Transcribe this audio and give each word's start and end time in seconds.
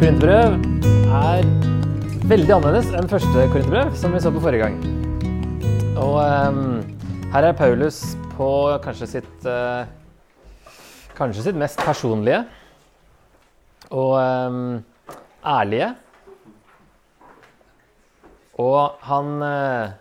Korinterbrev 0.00 0.54
er 1.12 1.48
veldig 2.24 2.54
annerledes 2.54 2.86
enn 2.96 3.08
første 3.10 3.42
korinterbrev, 3.52 3.90
som 4.00 4.14
vi 4.16 4.20
så 4.24 4.30
på 4.32 4.40
forrige 4.40 4.64
gang. 4.64 4.78
Og 6.00 6.14
um, 6.16 6.78
her 7.34 7.44
er 7.44 7.56
Paulus 7.58 7.98
på 8.32 8.46
kanskje 8.80 9.08
sitt 9.10 9.44
uh, 9.44 9.84
Kanskje 11.18 11.44
sitt 11.44 11.58
mest 11.60 11.76
personlige 11.84 12.38
og 13.92 14.14
um, 14.16 14.78
ærlige. 15.44 15.90
Og 18.56 19.04
han 19.10 19.28
uh, 19.44 19.92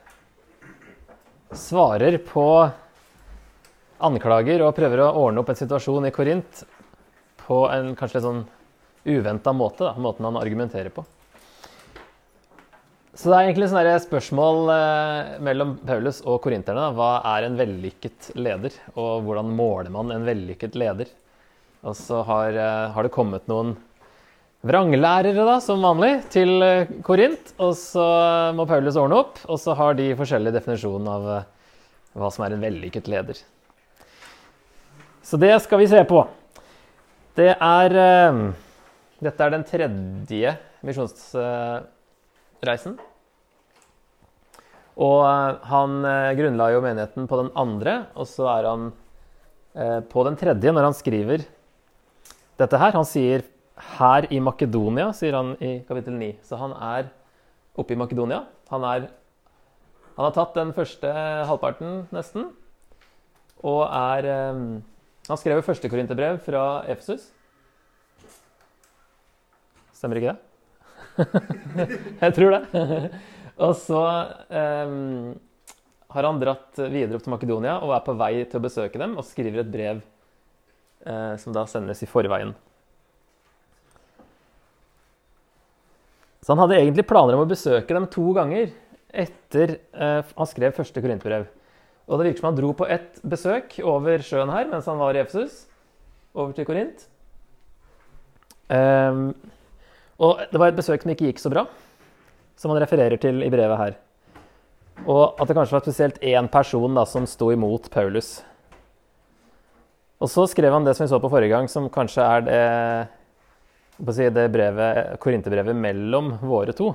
svarer 1.52 2.22
på 2.24 2.46
anklager 4.08 4.64
og 4.64 4.72
prøver 4.80 5.04
å 5.04 5.12
ordne 5.26 5.44
opp 5.44 5.52
en 5.52 5.60
situasjon 5.60 6.08
i 6.08 6.14
Korint 6.16 6.64
på 7.44 7.60
en 7.68 7.92
kanskje 8.00 8.22
litt 8.22 8.28
sånn 8.30 8.42
uventa 9.06 9.54
måte. 9.54 9.86
Da, 9.86 9.96
måten 9.98 10.28
han 10.28 10.40
argumenterer 10.40 10.94
på. 10.94 11.06
Så 13.20 13.28
det 13.28 13.36
er 13.36 13.50
egentlig 13.50 13.68
sånne 13.68 13.98
spørsmål 14.00 14.70
eh, 14.72 15.32
mellom 15.44 15.74
Paulus 15.84 16.22
og 16.24 16.38
korinterne. 16.46 16.86
Hva 16.96 17.18
er 17.34 17.50
en 17.50 17.58
vellykket 17.60 18.30
leder, 18.40 18.78
og 18.94 19.26
hvordan 19.26 19.50
måler 19.58 19.92
man 19.92 20.14
en 20.16 20.24
vellykket 20.24 20.78
leder? 20.80 21.10
Og 21.84 21.98
så 22.00 22.22
har, 22.24 22.56
eh, 22.56 22.86
har 22.96 23.04
det 23.04 23.12
kommet 23.12 23.50
noen 23.52 23.74
vranglærere, 24.64 25.36
da, 25.36 25.58
som 25.64 25.84
vanlig, 25.84 26.14
til 26.32 26.64
eh, 26.64 26.94
Korint. 27.04 27.52
Og 27.60 27.76
så 27.80 28.06
må 28.56 28.64
Paulus 28.70 28.96
ordne 28.96 29.20
opp, 29.20 29.44
og 29.52 29.60
så 29.60 29.76
har 29.76 30.00
de 30.00 30.14
forskjellige 30.20 30.56
definisjoner 30.56 31.12
av 31.12 31.30
hva 32.16 32.32
som 32.32 32.48
er 32.48 32.56
en 32.56 32.64
vellykket 32.64 33.12
leder. 33.12 33.44
Så 35.28 35.36
det 35.44 35.52
skal 35.66 35.84
vi 35.84 35.92
se 35.92 36.08
på. 36.08 36.24
Det 37.36 37.52
er 37.52 38.00
Dette 39.20 39.44
er 39.44 39.52
den 39.52 39.66
tredje 39.68 40.54
misjonsreisen. 40.88 42.94
Og 45.00 45.22
eh, 45.24 45.60
han 45.72 46.06
eh, 46.08 46.34
grunnla 46.40 46.70
jo 46.74 46.82
menigheten 46.84 47.28
på 47.28 47.40
den 47.40 47.52
andre, 47.60 47.94
og 48.20 48.28
så 48.28 48.48
er 48.52 48.68
han 48.68 48.90
eh, 49.76 50.00
på 50.08 50.24
den 50.28 50.36
tredje 50.40 50.74
når 50.76 50.90
han 50.90 50.96
skriver 50.96 51.46
dette 52.60 52.80
her. 52.80 52.96
Han 52.96 53.08
sier 53.08 53.44
'her 53.80 54.28
i 54.28 54.42
Makedonia', 54.44 55.14
sier 55.16 55.36
han 55.36 55.56
i 55.64 55.80
kapittel 55.88 56.16
9. 56.20 56.34
Så 56.44 56.60
han 56.60 56.76
er 56.76 57.08
oppe 57.80 57.96
i 57.96 58.00
Makedonia. 58.00 58.44
Han, 58.72 58.84
er, 58.84 59.08
han 60.18 60.28
har 60.28 60.36
tatt 60.36 60.56
den 60.56 60.74
første 60.76 61.08
halvparten, 61.48 62.08
nesten, 62.12 62.52
og 63.64 63.88
er 63.88 64.28
Han 65.30 65.38
skrev 65.38 65.62
første 65.62 65.90
korinterbrev 65.90 66.40
fra 66.42 66.84
Efesus. 66.90 67.30
Stemmer 70.00 70.22
ikke 70.22 70.32
det? 70.32 70.40
Jeg 72.24 72.36
tror 72.38 72.56
det. 72.56 72.86
Og 73.60 73.74
så 73.76 74.04
um, 74.48 75.34
har 76.16 76.28
han 76.30 76.40
dratt 76.40 76.80
videre 76.88 77.20
opp 77.20 77.26
til 77.26 77.34
Makedonia 77.34 77.76
og 77.84 77.92
er 77.98 78.06
på 78.06 78.16
vei 78.22 78.32
til 78.46 78.62
å 78.62 78.64
besøke 78.64 79.02
dem 79.02 79.18
og 79.20 79.28
skriver 79.28 79.66
et 79.66 79.74
brev 79.74 80.00
uh, 81.04 81.36
som 81.42 81.56
da 81.56 81.66
sendes 81.68 82.06
i 82.06 82.10
forveien. 82.10 82.56
Så 86.40 86.56
han 86.56 86.64
hadde 86.64 86.80
egentlig 86.80 87.08
planer 87.10 87.36
om 87.36 87.44
å 87.44 87.52
besøke 87.52 87.94
dem 87.94 88.08
to 88.10 88.32
ganger 88.38 88.72
etter 89.10 89.76
uh, 89.92 90.24
han 90.24 90.50
skrev 90.50 90.80
første 90.80 91.04
korintbrev. 91.04 91.50
Og 92.10 92.18
det 92.18 92.30
virker 92.30 92.42
som 92.42 92.54
han 92.54 92.58
dro 92.58 92.72
på 92.74 92.88
ett 92.90 93.20
besøk 93.28 93.76
over 93.84 94.24
sjøen 94.26 94.56
her 94.56 94.72
mens 94.72 94.88
han 94.90 94.98
var 95.02 95.18
i 95.18 95.22
Efesus, 95.22 95.66
over 96.34 96.56
til 96.56 96.66
Korint. 96.66 97.04
Um, 98.70 99.34
og 100.20 100.44
det 100.52 100.60
var 100.60 100.72
et 100.72 100.78
besøk 100.80 101.04
som 101.04 101.14
ikke 101.14 101.32
gikk 101.32 101.42
så 101.42 101.52
bra 101.54 101.66
som 102.60 102.74
han 102.74 102.82
refererer 102.84 103.20
til 103.22 103.40
i 103.46 103.52
brevet 103.52 103.80
her. 103.80 103.98
Og 105.08 105.40
at 105.40 105.48
det 105.48 105.56
kanskje 105.56 105.78
var 105.78 105.84
spesielt 105.86 106.20
én 106.20 106.50
person 106.52 106.98
da, 106.98 107.06
som 107.08 107.28
sto 107.30 107.54
imot 107.54 107.88
Paulus. 107.94 108.42
Og 110.20 110.28
så 110.28 110.44
skrev 110.52 110.76
han 110.76 110.84
det 110.84 110.98
som 110.98 111.06
vi 111.06 111.12
så 111.14 111.22
på 111.24 111.32
forrige 111.32 111.54
gang, 111.54 111.70
som 111.72 111.88
kanskje 111.94 112.26
er 112.26 112.44
det, 112.50 112.64
si, 114.12 114.28
det 114.36 114.50
brevet, 114.52 115.16
korinterbrevet 115.24 115.78
mellom 115.78 116.34
våre 116.44 116.76
to. 116.76 116.92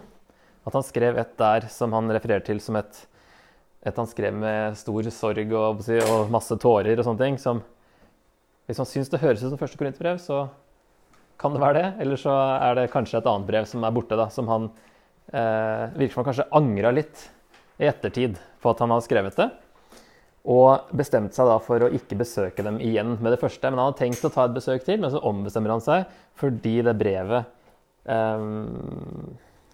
At 0.68 0.76
han 0.76 0.84
skrev 0.84 1.16
et 1.20 1.32
der 1.40 1.68
som 1.72 1.96
han 1.96 2.12
refererer 2.12 2.44
til 2.44 2.60
som 2.60 2.76
et, 2.76 3.00
et 3.88 3.96
han 3.96 4.08
skrev 4.08 4.36
med 4.36 4.76
stor 4.76 5.08
sorg 5.12 5.56
og, 5.56 5.80
si, 5.86 5.96
og, 6.04 6.28
masse 6.32 6.60
tårer 6.60 7.00
og 7.00 7.08
sånne 7.08 7.24
ting. 7.24 7.40
Som, 7.40 7.64
hvis 8.68 8.84
man 8.84 8.90
syns 8.90 9.08
det 9.12 9.22
høres 9.24 9.40
ut 9.40 9.48
som 9.48 9.60
første 9.60 9.80
korinterbrev, 9.80 10.20
så 10.20 10.44
kan 11.40 11.54
det 11.54 11.62
være 11.62 11.78
det. 11.78 11.88
Eller 12.04 12.20
så 12.20 12.34
er 12.56 12.78
det 12.78 12.90
kanskje 12.92 13.20
et 13.20 13.28
annet 13.30 13.48
brev 13.48 13.68
som 13.68 13.84
er 13.84 13.94
borte, 13.94 14.18
da, 14.18 14.28
som 14.32 14.48
han 14.50 14.70
eh, 15.32 15.90
virker 15.96 16.14
som 16.14 16.22
han 16.22 16.30
kanskje 16.30 16.50
angra 16.60 16.94
litt 16.94 17.28
i 17.82 17.88
ettertid 17.90 18.38
på 18.62 18.70
at 18.70 18.82
han 18.82 18.94
hadde 18.94 19.06
skrevet 19.06 19.38
det. 19.40 19.48
Og 20.54 20.92
bestemte 20.96 21.36
seg 21.36 21.48
da 21.48 21.56
for 21.64 21.86
å 21.86 21.92
ikke 21.96 22.18
besøke 22.20 22.64
dem 22.66 22.76
igjen 22.84 23.16
med 23.16 23.32
det 23.32 23.40
første. 23.40 23.64
Men 23.70 23.80
han 23.80 23.90
hadde 23.90 24.02
tenkt 24.02 24.26
å 24.28 24.32
ta 24.34 24.46
et 24.46 24.56
besøk 24.56 24.84
til, 24.86 25.00
men 25.00 25.12
så 25.12 25.22
ombestemmer 25.24 25.74
han 25.74 25.84
seg 25.84 26.06
fordi 26.40 26.80
det 26.82 26.96
brevet 26.98 27.46
eh, 28.10 28.46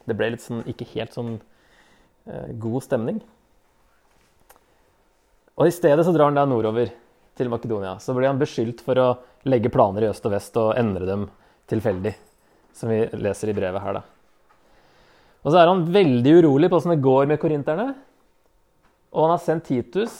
Det 0.06 0.16
ble 0.16 0.32
litt 0.34 0.44
sånn 0.44 0.64
ikke 0.70 0.88
helt 0.94 1.16
sånn 1.16 1.36
eh, 2.30 2.50
god 2.62 2.86
stemning. 2.86 3.20
Og 5.60 5.68
i 5.68 5.74
stedet 5.74 6.06
så 6.06 6.12
drar 6.14 6.30
han 6.30 6.38
da 6.38 6.46
nordover 6.48 6.88
til 7.36 7.50
Makedonia. 7.52 7.98
Så 8.00 8.14
blir 8.16 8.30
han 8.30 8.40
beskyldt 8.40 8.80
for 8.84 8.96
å 9.00 9.10
legge 9.48 9.72
planer 9.72 10.06
i 10.06 10.08
øst 10.08 10.24
og 10.28 10.32
vest 10.32 10.56
og 10.60 10.72
endre 10.78 11.08
dem 11.08 11.26
tilfeldig, 11.70 12.14
som 12.76 12.90
vi 12.92 13.04
leser 13.20 13.52
i 13.52 13.56
brevet 13.56 13.82
her, 13.84 14.00
da. 14.00 14.06
Og 15.40 15.52
så 15.52 15.60
er 15.60 15.70
han 15.70 15.86
veldig 15.88 16.36
urolig 16.42 16.68
på 16.68 16.76
åssen 16.76 16.92
det 16.92 17.04
går 17.04 17.28
med 17.30 17.40
korinterne. 17.40 17.92
Og 19.10 19.24
han 19.24 19.34
har 19.34 19.42
sendt 19.42 19.66
Titus 19.70 20.14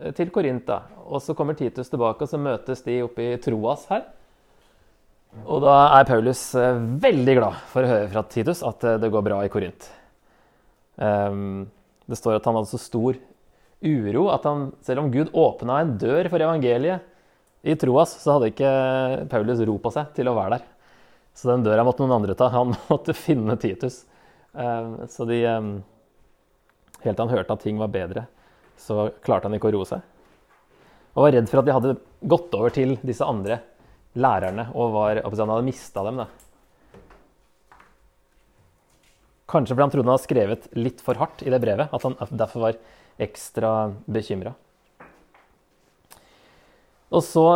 eh, 0.00 0.12
til 0.16 0.32
Korint. 0.34 0.68
Og 1.06 1.22
så 1.24 1.36
kommer 1.38 1.56
Titus 1.56 1.90
tilbake, 1.92 2.24
og 2.24 2.30
så 2.30 2.40
møtes 2.40 2.82
de 2.84 3.00
oppe 3.06 3.24
i 3.24 3.38
Troas 3.42 3.86
her. 3.92 4.08
Og 5.44 5.62
da 5.62 5.76
er 5.98 6.08
Paulus 6.08 6.42
eh, 6.58 6.82
veldig 7.04 7.38
glad 7.38 7.62
for 7.70 7.84
å 7.84 7.92
høre 7.92 8.10
fra 8.12 8.24
Titus 8.32 8.64
at 8.66 8.84
eh, 8.84 8.98
det 9.00 9.12
går 9.14 9.24
bra 9.24 9.40
i 9.44 9.52
Korint. 9.52 9.88
Um, 10.98 11.68
det 12.10 12.16
står 12.18 12.40
at 12.40 12.46
han 12.48 12.56
hadde 12.58 12.72
så 12.72 12.80
stor 12.82 13.14
uro 13.78 14.24
at 14.34 14.46
han, 14.48 14.72
selv 14.82 15.04
om 15.04 15.12
Gud 15.14 15.30
åpna 15.30 15.76
en 15.84 15.92
dør 16.00 16.26
for 16.32 16.42
evangeliet 16.42 17.04
i 17.62 17.76
Troas, 17.78 18.16
så 18.18 18.34
hadde 18.34 18.50
ikke 18.50 18.72
Paulus 19.30 19.62
ro 19.68 19.76
på 19.82 19.92
seg 19.94 20.10
til 20.16 20.30
å 20.30 20.34
være 20.34 20.56
der. 20.56 20.66
Så 21.38 21.52
den 21.52 21.62
døra 21.62 21.84
måtte 21.86 22.02
noen 22.02 22.16
andre 22.16 22.34
ta. 22.34 22.48
Han 22.50 22.74
måtte 22.90 23.14
finne 23.14 23.54
Titus. 23.62 24.02
Ehm, 24.58 24.96
så 25.10 25.26
de 25.28 25.38
ehm, 25.46 25.72
Helt 27.04 27.14
til 27.14 27.28
han 27.28 27.30
hørte 27.30 27.54
at 27.54 27.60
ting 27.62 27.76
var 27.78 27.92
bedre, 27.94 28.24
så 28.74 29.04
klarte 29.22 29.46
han 29.46 29.54
ikke 29.54 29.68
å 29.68 29.74
roe 29.76 29.86
seg. 29.86 30.02
Og 31.14 31.22
var 31.22 31.30
redd 31.36 31.46
for 31.46 31.60
at 31.60 31.68
de 31.68 31.74
hadde 31.76 31.92
gått 32.26 32.56
over 32.58 32.74
til 32.74 32.96
disse 33.06 33.22
andre 33.22 33.60
lærerne 34.18 34.64
og 34.74 34.96
var, 34.96 35.20
han 35.22 35.52
hadde 35.52 35.66
mista 35.68 36.02
dem. 36.02 36.18
Da. 36.18 36.26
Kanskje 39.46 39.76
fordi 39.76 39.86
han 39.86 39.94
trodde 39.94 40.08
han 40.08 40.16
hadde 40.16 40.26
skrevet 40.26 40.66
litt 40.74 41.04
for 41.06 41.22
hardt 41.22 41.46
i 41.46 41.54
det 41.54 41.62
brevet. 41.62 41.94
At 41.94 42.02
han 42.02 42.18
derfor 42.34 42.66
var 42.66 42.80
ekstra 43.28 43.72
bekymra. 44.10 44.56
Og 47.14 47.22
så, 47.24 47.46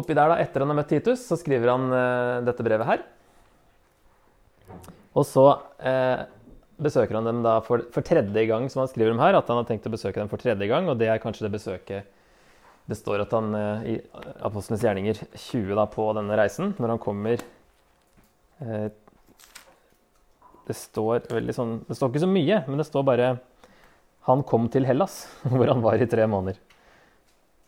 oppi 0.00 0.14
der, 0.16 0.32
da, 0.32 0.40
etter 0.42 0.62
han 0.62 0.72
har 0.72 0.78
møtt 0.80 0.90
Titus, 0.92 1.24
så 1.28 1.38
skriver 1.40 1.72
han 1.72 1.90
eh, 1.92 2.46
dette 2.46 2.64
brevet 2.66 2.88
her. 2.88 3.04
Og 5.16 5.24
så 5.24 5.46
eh, 5.80 6.26
besøker 6.82 7.16
han 7.16 7.28
dem 7.28 7.40
da 7.44 7.56
for, 7.64 7.86
for, 7.92 8.04
tredje 8.04 8.44
gang, 8.48 8.68
som 8.72 8.82
han 8.82 8.90
skriver 8.90 9.14
om 9.14 9.22
her. 9.22 9.38
At 9.38 9.48
han 9.50 9.60
har 9.60 9.68
tenkt 9.68 9.88
å 9.88 9.94
besøke 9.94 10.20
dem 10.20 10.30
for 10.32 10.42
tredje 10.42 10.68
gang, 10.70 10.88
og 10.90 11.00
det 11.00 11.08
er 11.12 11.22
kanskje 11.22 11.46
det 11.46 11.54
besøket 11.56 12.12
Det 12.86 12.98
står 12.98 13.24
at 13.24 13.32
han 13.34 13.56
eh, 13.56 13.88
i 13.94 13.96
Apostlenes 14.44 14.84
gjerninger 14.84 15.24
20 15.32 15.72
da, 15.78 15.88
på 15.90 16.10
denne 16.18 16.38
reisen, 16.38 16.74
når 16.78 16.94
han 16.94 17.02
kommer 17.02 17.40
eh, 18.60 18.88
Det 20.68 20.76
står 20.76 21.28
sånn 21.56 21.78
Det 21.88 21.96
står 21.96 22.12
ikke 22.12 22.26
så 22.26 22.32
mye, 22.36 22.62
men 22.68 22.82
det 22.82 22.88
står 22.88 23.08
bare 23.08 23.34
Han 24.28 24.44
kom 24.46 24.68
til 24.72 24.88
Hellas, 24.88 25.24
hvor 25.48 25.72
han 25.72 25.84
var 25.84 26.02
i 26.02 26.10
tre 26.10 26.28
måneder. 26.28 26.60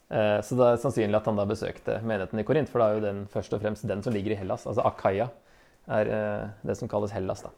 Eh, 0.08 0.38
så 0.44 0.56
det 0.56 0.66
er 0.68 0.80
sannsynlig 0.80 1.18
at 1.18 1.26
han 1.28 1.36
da 1.36 1.44
besøkte 1.48 1.98
menigheten 2.00 2.40
i 2.40 2.46
Korint, 2.48 2.70
for 2.72 2.80
det 2.80 2.86
er 2.86 2.96
jo 2.96 3.04
den, 3.04 3.22
først 3.32 3.52
og 3.52 3.60
fremst 3.64 3.86
den 3.88 4.02
som 4.04 4.14
ligger 4.14 4.32
i 4.32 4.38
Hellas, 4.40 4.64
altså 4.68 4.86
Akaya 4.88 5.28
er 5.88 6.12
eh, 6.12 6.44
det 6.68 6.76
som 6.78 6.88
kalles 6.88 7.12
Hellas. 7.12 7.44
da. 7.44 7.52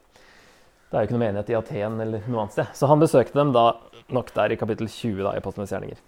Det 0.91 0.97
er 0.97 1.03
jo 1.03 1.07
ikke 1.07 1.15
noe 1.15 1.23
menighet 1.23 1.51
i 1.53 1.55
Aten 1.55 2.01
eller 2.03 2.25
noe 2.27 2.43
annet 2.43 2.55
sted. 2.57 2.71
Så 2.75 2.87
han 2.91 2.99
besøkte 2.99 3.37
dem 3.37 3.53
da 3.55 3.69
nok 4.11 4.33
der 4.35 4.51
i 4.51 4.57
kapittel 4.59 4.89
20 4.91 5.21
da, 5.23 5.35
i 5.35 5.39
Apostlenes 5.39 5.71
gjerninger. 5.71 6.01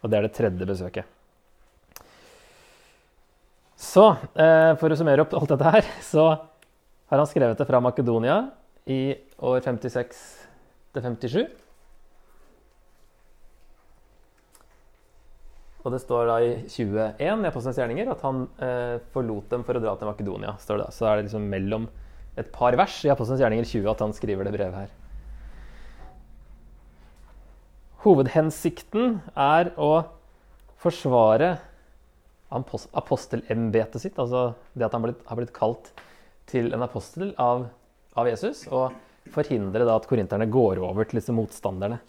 Og 0.00 0.12
det 0.12 0.18
er 0.18 0.26
det 0.26 0.36
tredje 0.36 0.68
besøket. 0.68 1.16
Så 3.80 4.04
eh, 4.38 4.76
for 4.78 4.92
å 4.92 4.98
summere 4.98 5.24
opp 5.24 5.34
alt 5.34 5.50
dette 5.50 5.74
her, 5.74 5.90
så 6.04 6.28
har 7.10 7.18
han 7.18 7.26
skrevet 7.26 7.58
det 7.58 7.66
fra 7.66 7.80
Makedonia 7.82 8.36
i 8.86 9.16
år 9.42 9.58
56 9.64 10.22
til 10.94 11.06
57. 11.08 11.42
Og 15.80 15.94
det 15.94 16.02
står 16.02 16.28
da 16.28 16.36
i 16.44 16.52
21 16.68 17.20
i 17.24 17.48
Apostelens 17.48 17.78
gjerninger 17.80 18.10
at 18.12 18.22
han 18.26 18.44
eh, 18.60 18.96
forlot 19.14 19.48
dem 19.52 19.64
for 19.64 19.78
å 19.78 19.82
dra 19.82 19.94
til 19.96 20.10
Makedonia. 20.10 20.56
står 20.60 20.80
det 20.80 20.88
da. 20.88 20.92
Så 20.92 21.08
er 21.08 21.16
det 21.16 21.28
liksom 21.28 21.46
mellom 21.48 21.88
et 22.40 22.50
par 22.52 22.76
vers 22.76 22.98
i 23.06 23.12
Apostelens 23.12 23.40
gjerninger 23.40 23.68
20 23.68 23.88
at 23.94 24.04
han 24.04 24.12
skriver 24.16 24.48
det 24.48 24.54
brevet 24.54 24.76
her. 24.82 24.92
Hovedhensikten 28.04 29.18
er 29.36 29.72
å 29.76 29.92
forsvare 30.80 31.58
apostelembetet 32.50 34.02
sitt, 34.02 34.16
altså 34.18 34.54
det 34.72 34.86
at 34.86 34.94
han 34.96 35.04
har 35.04 35.38
blitt 35.38 35.52
kalt 35.54 35.92
til 36.50 36.72
en 36.74 36.82
apostel 36.82 37.34
av, 37.38 37.68
av 38.18 38.28
Jesus, 38.28 38.64
og 38.72 38.96
forhindre 39.30 39.84
da 39.86 39.98
at 40.00 40.08
korinterne 40.10 40.48
går 40.50 40.80
over 40.82 41.06
til 41.06 41.20
disse 41.20 41.34
motstanderne 41.36 42.00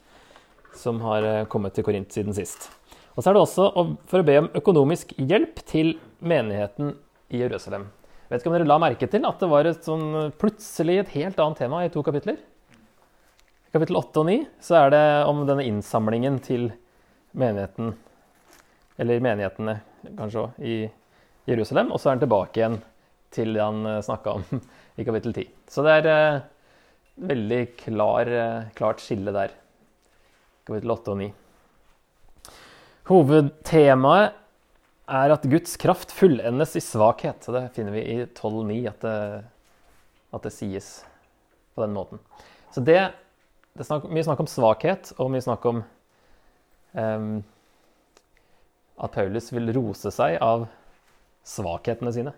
som 0.78 1.02
har 1.04 1.28
eh, 1.28 1.48
kommet 1.52 1.76
til 1.76 1.86
Korint 1.86 2.14
siden 2.16 2.34
sist. 2.34 2.70
Og 3.16 3.24
så 3.24 3.30
er 3.30 3.36
det 3.36 3.42
også 3.44 3.66
for 4.08 4.22
å 4.22 4.28
be 4.28 4.38
om 4.40 4.52
økonomisk 4.58 5.12
hjelp 5.18 5.60
til 5.68 5.96
menigheten 6.24 6.94
i 7.32 7.42
Jerusalem. 7.42 7.90
Vet 8.32 8.40
ikke 8.40 8.52
om 8.52 8.56
dere 8.56 8.70
la 8.70 8.80
merke 8.80 9.10
til 9.12 9.26
at 9.28 9.42
det 9.44 9.50
var 9.52 9.68
et 9.68 9.84
sånn, 9.88 10.32
plutselig 10.40 11.02
et 11.02 11.16
helt 11.18 11.40
annet 11.44 11.60
tema 11.66 11.82
i 11.84 11.92
to 11.92 12.04
kapitler? 12.06 12.38
I 13.68 13.74
kapittel 13.76 14.00
8 14.00 14.22
og 14.22 14.30
9 14.30 14.38
så 14.64 14.78
er 14.80 14.94
det 14.94 15.04
om 15.28 15.44
denne 15.48 15.66
innsamlingen 15.68 16.40
til 16.44 16.70
menigheten, 17.36 17.94
eller 19.00 19.24
menighetene 19.24 19.78
kanskje 20.18 20.46
òg, 20.46 20.58
i 20.64 20.78
Jerusalem. 21.48 21.92
Og 21.92 22.00
så 22.00 22.10
er 22.10 22.18
han 22.18 22.24
tilbake 22.24 22.62
igjen 22.62 22.80
til 23.32 23.54
det 23.56 23.64
han 23.64 23.86
eh, 23.88 24.02
snakka 24.06 24.38
om 24.40 24.48
i 25.00 25.08
kapittel 25.08 25.36
10. 25.36 25.52
Så 25.72 25.84
det 25.88 25.98
er 26.00 26.10
et 26.12 26.50
veldig 27.32 27.62
klar, 27.80 28.32
eh, 28.32 28.72
klart 28.78 29.04
skille 29.04 29.36
der. 29.36 29.56
Kapittel 30.68 30.96
8 30.96 31.16
og 31.16 31.22
9. 31.24 31.32
Hovedtemaet 33.10 34.38
er 35.12 35.34
at 35.34 35.48
Guds 35.50 35.74
kraft 35.82 36.14
fullendes 36.16 36.76
i 36.78 36.84
svakhet. 36.84 37.48
Det 37.48 37.64
finner 37.76 37.96
vi 37.96 38.04
i 38.06 38.18
12.9 38.26 38.78
at, 38.92 39.08
at, 40.32 40.44
det 40.46 40.54
sies 40.56 40.92
på 41.76 41.84
den 41.84 41.96
måten. 41.96 42.22
Så 42.72 42.84
det, 42.86 43.00
det 43.76 43.88
er 43.88 44.06
mye 44.08 44.28
snakk 44.28 44.44
om 44.44 44.50
svakhet, 44.50 45.12
og 45.18 45.34
mye 45.34 45.44
snakk 45.44 45.66
om 45.68 45.82
um, 46.94 47.34
at 49.02 49.18
Paulus 49.18 49.52
vil 49.52 49.74
rose 49.76 50.14
seg 50.14 50.38
av 50.44 50.70
svakhetene 51.48 52.14
sine. 52.16 52.36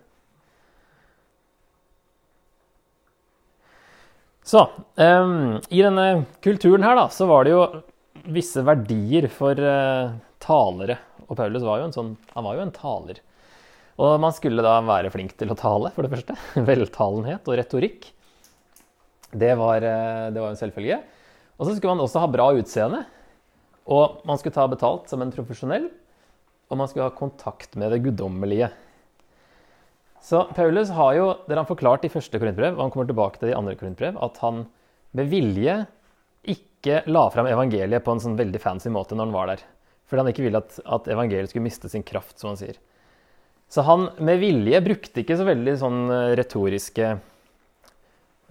Så 4.44 4.66
um, 4.96 5.60
I 5.70 5.84
denne 5.86 6.08
kulturen 6.44 6.84
her 6.84 6.98
da, 7.00 7.08
så 7.12 7.28
var 7.30 7.46
det 7.46 7.54
jo 7.54 7.64
visse 8.32 8.64
verdier 8.66 9.28
for 9.32 9.60
uh, 9.60 10.16
talere. 10.44 10.98
Og 11.28 11.38
Paulus 11.40 11.66
var 11.66 11.82
jo 11.82 11.88
en 11.88 11.96
sånn, 11.96 12.12
han 12.34 12.46
var 12.46 12.58
jo 12.58 12.66
en 12.66 12.76
taler. 12.76 13.22
Og 14.02 14.16
man 14.22 14.34
skulle 14.36 14.66
da 14.66 14.78
være 14.86 15.12
flink 15.14 15.36
til 15.38 15.52
å 15.54 15.58
tale, 15.60 15.92
for 15.96 16.06
det 16.06 16.14
første. 16.14 16.38
Veltalenhet 16.70 17.50
og 17.50 17.60
retorikk. 17.60 18.08
Det 19.34 19.52
var, 19.60 19.84
uh, 19.84 20.30
det 20.34 20.40
var 20.40 20.54
en 20.54 20.60
selvfølge. 20.60 21.02
Og 21.58 21.68
så 21.68 21.76
skulle 21.76 21.96
man 21.96 22.06
også 22.06 22.24
ha 22.24 22.32
bra 22.32 22.48
utseende. 22.58 23.04
Og 23.94 24.24
man 24.28 24.40
skulle 24.40 24.56
ta 24.56 24.66
betalt 24.72 25.12
som 25.12 25.24
en 25.24 25.34
profesjonell. 25.34 25.90
Og 26.72 26.80
man 26.80 26.90
skulle 26.90 27.10
ha 27.10 27.18
kontakt 27.18 27.76
med 27.80 27.92
det 27.94 28.02
guddommelige. 28.06 28.72
Så 30.24 30.46
Paulus 30.56 30.94
har 30.96 31.18
jo, 31.18 31.26
det 31.50 31.58
han 31.60 31.68
forklart 31.68 32.06
i 32.08 32.12
første 32.12 32.40
korintbrev, 32.40 32.78
og 32.78 32.86
han 32.86 32.94
kommer 32.94 33.10
tilbake 33.10 33.40
til 33.40 33.50
det 33.50 33.54
i 33.54 33.58
andre 33.58 33.76
korintbrev, 33.76 34.16
at 34.24 34.38
han 34.40 34.64
med 35.14 35.28
vilje 35.28 35.82
ikke 36.84 37.02
la 37.08 37.24
fram 37.32 37.48
evangeliet 37.48 38.04
på 38.04 38.14
en 38.14 38.22
sånn 38.22 38.36
veldig 38.36 38.60
fancy 38.60 38.92
måte 38.92 39.16
når 39.16 39.30
han 39.30 39.36
var 39.36 39.52
der. 39.54 39.64
Fordi 40.10 40.22
han 40.22 40.32
ikke 40.34 40.44
ville 40.46 40.60
at, 40.60 40.76
at, 40.84 41.08
evangeliet 41.10 41.50
skulle 41.50 41.66
miste 41.66 41.90
sin 41.90 42.04
kraft, 42.06 42.36
som 42.38 42.52
han 42.52 42.60
sier. 42.60 42.76
Så 43.72 43.86
han 43.88 44.10
med 44.22 44.42
vilje 44.44 44.84
brukte 44.86 45.24
ikke 45.24 45.40
så 45.40 45.48
veldig 45.48 45.74
sånn 45.80 46.02
eh, 46.14 46.34
retoriske 46.38 47.08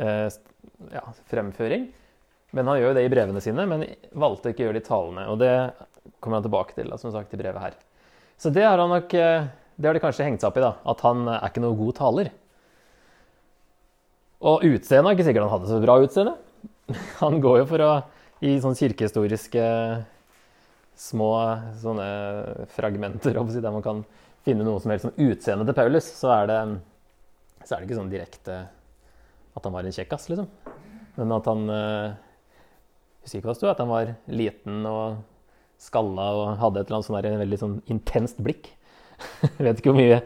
eh, 0.03 0.29
ja, 0.97 1.05
fremføring. 1.31 1.87
Men 2.57 2.69
han 2.69 2.81
gjør 2.81 2.91
jo 2.91 2.97
det 2.99 3.05
i 3.07 3.13
brevene 3.13 3.45
sine, 3.45 3.69
men 3.69 3.85
valgte 4.19 4.51
ikke 4.51 4.65
å 4.65 4.67
gjøre 4.71 4.81
det 4.81 4.85
i 4.85 4.89
talene. 4.89 5.29
Og 5.31 5.39
det 5.41 5.53
kommer 6.19 6.41
han 6.41 6.49
tilbake 6.49 6.75
til, 6.77 6.91
som 6.99 7.15
sagt, 7.15 7.37
i 7.37 7.41
brevet 7.41 7.63
her. 7.63 7.77
Så 8.41 8.51
det 8.51 8.65
har 8.67 8.81
han 8.81 8.91
nok 8.91 9.15
eh, 9.15 9.51
det 9.77 9.89
har 9.89 9.97
de 9.97 10.03
kanskje 10.03 10.27
hengt 10.27 10.43
seg 10.43 10.51
opp 10.51 10.59
i, 10.61 10.65
da, 10.65 10.73
at 10.89 11.05
han 11.07 11.29
er 11.29 11.45
ikke 11.49 11.63
noe 11.65 11.79
god 11.79 11.97
taler. 11.99 12.33
Og 14.43 14.65
utseendet 14.67 15.13
er 15.13 15.17
ikke 15.17 15.29
sikkert 15.29 15.47
han 15.47 15.55
hadde 15.55 15.71
så 15.71 15.79
bra 15.83 15.97
utseende. 16.03 16.35
Han 17.23 17.39
går 17.41 17.61
jo 17.61 17.67
for 17.71 17.83
å 17.85 17.91
gi 18.43 18.57
sånn 18.63 18.79
kirkehistoriske 18.79 19.65
små 20.99 21.31
sånne 21.81 22.09
fragmenter 22.75 23.39
der 23.39 23.73
man 23.73 23.85
kan 23.85 24.03
finne 24.43 24.67
noe 24.67 24.83
som 24.83 24.93
helst 24.93 25.07
som 25.07 25.15
utseendet 25.17 25.71
til 25.71 25.79
Paulus, 25.79 26.09
så 26.19 26.33
er, 26.35 26.51
det, 26.51 26.61
så 27.63 27.75
er 27.75 27.81
det 27.81 27.89
ikke 27.89 28.01
sånn 28.01 28.13
direkte 28.13 28.59
at 29.53 29.67
han 29.67 29.75
var 29.75 29.87
en 29.87 29.95
kjekkas, 29.95 30.29
liksom. 30.33 30.49
Men 31.19 31.35
at 31.37 31.49
han 31.51 31.67
eh, 31.71 32.15
husker 33.23 33.39
ikke 33.39 33.51
hva 33.51 33.55
det 33.55 33.61
sto, 33.61 33.71
at 33.71 33.83
han 33.83 33.91
var 33.93 34.15
liten 34.33 34.87
og 34.89 35.21
skalla 35.83 36.29
og 36.39 36.45
hadde 36.63 36.83
et 36.83 36.89
eller 36.89 37.01
annet 37.01 37.11
sånn 37.11 37.43
veldig 37.43 37.61
sånn 37.61 37.77
intenst 37.93 38.41
blikk. 38.43 38.71
Jeg 39.59 39.67
vet 39.67 39.83
ikke 39.83 39.93
hvor 39.93 40.01
mye, 40.01 40.21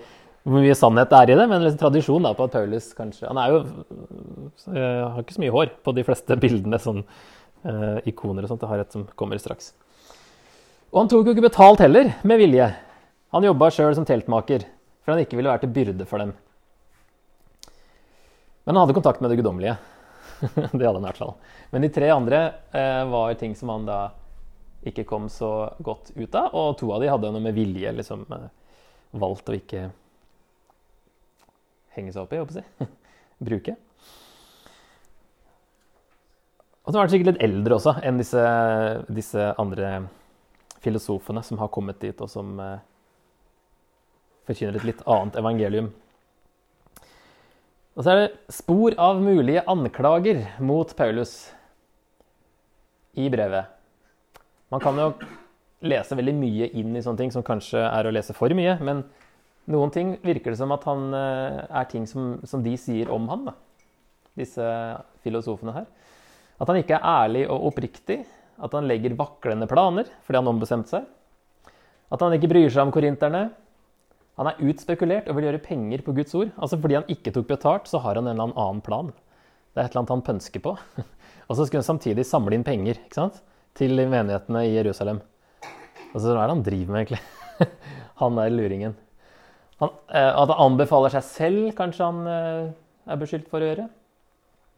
hvor 0.47 0.63
mye, 0.63 0.77
sannhet 0.79 1.11
det 1.13 1.19
er 1.19 1.33
i 1.33 1.39
det, 1.41 1.49
men 1.51 1.65
liksom 1.65 1.81
tradisjon 1.83 2.29
da, 2.29 2.33
på 2.39 2.47
at 2.47 2.55
Paulus 2.55 2.93
kanskje 2.97 3.27
Han 3.27 3.41
er 3.43 3.51
jo 3.51 3.59
øh, 4.71 5.03
har 5.03 5.19
ikke 5.25 5.35
så 5.35 5.43
mye 5.43 5.55
hår 5.57 5.73
på 5.85 5.97
de 5.97 6.05
fleste 6.07 6.39
bildene, 6.41 6.79
sånn 6.81 7.03
øh, 7.65 7.99
ikoner 8.09 8.45
og 8.45 8.53
sånt. 8.53 8.65
Jeg 8.65 8.73
har 8.73 8.85
et 8.85 8.93
som 8.93 9.07
kommer 9.17 9.41
straks. 9.41 9.73
Og 10.93 11.03
han 11.03 11.11
tok 11.11 11.27
jo 11.27 11.35
ikke 11.35 11.49
betalt 11.49 11.83
heller, 11.85 12.13
med 12.25 12.41
vilje. 12.41 12.69
Han 13.35 13.47
jobba 13.47 13.71
sjøl 13.75 13.95
som 13.97 14.07
teltmaker, 14.09 14.67
for 15.03 15.15
han 15.15 15.25
ikke 15.25 15.39
ville 15.39 15.51
være 15.51 15.65
til 15.65 15.73
byrde 15.75 16.07
for 16.09 16.23
dem. 16.23 16.35
Men 18.65 18.75
han 18.75 18.83
hadde 18.83 18.97
kontakt 18.97 19.21
med 19.23 19.31
det 19.31 19.39
guddommelige. 19.41 19.77
det 20.77 20.85
hadde 20.85 20.95
han 20.95 21.03
i 21.05 21.09
hvert 21.09 21.21
fall. 21.21 21.35
Men 21.71 21.85
de 21.85 21.91
tre 21.93 22.11
andre 22.15 22.41
eh, 22.75 23.03
var 23.11 23.37
ting 23.41 23.55
som 23.59 23.71
han 23.75 23.87
da 23.89 24.01
ikke 24.87 25.07
kom 25.09 25.29
så 25.33 25.73
godt 25.83 26.13
ut 26.15 26.35
av, 26.39 26.55
og 26.55 26.77
to 26.79 26.91
av 26.95 27.03
de 27.03 27.11
hadde 27.11 27.33
noe 27.35 27.43
med 27.43 27.57
vilje 27.57 27.93
liksom, 27.95 28.27
eh, 28.37 28.49
valgt 29.19 29.51
å 29.51 29.57
ikke 29.57 29.89
henge 31.97 32.13
seg 32.13 32.23
opp 32.25 32.35
i, 32.35 32.41
håper 32.43 32.61
jeg. 32.63 32.89
Bruke. 33.49 33.77
Og 36.87 36.93
så 36.93 36.99
var 37.01 37.09
han 37.09 37.11
sikkert 37.11 37.33
litt 37.33 37.43
eldre 37.43 37.77
også 37.81 37.97
enn 38.07 38.21
disse, 38.21 38.43
disse, 39.11 39.47
andre 39.59 40.05
filosofene 40.85 41.43
som 41.43 41.59
har 41.59 41.71
kommet 41.75 41.99
dit, 41.99 42.21
og 42.23 42.31
som 42.31 42.53
eh, 42.63 42.77
forkynner 44.47 44.79
et 44.79 44.87
litt 44.87 45.03
annet 45.03 45.39
evangelium. 45.41 45.89
Og 47.97 48.05
så 48.05 48.13
er 48.13 48.21
det 48.21 48.55
spor 48.55 48.95
av 49.03 49.19
mulige 49.19 49.65
anklager 49.67 50.45
mot 50.63 50.93
Paulus 50.95 51.35
i 53.19 53.27
brevet. 53.33 53.73
Man 54.71 54.83
kan 54.85 55.01
jo 55.01 55.11
lese 55.87 56.15
veldig 56.19 56.35
mye 56.39 56.71
inn 56.79 56.95
i 56.95 57.03
sånne 57.03 57.25
ting 57.25 57.35
som 57.35 57.45
kanskje 57.47 57.83
er 57.83 58.07
å 58.07 58.15
lese 58.15 58.37
for 58.37 58.53
mye. 58.55 58.77
Men 58.85 59.03
noen 59.73 59.91
ting 59.91 60.15
virker 60.23 60.53
det 60.53 60.61
som 60.63 60.75
at 60.77 60.87
han 60.87 61.09
eh, 61.19 61.61
er 61.67 61.91
ting 61.91 62.07
som, 62.07 62.37
som 62.47 62.63
de 62.63 62.79
sier 62.79 63.11
om 63.11 63.27
han, 63.33 63.49
da. 63.51 63.59
disse 64.39 64.71
filosofene 65.27 65.81
her. 65.81 65.95
At 66.57 66.71
han 66.71 66.81
ikke 66.81 66.97
er 66.97 67.07
ærlig 67.25 67.45
og 67.53 67.69
oppriktig. 67.71 68.23
At 68.57 68.73
han 68.73 68.89
legger 68.89 69.17
vaklende 69.19 69.69
planer 69.69 70.09
fordi 70.25 70.41
han 70.41 70.51
ombestemte 70.51 70.95
seg. 70.95 71.07
At 72.13 72.23
han 72.23 72.37
ikke 72.37 72.51
bryr 72.53 72.71
seg 72.71 72.87
om 72.87 72.95
korinterne. 72.95 73.49
Han 74.37 74.51
er 74.51 74.61
utspekulert 74.69 75.29
og 75.29 75.39
vil 75.39 75.49
gjøre 75.49 75.65
penger 75.65 76.05
på 76.05 76.15
Guds 76.17 76.35
ord. 76.37 76.53
Altså 76.57 76.79
Fordi 76.81 76.99
han 76.99 77.11
ikke 77.13 77.33
tok 77.35 77.49
betalt, 77.51 77.89
så 77.89 78.01
har 78.05 78.21
han 78.21 78.29
en 78.29 78.37
eller 78.37 78.53
annen 78.53 78.83
plan. 78.85 79.13
Det 79.73 79.83
er 79.83 79.89
et 79.89 79.93
eller 79.93 80.05
annet 80.05 80.15
han 80.15 80.27
pønsker 80.29 80.63
på. 80.65 80.77
og 81.49 81.57
så 81.57 81.65
skulle 81.65 81.83
han 81.83 81.91
samtidig 81.91 82.27
samle 82.29 82.57
inn 82.57 82.67
penger 82.67 83.01
ikke 83.01 83.21
sant? 83.21 83.43
til 83.77 83.93
menighetene 84.09 84.63
i 84.65 84.73
Jerusalem. 84.73 85.19
Altså, 86.15 86.31
hva 86.31 86.47
er 86.47 86.49
det 86.49 86.55
han 86.55 86.63
driver 86.65 86.95
med, 86.95 87.03
egentlig? 87.03 87.67
han 88.23 88.39
der 88.39 88.55
luringen. 88.55 88.95
Han, 89.83 89.91
eh, 90.09 90.31
at 90.31 90.49
han 90.49 90.63
anbefaler 90.65 91.13
seg 91.13 91.27
selv, 91.27 91.67
kanskje 91.77 92.09
han 92.09 92.31
eh, 92.33 92.71
er 93.13 93.21
beskyldt 93.21 93.51
for 93.53 93.61
å 93.61 93.69
gjøre. 93.69 93.85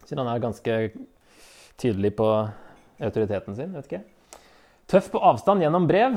Siden 0.02 0.24
han 0.24 0.32
er 0.32 0.42
ganske 0.42 0.78
tydelig 1.78 2.14
på 2.18 2.28
autoriteten 2.98 3.56
sin. 3.56 3.74
vet 3.74 3.88
ikke. 3.88 4.04
Tøff 4.88 5.10
på 5.12 5.20
avstand 5.22 5.62
gjennom 5.62 5.86
brev, 5.88 6.16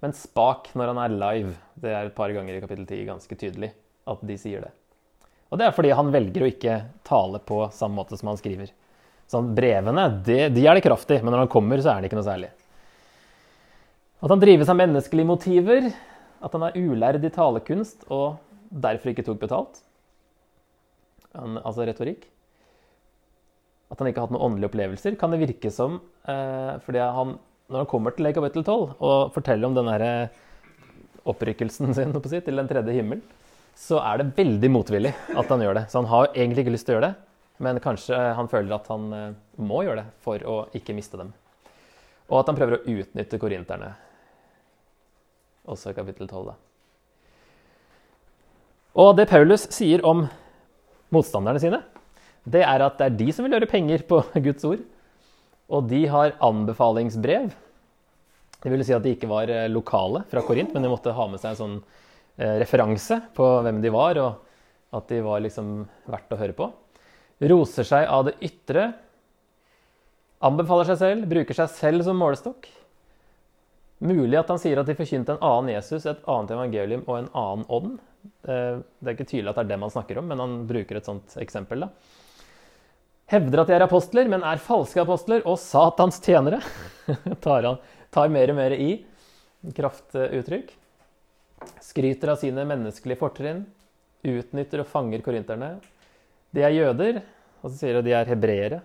men 0.00 0.16
spak 0.16 0.70
når 0.76 0.92
han 0.92 1.00
er 1.04 1.16
live. 1.16 1.54
Det 1.80 1.92
er 1.92 2.08
et 2.08 2.16
par 2.16 2.32
ganger 2.34 2.56
i 2.56 2.60
kapittel 2.62 2.86
10 2.86 3.08
ganske 3.08 3.38
tydelig 3.40 3.72
at 4.10 4.22
de 4.26 4.36
sier 4.40 4.64
det. 4.64 4.72
Og 5.50 5.58
det 5.58 5.66
er 5.66 5.74
fordi 5.74 5.90
han 5.96 6.12
velger 6.14 6.44
å 6.44 6.50
ikke 6.50 6.76
tale 7.06 7.40
på 7.42 7.64
samme 7.74 7.98
måte 7.98 8.18
som 8.18 8.30
han 8.30 8.38
skriver. 8.38 8.70
Sånn, 9.30 9.52
brevene 9.54 10.06
de, 10.26 10.38
de 10.50 10.66
er 10.66 10.78
det 10.78 10.84
kraft 10.84 11.10
i, 11.10 11.20
men 11.22 11.32
når 11.34 11.44
han 11.44 11.52
kommer, 11.52 11.82
så 11.82 11.92
er 11.92 12.02
det 12.02 12.10
ikke 12.10 12.18
noe 12.18 12.26
særlig. 12.26 12.50
At 14.20 14.32
han 14.32 14.42
drives 14.42 14.70
av 14.70 14.78
menneskelige 14.78 15.28
motiver, 15.28 15.88
at 16.40 16.56
han 16.56 16.66
er 16.66 16.76
ulærd 16.78 17.24
i 17.24 17.32
talekunst 17.32 18.04
og 18.12 18.40
derfor 18.70 19.12
ikke 19.12 19.24
tok 19.26 19.40
betalt. 19.42 19.80
Han, 21.36 21.58
altså 21.62 21.86
retorikk. 21.86 22.26
At 23.90 23.98
han 23.98 24.10
ikke 24.10 24.22
har 24.22 24.28
hatt 24.28 24.34
noen 24.36 24.46
åndelige 24.46 24.70
opplevelser, 24.70 25.16
kan 25.18 25.32
det 25.34 25.40
virke 25.42 25.72
som 25.74 25.98
eh, 26.30 26.76
fordi 26.84 27.02
han, 27.02 27.34
når 27.70 27.82
han 27.82 27.90
kommer 27.90 28.14
til 28.14 28.30
kapittel 28.36 28.62
12 28.62 29.00
og 29.02 29.32
forteller 29.34 29.66
om 29.66 29.74
den 29.78 29.90
opprykkelsen 31.28 31.94
sin 31.96 32.14
si, 32.14 32.40
til 32.40 32.60
den 32.60 32.70
tredje 32.70 32.94
himmelen, 32.96 33.24
så 33.76 34.00
er 34.04 34.20
det 34.20 34.32
veldig 34.36 34.70
motvillig 34.72 35.12
at 35.36 35.50
han 35.50 35.62
gjør 35.64 35.78
det. 35.80 35.84
Så 35.90 36.00
han 36.00 36.10
har 36.10 36.30
egentlig 36.34 36.64
ikke 36.64 36.74
lyst 36.74 36.88
til 36.88 36.94
å 36.94 36.98
gjøre 36.98 37.10
det, 37.10 37.14
men 37.64 37.80
kanskje 37.82 38.18
han 38.36 38.48
føler 38.50 38.76
at 38.76 38.90
han 38.92 39.12
eh, 39.16 39.28
må 39.60 39.84
gjøre 39.86 40.04
det 40.04 40.08
for 40.24 40.46
å 40.48 40.56
ikke 40.76 40.96
miste 40.96 41.20
dem. 41.20 41.32
Og 42.30 42.40
at 42.40 42.50
han 42.50 42.58
prøver 42.58 42.78
å 42.78 42.98
utnytte 42.98 43.40
korinterne, 43.42 43.94
også 45.70 45.90
i 45.90 45.96
kapittel 45.96 46.28
12. 46.28 46.52
Da. 46.52 46.54
Og 49.02 49.16
det 49.18 49.28
Paulus 49.30 49.66
sier 49.74 50.02
om 50.06 50.24
motstanderne 51.14 51.62
sine, 51.62 51.80
det 52.48 52.62
er 52.64 52.84
at 52.84 52.98
det 52.98 53.06
er 53.08 53.18
de 53.18 53.32
som 53.34 53.44
vil 53.44 53.56
gjøre 53.56 53.70
penger 53.70 54.04
på 54.08 54.22
Guds 54.46 54.64
ord. 54.68 54.84
Og 55.70 55.86
de 55.90 56.04
har 56.10 56.36
anbefalingsbrev. 56.42 57.50
Det 58.60 58.72
vil 58.72 58.84
si 58.84 58.94
at 58.96 59.04
de 59.04 59.14
ikke 59.14 59.30
var 59.30 59.50
eh, 59.52 59.68
lokale 59.72 60.24
fra 60.30 60.42
Korint, 60.44 60.72
men 60.74 60.84
de 60.84 60.92
måtte 60.92 61.14
ha 61.16 61.26
med 61.30 61.40
seg 61.40 61.54
en 61.54 61.60
sånn 61.60 61.76
eh, 62.36 62.58
referanse 62.60 63.20
på 63.36 63.46
hvem 63.64 63.80
de 63.84 63.92
var, 63.94 64.20
og 64.20 64.96
at 64.98 65.06
de 65.12 65.20
var 65.24 65.40
liksom 65.44 65.84
verdt 66.10 66.34
å 66.34 66.40
høre 66.40 66.56
på. 66.56 66.68
Roser 67.50 67.86
seg 67.88 68.08
av 68.10 68.26
det 68.28 68.34
ytre. 68.44 68.90
Anbefaler 70.44 70.90
seg 70.90 71.00
selv, 71.00 71.30
bruker 71.30 71.56
seg 71.56 71.72
selv 71.72 72.04
som 72.04 72.20
målestokk. 72.20 72.68
Mulig 74.00 74.38
at 74.40 74.48
han 74.48 74.60
sier 74.60 74.80
at 74.80 74.88
de 74.88 74.96
forkynte 74.96 75.36
en 75.36 75.44
annen 75.44 75.74
Jesus, 75.74 76.06
et 76.08 76.22
annet 76.28 76.52
evangelium 76.56 77.04
og 77.06 77.18
en 77.18 77.30
annen 77.36 77.66
ånd. 77.68 77.98
Eh, 78.48 78.80
det 78.80 79.08
er 79.08 79.16
ikke 79.16 79.28
tydelig 79.28 79.52
at 79.52 79.60
det 79.60 79.64
er 79.66 79.72
dem 79.74 79.86
han 79.86 79.94
snakker 79.94 80.20
om, 80.20 80.28
men 80.28 80.42
han 80.42 80.58
bruker 80.68 81.00
et 81.00 81.08
sånt 81.08 81.36
eksempel. 81.40 81.86
da. 81.86 82.19
Hevder 83.30 83.62
at 83.62 83.70
de 83.70 83.76
er 83.76 83.84
apostler, 83.84 84.26
men 84.26 84.42
er 84.42 84.58
falske 84.62 84.98
apostler 85.04 85.44
og 85.46 85.58
Satans 85.62 86.18
tjenere. 86.24 86.58
tar, 87.44 87.62
han, 87.62 87.78
tar 88.10 88.32
mer 88.32 88.50
og 88.50 88.58
mer 88.58 88.74
i. 88.74 88.90
Kraftuttrykk. 89.76 90.72
Skryter 91.84 92.32
av 92.32 92.40
sine 92.40 92.64
menneskelige 92.66 93.20
fortrinn. 93.20 93.62
Utnytter 94.26 94.82
og 94.82 94.90
fanger 94.90 95.22
korinterne. 95.22 95.76
De 96.50 96.64
er 96.66 96.74
jøder, 96.74 97.20
og 97.62 97.70
så 97.70 97.76
sier 97.76 98.00
at 98.00 98.08
de 98.08 98.16
er 98.18 98.32
hebreere. 98.32 98.80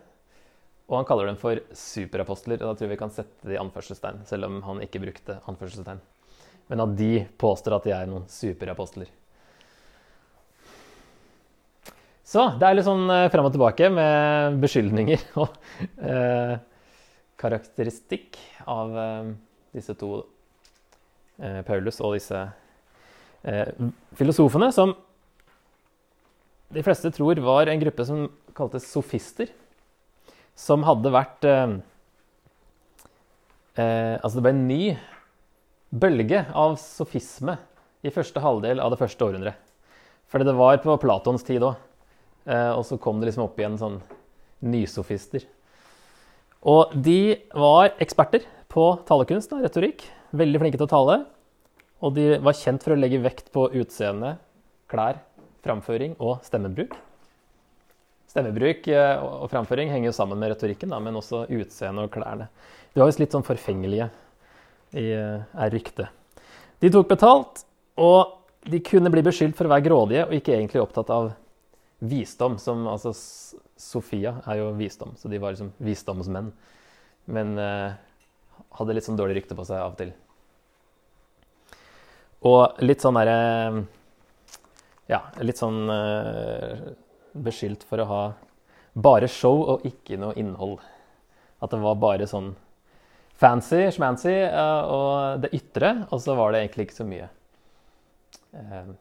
Og 0.86 1.00
han 1.00 1.10
kaller 1.10 1.32
dem 1.32 1.42
for 1.42 1.64
superapostler. 1.74 2.62
og 2.62 2.68
Da 2.68 2.78
tror 2.78 2.86
jeg 2.86 2.94
vi 2.94 3.02
kan 3.02 3.14
sette 3.16 3.50
det 3.50 3.58
i 3.58 3.62
anførselstegn, 3.64 4.28
selv 4.30 4.46
om 4.52 4.62
han 4.68 4.86
ikke 4.86 5.02
brukte 5.02 5.40
anførselstegn. 5.50 6.04
Men 6.70 6.86
at 6.86 6.98
de 6.98 7.14
påstår 7.42 7.80
at 7.80 7.90
de 7.90 7.98
er 7.98 8.10
noen 8.10 8.30
superapostler. 8.30 9.10
Så 12.26 12.48
det 12.58 12.66
er 12.66 12.78
litt 12.78 12.88
sånn 12.88 13.06
frem 13.06 13.30
fram 13.34 13.48
og 13.50 13.54
tilbake 13.54 13.90
med 13.94 14.56
beskyldninger 14.64 15.28
og 15.44 15.60
eh, 16.02 16.56
karakteristikk 17.38 18.40
av 18.66 18.96
eh, 18.98 19.34
disse 19.76 19.94
to 20.00 20.24
eh, 21.38 21.62
Paulus 21.68 22.00
og 22.02 22.16
disse 22.18 22.40
eh, 23.46 23.90
filosofene, 24.18 24.72
som 24.74 24.96
de 26.74 26.84
fleste 26.84 27.12
tror 27.14 27.40
var 27.46 27.70
en 27.70 27.84
gruppe 27.84 28.08
som 28.08 28.26
kaltes 28.58 28.88
sofister. 28.90 29.52
Som 30.56 30.86
hadde 30.88 31.12
vært 31.14 31.46
eh, 31.52 31.76
Altså, 33.76 34.38
det 34.38 34.44
ble 34.46 34.52
en 34.54 34.68
ny 34.70 34.84
bølge 35.92 36.46
av 36.56 36.78
sofisme 36.80 37.58
i 38.08 38.12
første 38.14 38.40
halvdel 38.40 38.80
av 38.80 38.94
det 38.94 39.00
første 39.02 39.26
århundret. 39.28 39.60
Fordi 40.32 40.48
det 40.48 40.54
var 40.56 40.80
på 40.80 40.96
Platons 41.04 41.44
tid 41.44 41.66
òg. 41.68 41.76
Eh, 42.46 42.72
og 42.72 42.86
så 42.86 42.98
kom 43.02 43.20
det 43.20 43.32
liksom 43.32 43.48
opp 43.48 43.60
igjen 43.60 43.78
sånn 43.82 44.00
nysofister. 44.66 45.46
Og 46.66 46.94
de 47.06 47.38
var 47.54 47.94
eksperter 48.02 48.46
på 48.72 48.88
talekunst, 49.08 49.52
da, 49.52 49.62
retorikk. 49.66 50.06
Veldig 50.36 50.62
flinke 50.62 50.80
til 50.80 50.88
å 50.88 50.94
tale. 50.94 51.18
Og 52.06 52.16
de 52.18 52.36
var 52.44 52.58
kjent 52.58 52.84
for 52.84 52.96
å 52.96 53.00
legge 53.00 53.22
vekt 53.24 53.52
på 53.56 53.68
utseende, 53.80 54.36
klær, 54.92 55.22
framføring 55.66 56.18
og 56.22 56.42
stemmebruk. 56.46 56.94
Stemmebruk 58.30 58.90
eh, 58.92 59.22
og 59.24 59.48
framføring 59.54 59.94
henger 59.94 60.12
jo 60.12 60.18
sammen 60.18 60.42
med 60.42 60.54
retorikken, 60.54 60.92
da, 60.92 61.00
men 61.02 61.18
også 61.18 61.46
utseende 61.56 62.06
og 62.06 62.14
klærne. 62.14 62.50
De 62.94 63.02
var 63.02 63.10
visst 63.10 63.22
litt 63.22 63.34
sånn 63.36 63.46
forfengelige, 63.48 64.10
i, 64.96 65.08
eh, 65.16 65.46
er 65.46 65.74
ryktet. 65.74 66.42
De 66.84 66.92
tok 66.92 67.08
betalt, 67.10 67.64
og 67.98 68.42
de 68.70 68.82
kunne 68.84 69.12
bli 69.14 69.24
beskyldt 69.26 69.56
for 69.58 69.68
å 69.68 69.72
være 69.72 69.86
grådige 69.88 70.26
og 70.28 70.36
ikke 70.36 70.54
egentlig 70.58 70.82
opptatt 70.84 71.10
av 71.14 71.32
visdom. 72.10 72.58
Som, 72.62 72.86
altså, 72.92 73.14
Sofia 73.80 74.38
er 74.46 74.62
jo 74.62 74.72
visdom, 74.78 75.16
så 75.20 75.32
de 75.32 75.40
var 75.42 75.56
liksom 75.56 75.74
visdomsmenn. 75.84 76.52
Men 77.26 77.58
eh, 77.60 77.98
hadde 78.80 78.96
litt 78.96 79.08
sånn 79.08 79.20
dårlig 79.20 79.42
rykte 79.42 79.58
på 79.58 79.66
seg 79.68 79.82
av 79.82 79.96
og 79.96 80.00
til. 80.00 80.14
Og 82.46 82.82
litt 82.86 83.02
sånn 83.02 83.18
derre 83.18 83.86
Ja, 85.10 85.22
litt 85.46 85.60
sånn 85.62 85.86
eh, 85.94 86.92
beskyldt 87.36 87.84
for 87.86 88.02
å 88.02 88.10
ha 88.10 88.22
bare 88.96 89.28
show 89.30 89.60
og 89.76 89.86
ikke 89.86 90.18
noe 90.18 90.38
innhold. 90.40 90.80
At 91.62 91.74
det 91.74 91.82
var 91.84 92.00
bare 92.00 92.28
sånn 92.30 92.54
fancy, 93.36 93.90
schmancy 93.92 94.34
uh, 94.48 94.84
og 94.88 95.44
det 95.44 95.52
ytre, 95.58 95.92
og 96.10 96.22
så 96.24 96.36
var 96.38 96.54
det 96.54 96.64
egentlig 96.64 96.88
ikke 96.88 97.00
så 97.02 97.08
mye 97.08 97.28
eh, 98.56 98.94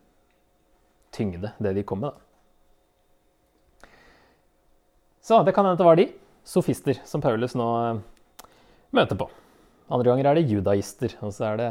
tyngde, 1.14 1.52
det 1.62 1.74
de 1.78 1.86
kom 1.86 2.02
med. 2.02 2.10
da. 2.10 2.23
Så 5.24 5.38
det 5.42 5.54
kan 5.56 5.64
hende 5.64 5.80
det 5.80 5.86
var 5.86 5.96
de, 5.96 6.04
sofister, 6.44 6.98
som 7.08 7.22
Paulus 7.24 7.54
nå 7.56 7.66
eh, 7.80 8.00
møter 8.92 9.16
på. 9.16 9.24
Andre 9.88 10.10
ganger 10.10 10.26
er 10.28 10.36
det 10.36 10.50
judaister, 10.50 11.14
og 11.24 11.30
så 11.32 11.46
er 11.48 11.60
det 11.60 11.68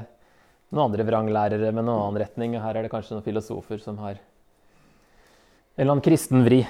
noen 0.73 0.87
andre 0.87 1.05
vranglærere 1.05 1.69
med 1.69 1.85
noen 1.85 1.99
annen 1.99 2.17
retning. 2.23 2.55
Og 2.57 2.63
her 2.65 2.79
er 2.79 2.87
det 2.87 2.89
kanskje 2.89 3.13
noen 3.13 3.25
filosofer 3.27 3.77
som 3.83 3.99
har 4.01 4.17
en 4.17 5.83
eller 5.83 5.91
annen 5.91 6.05
kristen 6.05 6.41
vri 6.45 6.63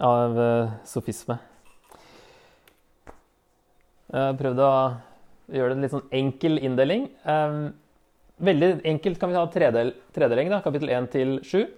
av 0.00 0.40
uh, 0.40 0.72
sofisme. 0.88 1.36
Jeg 4.08 4.24
har 4.30 4.40
prøvd 4.40 4.64
å 4.64 4.72
gjøre 5.58 5.74
det 5.74 5.76
en 5.76 5.84
litt 5.84 5.94
sånn 5.94 6.16
enkel 6.22 6.56
inndeling. 6.56 7.06
Um, 7.24 7.60
veldig 8.40 8.72
enkelt 8.94 9.20
kan 9.20 9.32
vi 9.32 9.36
ta 9.36 9.44
tredel, 9.52 9.92
tredeling, 10.16 10.48
da, 10.52 10.64
kapittel 10.64 10.92
1 10.96 11.12
til 11.12 11.36
7. 11.44 11.68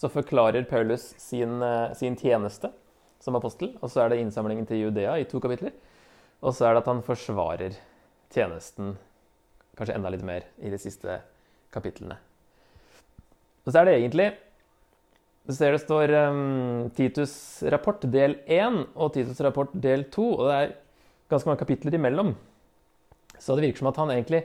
Så 0.00 0.12
forklarer 0.12 0.68
Paulus 0.68 1.10
sin, 1.20 1.60
sin 1.96 2.20
tjeneste 2.20 2.72
som 3.20 3.36
apostel. 3.38 3.74
Og 3.80 3.92
så 3.92 4.04
er 4.04 4.12
det 4.12 4.20
innsamlingen 4.22 4.66
til 4.68 4.86
Judea 4.86 5.18
i 5.20 5.28
to 5.28 5.40
kapitler. 5.42 5.74
Og 6.40 6.56
så 6.56 6.66
er 6.66 6.74
det 6.74 6.84
at 6.84 6.90
han 6.90 7.04
forsvarer 7.04 7.76
tjenesten 8.32 8.94
kanskje 9.78 9.96
enda 9.96 10.12
litt 10.12 10.24
mer 10.26 10.46
i 10.60 10.72
de 10.72 10.78
siste 10.80 11.20
kapitlene. 11.74 12.16
Og 13.64 13.72
så 13.72 13.80
er 13.80 13.88
det 13.90 13.98
egentlig 13.98 14.30
Du 15.48 15.54
ser 15.56 15.72
det 15.72 15.80
står 15.82 16.12
um, 16.30 16.90
Titus 16.94 17.32
rapport 17.72 18.02
del 18.12 18.36
1 18.46 18.76
og 18.94 19.12
Titus 19.14 19.40
rapport 19.42 19.72
del 19.74 20.04
2. 20.12 20.26
Og 20.36 20.46
det 20.46 20.56
er 20.56 20.74
ganske 21.32 21.48
mange 21.48 21.62
kapitler 21.64 21.96
imellom. 21.96 22.34
Så 23.40 23.56
det 23.56 23.64
virker 23.64 23.82
som 23.82 23.88
at 23.90 23.98
han 23.98 24.12
egentlig 24.14 24.44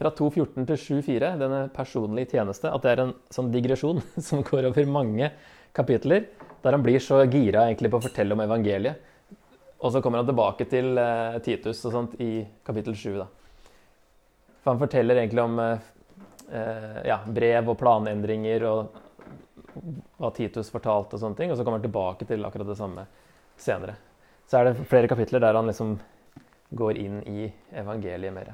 fra 0.00 0.08
2.14 0.16 0.64
til 0.64 1.02
7.4, 1.02 1.32
denne 1.42 1.64
personlige 1.74 2.38
tjeneste, 2.38 2.70
at 2.72 2.86
det 2.86 2.92
er 2.94 3.02
en 3.02 3.12
sånn 3.28 3.50
digresjon 3.52 4.00
som 4.28 4.40
går 4.46 4.70
over 4.70 4.88
mange 4.88 5.28
kapitler 5.76 6.30
der 6.62 6.76
han 6.76 6.82
blir 6.82 7.00
så 7.00 7.22
gira 7.24 7.68
på 7.74 7.96
å 7.96 8.04
fortelle 8.04 8.34
om 8.34 8.40
evangeliet. 8.40 9.06
Og 9.80 9.92
så 9.92 10.02
kommer 10.02 10.20
han 10.20 10.28
tilbake 10.28 10.66
til 10.68 10.98
eh, 11.00 11.38
Titus 11.40 11.84
og 11.88 11.94
sånt 11.94 12.18
i 12.20 12.44
kapittel 12.64 12.96
7. 12.96 13.14
Da. 13.16 13.26
For 14.60 14.74
han 14.74 14.82
forteller 14.82 15.16
egentlig 15.16 15.42
om 15.42 15.56
eh, 15.64 15.86
eh, 16.52 16.98
ja, 17.08 17.16
brev 17.24 17.72
og 17.72 17.78
planendringer 17.80 18.66
og 18.68 18.98
hva 20.20 20.30
Titus 20.36 20.68
fortalte 20.72 21.16
og 21.16 21.22
sånne 21.22 21.38
ting. 21.38 21.52
Og 21.52 21.56
så 21.56 21.64
kommer 21.64 21.80
han 21.80 21.86
tilbake 21.86 22.28
til 22.28 22.44
akkurat 22.44 22.68
det 22.68 22.76
samme 22.76 23.06
senere. 23.56 23.96
Så 24.44 24.60
er 24.60 24.68
det 24.68 24.88
flere 24.90 25.08
kapitler 25.08 25.40
der 25.40 25.56
han 25.56 25.70
liksom 25.70 25.96
går 26.76 27.00
inn 27.00 27.22
i 27.24 27.48
evangeliet 27.80 28.36
mer. 28.36 28.52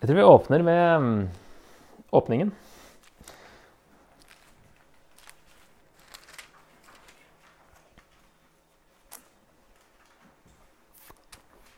Jeg 0.00 0.08
tror 0.08 0.16
vi 0.16 0.22
åpner 0.24 0.62
med 0.64 0.96
um, 0.96 1.08
åpningen. 2.16 2.50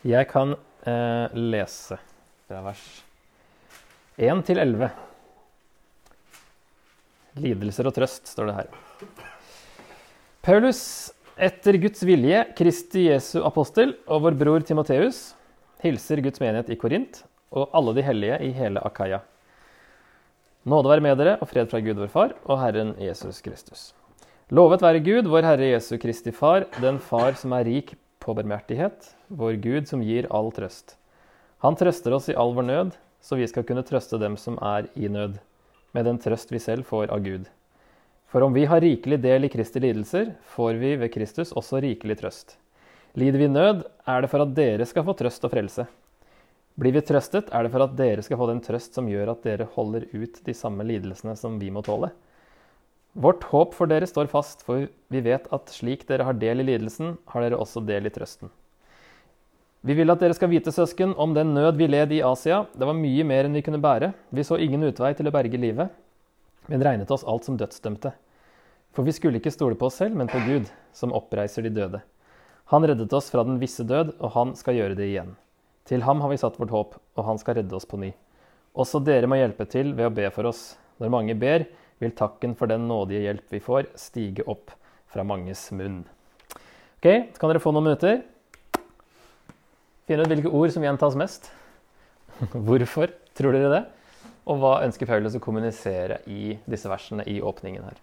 Jeg 0.06 0.28
kan 0.30 0.54
eh, 0.86 1.34
lese 1.34 1.98
fra 2.46 2.60
vers 2.68 2.84
1 4.22 4.44
til 4.46 4.62
11. 4.62 4.92
Lidelser 7.42 7.90
og 7.90 7.98
trøst, 7.98 8.30
står 8.30 8.52
det 8.52 8.56
her. 8.60 8.70
Paulus, 10.46 10.84
etter 11.34 11.80
Guds 11.82 12.06
vilje, 12.06 12.46
Kristi 12.54 13.08
Jesu 13.08 13.40
apostel, 13.42 13.96
og 14.06 14.28
vår 14.28 14.38
bror 14.38 14.70
Timoteus, 14.70 15.32
hilser 15.82 16.22
Guds 16.22 16.38
menighet 16.38 16.70
i 16.70 16.78
Korint 16.78 17.24
og 17.52 17.70
alle 17.76 17.94
de 17.94 18.04
hellige 18.06 18.38
i 18.48 18.50
hele 18.56 18.80
Akaya. 18.80 19.20
Nåde 20.64 20.88
være 20.88 21.04
med 21.04 21.18
dere 21.18 21.38
og 21.40 21.48
fred 21.50 21.68
fra 21.70 21.80
Gud 21.82 21.98
vår 21.98 22.10
Far 22.12 22.34
og 22.44 22.60
Herren 22.60 22.94
Jesus 23.02 23.40
Kristus. 23.42 23.92
Lovet 24.52 24.82
være 24.84 25.00
Gud, 25.02 25.28
vår 25.30 25.46
Herre 25.46 25.72
Jesu 25.72 25.96
Kristi 25.98 26.32
Far, 26.32 26.66
den 26.80 26.98
Far 27.02 27.34
som 27.40 27.54
er 27.56 27.64
rik 27.66 27.94
på 28.22 28.34
barmhjertighet, 28.36 29.14
vår 29.28 29.56
Gud 29.64 29.88
som 29.90 30.04
gir 30.04 30.28
all 30.30 30.52
trøst. 30.54 30.94
Han 31.64 31.78
trøster 31.78 32.14
oss 32.14 32.28
i 32.30 32.36
all 32.38 32.54
vår 32.54 32.68
nød, 32.68 32.92
så 33.22 33.38
vi 33.38 33.46
skal 33.50 33.66
kunne 33.66 33.84
trøste 33.86 34.20
dem 34.22 34.36
som 34.38 34.58
er 34.62 34.86
i 34.94 35.08
nød, 35.10 35.40
med 35.94 36.06
den 36.06 36.20
trøst 36.22 36.52
vi 36.52 36.60
selv 36.62 36.86
får 36.86 37.10
av 37.14 37.24
Gud. 37.24 37.48
For 38.30 38.46
om 38.46 38.54
vi 38.54 38.64
har 38.70 38.80
rikelig 38.80 39.18
del 39.22 39.44
i 39.44 39.50
Kristi 39.52 39.82
lidelser, 39.82 40.30
får 40.54 40.78
vi 40.80 40.94
ved 41.00 41.12
Kristus 41.12 41.50
også 41.52 41.82
rikelig 41.84 42.20
trøst. 42.22 42.56
Lider 43.18 43.42
vi 43.42 43.50
nød, 43.50 43.82
er 44.08 44.22
det 44.22 44.30
for 44.32 44.46
at 44.46 44.54
dere 44.56 44.86
skal 44.88 45.04
få 45.04 45.16
trøst 45.18 45.44
og 45.44 45.52
frelse. 45.52 45.84
Blir 46.80 46.94
vi 46.96 47.02
trøstet, 47.04 47.50
er 47.52 47.66
det 47.66 47.72
for 47.74 47.84
at 47.84 47.96
dere 47.98 48.22
skal 48.24 48.38
få 48.40 48.48
den 48.48 48.62
trøst 48.64 48.96
som 48.96 49.08
gjør 49.10 49.34
at 49.34 49.42
dere 49.44 49.68
holder 49.74 50.06
ut 50.14 50.40
de 50.46 50.54
samme 50.56 50.86
lidelsene 50.88 51.34
som 51.36 51.58
vi 51.60 51.68
må 51.74 51.82
tåle. 51.84 52.08
Vårt 53.12 53.44
håp 53.50 53.74
for 53.76 53.90
dere 53.90 54.08
står 54.08 54.30
fast, 54.32 54.64
for 54.64 54.86
vi 55.12 55.20
vet 55.20 55.50
at 55.52 55.68
slik 55.68 56.06
dere 56.08 56.24
har 56.24 56.38
del 56.40 56.64
i 56.64 56.68
lidelsen, 56.70 57.18
har 57.28 57.44
dere 57.44 57.60
også 57.60 57.84
del 57.84 58.08
i 58.08 58.12
trøsten. 58.14 58.48
Vi 59.84 59.96
vil 59.98 60.14
at 60.14 60.22
dere 60.22 60.32
skal 60.38 60.48
vite, 60.48 60.72
søsken, 60.72 61.12
om 61.20 61.34
den 61.36 61.52
nød 61.52 61.76
vi 61.76 61.90
led 61.90 62.14
i 62.14 62.22
Asia. 62.24 62.62
Det 62.72 62.86
var 62.88 62.96
mye 62.96 63.26
mer 63.26 63.48
enn 63.48 63.58
vi 63.58 63.64
kunne 63.66 63.82
bære. 63.82 64.12
Vi 64.30 64.44
så 64.46 64.56
ingen 64.56 64.86
utvei 64.86 65.10
til 65.18 65.28
å 65.28 65.34
berge 65.34 65.60
livet, 65.60 65.92
men 66.70 66.84
regnet 66.86 67.10
oss 67.10 67.26
alt 67.28 67.44
som 67.44 67.58
dødsdømte. 67.60 68.14
For 68.96 69.04
vi 69.04 69.12
skulle 69.12 69.42
ikke 69.42 69.52
stole 69.52 69.76
på 69.76 69.90
oss 69.90 69.98
selv, 70.00 70.16
men 70.16 70.30
på 70.30 70.40
Gud, 70.46 70.70
som 70.96 71.12
oppreiser 71.12 71.66
de 71.66 71.74
døde. 71.74 72.00
Han 72.72 72.86
reddet 72.86 73.12
oss 73.12 73.28
fra 73.32 73.44
den 73.44 73.58
visse 73.60 73.84
død, 73.84 74.14
og 74.22 74.32
han 74.38 74.56
skal 74.56 74.78
gjøre 74.78 74.96
det 74.96 75.10
igjen. 75.10 75.34
Til 75.88 76.04
ham 76.06 76.22
har 76.22 76.30
vi 76.30 76.38
satt 76.40 76.58
vårt 76.60 76.72
håp, 76.72 76.98
og 77.18 77.26
han 77.26 77.40
skal 77.40 77.58
redde 77.58 77.74
oss 77.76 77.88
på 77.88 77.98
ny. 77.98 78.12
Også 78.78 79.02
dere 79.04 79.28
må 79.28 79.36
hjelpe 79.36 79.66
til 79.68 79.92
ved 79.98 80.08
å 80.08 80.14
be 80.14 80.28
for 80.32 80.48
oss. 80.48 80.76
Når 81.02 81.12
mange 81.12 81.34
ber, 81.38 81.66
vil 82.02 82.14
takken 82.18 82.54
for 82.58 82.70
den 82.70 82.86
nådige 82.88 83.24
hjelp 83.26 83.54
vi 83.54 83.60
får, 83.62 83.90
stige 83.98 84.46
opp 84.50 84.72
fra 85.12 85.24
manges 85.26 85.66
munn. 85.76 86.02
Ok, 87.02 87.08
så 87.34 87.40
kan 87.42 87.50
dere 87.50 87.62
få 87.62 87.72
noen 87.74 87.90
minutter. 87.90 88.22
Finne 90.08 90.24
ut 90.24 90.32
hvilke 90.32 90.52
ord 90.54 90.72
som 90.74 90.86
gjentas 90.86 91.18
mest. 91.18 91.50
Hvorfor 92.68 93.12
tror 93.36 93.54
dere 93.56 93.72
det? 93.74 93.82
Og 94.50 94.58
hva 94.58 94.80
ønsker 94.86 95.06
Paulus 95.06 95.36
å 95.38 95.42
kommunisere 95.42 96.22
i 96.30 96.56
disse 96.66 96.90
versene 96.90 97.26
i 97.30 97.38
åpningen 97.42 97.84
her? 97.86 98.00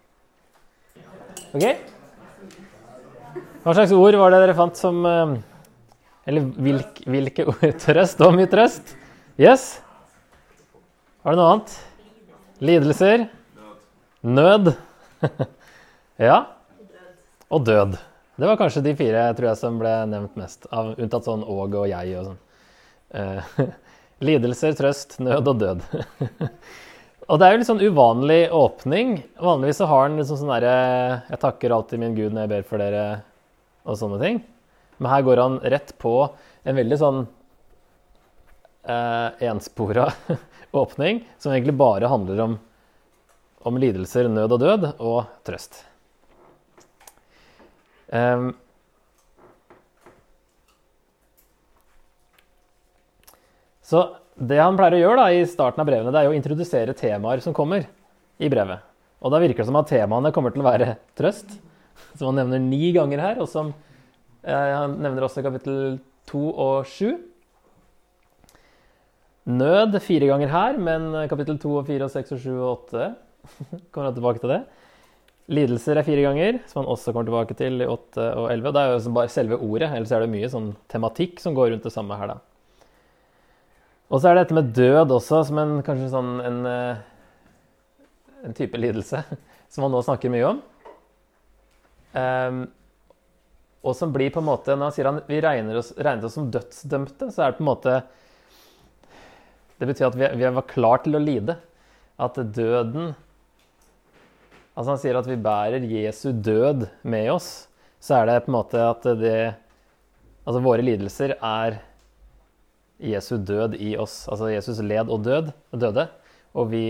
Ok? 1.56 1.64
Hva 3.64 3.74
slags 3.76 3.92
ord 3.92 4.16
var 4.16 4.32
det 4.32 4.40
dere 4.40 4.56
fant 4.56 4.78
som 4.78 5.02
eh, 5.04 5.34
eller 6.28 6.50
hvilke, 6.60 7.06
hvilke 7.08 7.46
ord? 7.48 7.64
Trøst 7.84 8.20
og 8.24 8.34
mye 8.36 8.50
trøst? 8.50 8.94
Yes? 9.40 9.80
Har 11.24 11.34
du 11.34 11.40
noe 11.40 11.54
annet? 11.54 11.74
Lidelser? 12.60 13.26
Nød? 14.20 14.74
ja? 16.30 16.38
Og 17.48 17.64
død. 17.64 17.96
Det 18.40 18.48
var 18.48 18.60
kanskje 18.60 18.84
de 18.84 18.94
fire 18.96 19.24
tror 19.36 19.50
jeg, 19.50 19.60
som 19.60 19.80
ble 19.80 19.94
nevnt 20.08 20.36
mest. 20.40 20.68
Av, 20.72 20.92
unntatt 21.00 21.26
sånn 21.28 21.42
og 21.44 21.74
og 21.76 21.88
jeg 21.88 22.14
og 22.20 22.30
sånn. 22.30 22.38
Uh, 23.10 23.64
lidelser, 24.28 24.76
trøst, 24.76 25.18
nød 25.24 25.50
og 25.50 25.58
død. 25.60 25.82
og 27.26 27.40
det 27.40 27.48
er 27.48 27.52
jo 27.52 27.60
litt 27.62 27.70
sånn 27.72 27.82
uvanlig 27.84 28.42
åpning. 28.54 29.18
Vanligvis 29.40 29.80
så 29.80 29.88
har 29.90 30.08
den 30.08 30.20
liksom 30.20 30.40
sånn 30.40 30.52
derre 30.52 30.76
Jeg 31.32 31.42
takker 31.42 31.76
alltid 31.76 32.04
min 32.04 32.16
Gud 32.16 32.36
når 32.36 32.46
jeg 32.46 32.52
ber 32.54 32.70
for 32.70 32.84
dere, 32.84 33.04
og 33.88 33.98
sånne 34.00 34.20
ting. 34.22 34.42
Men 35.00 35.12
her 35.14 35.22
går 35.24 35.40
han 35.40 35.60
rett 35.72 35.94
på 35.98 36.14
en 36.68 36.76
veldig 36.76 36.96
sånn 37.00 37.20
eh, 38.84 39.46
enspora 39.48 40.10
åpning, 40.82 41.22
som 41.38 41.54
egentlig 41.54 41.74
bare 41.80 42.10
handler 42.12 42.42
om, 42.44 42.58
om, 43.64 43.80
lidelser, 43.80 44.28
nød 44.28 44.58
og 44.58 44.60
død, 44.60 44.86
og 45.00 45.24
trøst. 45.48 45.80
Um, 48.12 48.52
så 53.80 54.04
det 54.36 54.60
han 54.60 54.76
pleier 54.76 54.98
å 54.98 55.04
gjøre 55.06 55.20
da, 55.24 55.28
i 55.32 55.48
starten 55.48 55.80
av 55.80 55.88
brevene, 55.88 56.12
det 56.12 56.20
er 56.20 56.28
å 56.28 56.36
introdusere 56.36 56.96
temaer 56.98 57.40
som 57.40 57.56
kommer 57.56 57.88
i 58.36 58.52
brevet. 58.52 58.84
Og 59.24 59.32
da 59.32 59.40
virker 59.40 59.64
det 59.64 59.72
som 59.72 59.80
at 59.80 59.88
temaene 59.88 60.32
kommer 60.34 60.52
til 60.52 60.60
å 60.60 60.68
være 60.68 60.98
trøst, 61.16 61.56
som 62.16 62.30
han 62.30 62.44
nevner 62.44 62.60
ni 62.60 62.90
ganger 62.92 63.30
her, 63.30 63.40
og 63.40 63.48
som 63.48 63.72
han 64.44 64.96
nevner 65.02 65.26
også 65.26 65.42
kapittel 65.44 65.98
2 66.30 66.44
og 66.54 66.86
7. 66.88 67.18
Nød 69.50 69.98
fire 70.04 70.28
ganger 70.30 70.52
her, 70.52 70.78
men 70.78 71.10
kapittel 71.28 71.58
2 71.60 71.72
og 71.80 71.88
4 71.88 72.06
og 72.06 72.12
6 72.12 72.36
og 72.36 72.40
7 72.44 72.50
og 72.54 72.68
8 72.90 73.08
kommer 73.92 74.10
han 74.10 74.16
tilbake 74.16 74.42
til 74.42 74.54
det. 74.54 74.60
Lidelser 75.50 75.98
er 75.98 76.06
fire 76.06 76.22
ganger, 76.22 76.60
som 76.70 76.82
han 76.82 76.90
også 76.92 77.10
kommer 77.10 77.26
tilbake 77.26 77.56
til 77.58 77.82
i 77.82 77.88
8 77.88 78.26
og 78.38 78.46
11. 78.52 78.70
Det 78.70 78.82
er 78.82 78.92
jo 78.92 79.14
bare 79.16 79.32
selve 79.32 79.58
ordet, 79.58 79.88
ellers 79.90 80.12
er 80.14 80.22
det 80.22 80.30
mye 80.30 80.50
sånn 80.52 80.70
tematikk 80.92 81.42
som 81.42 81.56
går 81.56 81.72
rundt 81.72 81.88
det 81.88 81.94
samme 81.94 82.18
her, 82.20 82.36
da. 82.36 82.38
Og 84.10 84.20
så 84.20 84.30
er 84.30 84.36
det 84.36 84.44
dette 84.44 84.58
med 84.58 84.70
død 84.74 85.14
også, 85.16 85.40
som 85.48 85.58
en, 85.62 85.72
kanskje 85.86 86.10
sånn 86.12 86.30
en, 86.42 86.60
eh, 86.66 87.02
en 88.46 88.56
type 88.58 88.78
lidelse, 88.78 89.22
som 89.72 89.86
han 89.86 89.94
nå 89.94 90.02
snakker 90.06 90.32
mye 90.34 90.52
om. 90.52 90.62
Um, 92.10 92.62
og 93.80 93.96
som 93.96 94.12
blir 94.12 94.32
på 94.32 94.42
en 94.42 94.48
måte 94.50 94.74
Når 94.76 94.90
han 94.90 94.94
sier 94.96 95.08
han, 95.08 95.22
vi 95.28 95.40
regner 95.40 95.78
oss, 95.80 95.94
regner 95.96 96.26
oss, 96.28 96.36
som 96.36 96.50
dødsdømte, 96.52 97.30
så 97.32 97.44
er 97.44 97.52
det 97.52 97.60
på 97.60 97.64
en 97.64 97.70
måte 97.70 97.96
Det 99.80 99.88
betyr 99.88 100.10
at 100.10 100.18
vi, 100.20 100.28
vi 100.36 100.52
var 100.58 100.68
klar 100.68 101.00
til 101.04 101.16
å 101.16 101.22
lide. 101.22 101.56
At 102.20 102.36
døden 102.36 103.14
Altså 104.76 104.92
Han 104.92 105.00
sier 105.02 105.18
at 105.18 105.28
vi 105.28 105.40
bærer 105.40 105.84
Jesu 105.88 106.30
død 106.32 106.86
med 107.02 107.32
oss. 107.32 107.50
Så 108.00 108.16
er 108.16 108.28
det 108.28 108.42
på 108.44 108.52
en 108.52 108.58
måte 108.60 108.84
at 108.84 109.08
det 109.20 109.38
Altså 110.46 110.62
våre 110.64 110.84
lidelser 110.84 111.34
er 111.36 111.80
Jesu 113.00 113.36
død 113.36 113.76
i 113.80 113.94
oss. 114.00 114.26
Altså 114.28 114.48
Jesus 114.52 114.80
led 114.84 115.08
og 115.12 115.24
død, 115.24 115.50
døde, 115.72 116.06
og 116.52 116.72
vi 116.72 116.84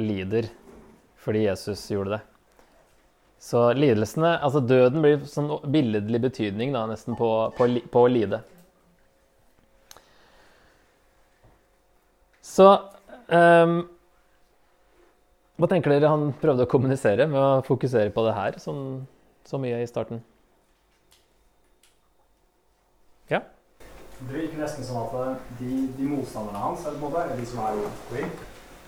lider 0.00 0.48
fordi 1.20 1.44
Jesus 1.46 1.82
gjorde 1.90 2.16
det. 2.16 2.29
Så 3.40 3.70
lidelsene 3.72 4.34
Altså 4.44 4.60
døden 4.60 5.00
blir 5.04 5.22
sånn 5.28 5.48
billedlig 5.72 6.20
betydning 6.26 6.74
da, 6.76 6.84
nesten 6.90 7.16
på, 7.16 7.28
på, 7.56 7.68
på 7.92 8.02
å 8.04 8.10
lide. 8.12 8.42
Så 12.44 12.66
um, 13.32 13.78
Hva 15.60 15.70
tenker 15.70 15.94
dere 15.94 16.10
han 16.12 16.34
prøvde 16.40 16.66
å 16.66 16.70
kommunisere 16.70 17.28
med 17.30 17.40
å 17.40 17.64
fokusere 17.64 18.12
på 18.12 18.26
det 18.26 18.36
her 18.36 18.60
sånn, 18.60 18.84
så 19.48 19.60
mye 19.60 19.80
i 19.80 19.88
starten? 19.88 20.20
Ja? 23.30 23.40
Det 24.20 24.34
virker 24.34 24.60
nesten 24.60 24.84
som 24.84 25.00
at 25.04 25.50
de, 25.60 25.86
de 25.96 26.08
motstanderne 26.10 26.60
hans, 26.60 26.84
eller 26.88 27.36
de 27.38 27.46
som 27.48 27.62
er 27.64 27.84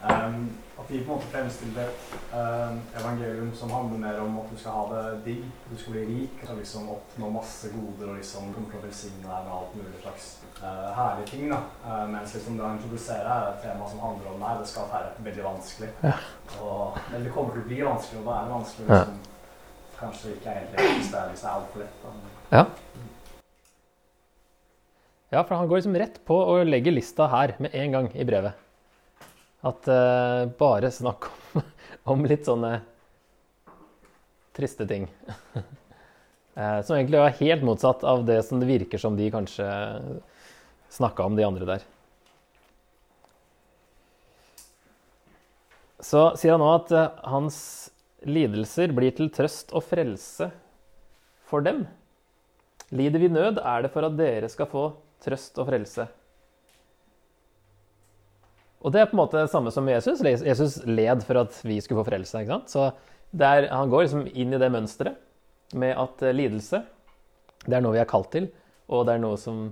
um, 0.02 0.50
at 0.82 0.88
de 0.88 0.98
på 0.98 1.12
en 1.12 1.12
måte 1.12 1.28
fremstiller 1.30 1.90
uh, 2.32 2.74
evangelium 3.00 3.50
som 3.54 3.70
handler 3.70 4.00
mer 4.02 4.20
om 4.22 4.38
at 4.40 4.50
du 4.50 4.58
skal 4.58 4.76
ha 4.78 4.84
det 4.92 5.24
digg, 5.26 5.42
du 5.70 5.76
skal 5.78 5.96
bli 5.96 6.04
rik 6.08 6.44
og 6.48 6.58
liksom 6.58 6.88
oppnå 6.94 7.30
masse 7.34 7.70
goder 7.74 8.10
og 8.10 8.18
liksom 8.18 8.50
kommer 8.54 8.72
til 8.72 8.80
å 8.80 8.84
velsigne 8.86 9.22
deg 9.22 9.46
med 9.46 9.52
alt 9.56 9.76
mulig 9.78 10.00
slags 10.02 10.28
uh, 10.62 10.88
herlige 10.98 11.28
ting. 11.30 11.44
da. 11.52 11.60
Uh, 11.84 12.06
mens 12.14 12.34
liksom 12.36 12.58
det 12.58 12.66
å 12.66 12.72
introdusere 12.76 13.36
er 13.36 13.50
et 13.52 13.62
tema 13.66 13.90
som 13.90 14.02
handler 14.06 14.32
om 14.32 14.42
nei, 14.42 14.56
det 14.58 14.70
skal 14.72 14.90
være 14.90 15.12
veldig 15.28 15.46
vanskelig. 15.46 15.92
Ja. 16.02 16.16
Og, 16.58 16.98
eller 17.12 17.28
det 17.28 17.36
kommer 17.36 17.54
til 17.54 17.64
å 17.64 17.70
bli 17.70 17.84
vanskelig, 17.86 18.24
og 18.24 18.30
da 18.30 18.38
er 18.38 18.48
det 18.48 18.56
vanskelig 18.56 18.88
liksom, 18.90 19.20
Kanskje 20.02 20.32
ikke 20.34 20.50
helt 20.56 20.72
rett 20.74 20.96
hvis 20.96 21.12
det 21.12 21.18
er, 21.20 21.28
hvis 21.30 21.42
det 21.44 21.46
er 21.46 21.58
altfor 21.60 21.82
lett. 21.84 21.98
Da. 22.02 22.12
Ja. 22.50 22.64
Ja, 25.32 25.44
for 25.46 25.54
han 25.54 25.68
går 25.70 25.78
liksom 25.78 25.94
rett 25.96 26.18
på 26.28 26.36
å 26.36 26.58
legge 26.66 26.92
lista 26.92 27.28
her 27.30 27.54
med 27.62 27.72
en 27.78 27.94
gang 27.94 28.08
i 28.12 28.26
brevet. 28.26 28.58
At 29.62 29.86
uh, 29.86 30.48
bare 30.58 30.90
snakk 30.90 31.28
om, 31.30 31.62
om, 32.14 32.24
litt 32.26 32.48
sånne 32.48 32.80
triste 34.56 34.86
ting. 34.90 35.06
uh, 35.54 36.80
som 36.84 36.96
egentlig 36.96 37.20
er 37.20 37.36
helt 37.38 37.66
motsatt 37.66 38.02
av 38.02 38.24
det 38.26 38.40
som 38.48 38.58
det 38.58 38.70
virker 38.70 38.98
som 38.98 39.14
de 39.18 39.30
kanskje 39.30 39.68
snakka 40.92 41.28
om, 41.28 41.38
de 41.38 41.46
andre 41.46 41.68
der. 41.68 41.86
Så 46.02 46.32
sier 46.34 46.56
han 46.56 46.64
nå 46.64 46.72
at 46.74 46.90
uh, 46.90 47.06
hans 47.30 47.58
lidelser 48.26 48.90
blir 48.94 49.14
til 49.14 49.30
trøst 49.34 49.70
og 49.70 49.86
frelse 49.86 50.50
for 51.46 51.62
dem. 51.62 51.84
Lider 52.90 53.22
vi 53.22 53.30
nød, 53.30 53.62
er 53.62 53.86
det 53.86 53.92
for 53.94 54.10
at 54.10 54.18
dere 54.18 54.50
skal 54.50 54.68
få 54.68 54.88
trøst 55.22 55.62
og 55.62 55.70
frelse. 55.70 56.08
Og 58.82 58.92
det 58.94 59.02
er 59.02 59.10
på 59.10 59.16
en 59.16 59.22
måte 59.22 59.38
det 59.38 59.50
samme 59.52 59.70
som 59.74 59.88
Jesus. 59.88 60.22
Jesus 60.22 60.80
led 60.86 61.22
for 61.26 61.44
at 61.44 61.58
vi 61.62 61.78
skulle 61.80 62.02
få 62.02 62.10
frelse. 62.10 62.42
ikke 62.42 62.56
sant? 62.56 62.72
Så 62.72 62.88
der, 63.30 63.68
han 63.70 63.90
går 63.90 64.06
liksom 64.06 64.26
inn 64.26 64.52
i 64.52 64.60
det 64.60 64.72
mønsteret 64.74 65.78
med 65.78 65.94
at 65.96 66.24
eh, 66.26 66.34
lidelse 66.34 66.82
det 67.62 67.76
er 67.78 67.84
noe 67.84 67.94
vi 67.94 68.02
er 68.02 68.10
kalt 68.10 68.32
til, 68.34 68.48
og 68.90 69.06
det 69.06 69.14
er 69.14 69.22
noe 69.22 69.38
som 69.38 69.68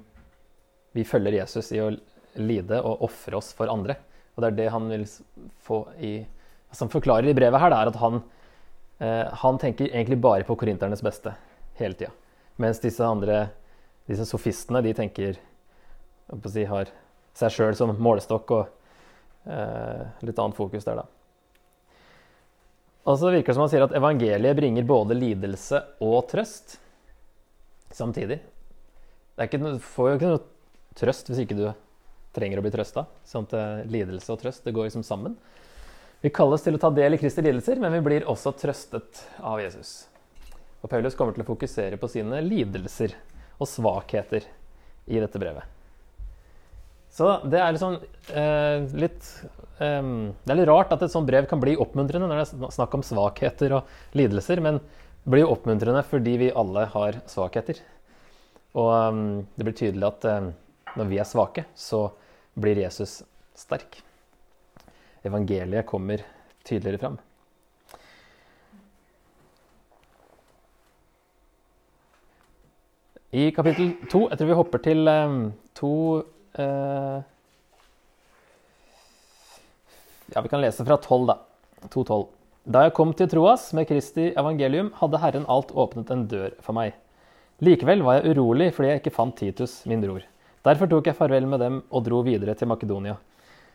vi 0.95 1.03
følger 1.07 1.41
Jesus 1.41 1.73
i 1.75 1.81
å 1.83 1.91
lide 2.39 2.79
og 2.87 3.03
ofre 3.09 3.39
oss 3.41 3.51
for 3.57 3.71
andre. 3.71 3.97
Og 4.35 4.43
det 4.43 4.51
er 4.51 4.59
det 4.61 4.69
han 4.73 4.87
vil 4.91 5.07
få 5.67 5.83
i 5.99 6.21
altså 6.71 6.87
Han 6.87 6.93
forklarer 6.93 7.27
i 7.27 7.35
brevet 7.35 7.59
her, 7.59 7.73
det 7.73 7.79
er 7.81 7.91
at 7.91 7.99
han 7.99 8.21
eh, 9.03 9.39
han 9.43 9.59
tenker 9.59 9.91
egentlig 9.91 10.21
bare 10.23 10.47
på 10.47 10.55
korinternes 10.55 11.03
beste 11.03 11.35
hele 11.81 11.99
tida. 11.99 12.13
Mens 12.63 12.79
disse 12.79 13.03
andre, 13.03 13.49
disse 14.07 14.27
sofistene, 14.29 14.83
de 14.85 14.93
tenker 14.95 15.41
si, 16.47 16.65
har 16.65 16.93
seg 17.35 17.55
sjøl 17.57 17.75
som 17.75 17.97
målestokk 17.99 18.55
og 18.55 18.69
litt 19.45 20.39
annet 20.39 20.57
fokus 20.57 20.85
der, 20.85 21.01
da. 21.01 21.07
Og 23.09 23.17
så 23.19 23.31
virker 23.33 23.51
det 23.51 23.57
som 23.57 23.65
han 23.65 23.71
sier 23.73 23.85
at 23.87 23.95
evangeliet 23.97 24.59
bringer 24.59 24.87
både 24.87 25.17
lidelse 25.17 25.81
og 26.05 26.19
trøst 26.31 26.77
samtidig. 27.97 28.41
Du 29.41 29.79
får 29.81 30.11
jo 30.11 30.19
ikke 30.19 30.33
noe 30.35 30.43
trøst 30.99 31.31
hvis 31.31 31.41
ikke 31.47 31.57
du 31.57 31.65
trenger 32.37 32.61
å 32.61 32.65
bli 32.65 32.73
trøsta. 32.75 33.07
Sånn 33.27 33.49
eh, 33.57 33.81
lidelse 33.91 34.31
og 34.35 34.43
trøst 34.43 34.67
det 34.67 34.75
går 34.77 34.91
liksom 34.91 35.07
sammen. 35.07 35.39
Vi 36.21 36.33
kalles 36.35 36.63
til 36.63 36.77
å 36.77 36.83
ta 36.83 36.91
del 36.93 37.17
i 37.17 37.19
Kristi 37.19 37.43
lidelser, 37.43 37.81
men 37.81 37.95
vi 37.97 38.05
blir 38.05 38.29
også 38.29 38.53
trøstet 38.61 39.25
av 39.41 39.63
Jesus. 39.63 40.05
Og 40.85 40.93
Paulus 40.93 41.17
kommer 41.17 41.33
til 41.33 41.45
å 41.47 41.49
fokusere 41.49 41.97
på 42.01 42.09
sine 42.13 42.43
lidelser 42.45 43.17
og 43.57 43.69
svakheter 43.69 44.45
i 45.09 45.21
dette 45.21 45.41
brevet. 45.41 45.80
Så 47.11 47.31
det 47.51 47.59
er 47.59 47.75
liksom 47.75 47.97
eh, 48.39 48.85
litt 49.03 49.31
eh, 49.83 50.11
Det 50.45 50.53
er 50.53 50.59
litt 50.61 50.71
rart 50.71 50.93
at 50.95 51.03
et 51.03 51.13
sånt 51.13 51.29
brev 51.29 51.49
kan 51.51 51.63
bli 51.63 51.77
oppmuntrende 51.81 52.29
når 52.31 52.43
det 52.43 52.45
er 52.47 52.75
snakk 52.77 52.95
om 52.97 53.07
svakheter 53.07 53.81
og 53.81 54.17
lidelser, 54.19 54.63
men 54.63 54.79
det 54.81 55.33
blir 55.35 55.45
jo 55.45 55.55
oppmuntrende 55.55 56.05
fordi 56.07 56.37
vi 56.41 56.53
alle 56.57 56.87
har 56.95 57.21
svakheter. 57.29 57.81
Og 58.79 58.91
um, 58.91 59.25
det 59.57 59.67
blir 59.67 59.77
tydelig 59.77 60.07
at 60.07 60.27
um, 60.31 60.53
når 60.97 61.11
vi 61.11 61.19
er 61.21 61.29
svake, 61.29 61.65
så 61.75 62.07
blir 62.61 62.79
Jesus 62.81 63.21
sterk. 63.59 64.01
Evangeliet 65.27 65.87
kommer 65.87 66.23
tydeligere 66.65 67.03
fram. 67.03 67.19
I 73.31 73.51
kapittel 73.55 73.93
to 74.11 74.25
Jeg 74.27 74.39
tror 74.39 74.49
vi 74.49 74.59
hopper 74.59 74.83
til 74.83 75.09
um, 75.09 75.53
to 75.79 75.93
Ja, 76.59 77.23
vi 80.43 80.49
kan 80.49 80.63
lese 80.63 80.85
fra 80.87 80.97
12, 80.97 81.27
da. 81.27 81.39
2.12. 81.89 82.27
Da 82.71 82.83
jeg 82.85 82.93
kom 82.95 83.15
til 83.17 83.29
Troas 83.33 83.73
med 83.75 83.89
Kristi 83.89 84.29
evangelium, 84.39 84.91
hadde 85.01 85.21
Herren 85.23 85.47
alt 85.51 85.73
åpnet 85.73 86.11
en 86.13 86.27
dør 86.31 86.51
for 86.63 86.77
meg. 86.77 86.93
Likevel 87.65 88.05
var 88.05 88.19
jeg 88.19 88.35
urolig 88.35 88.69
fordi 88.77 88.93
jeg 88.93 89.01
ikke 89.01 89.17
fant 89.17 89.37
Titus, 89.37 89.81
min 89.89 90.03
bror. 90.05 90.23
Derfor 90.67 90.87
tok 90.91 91.09
jeg 91.09 91.17
farvel 91.17 91.47
med 91.49 91.63
dem 91.65 91.81
og 91.89 92.05
dro 92.05 92.21
videre 92.27 92.55
til 92.57 92.69
Makedonia. 92.69 93.17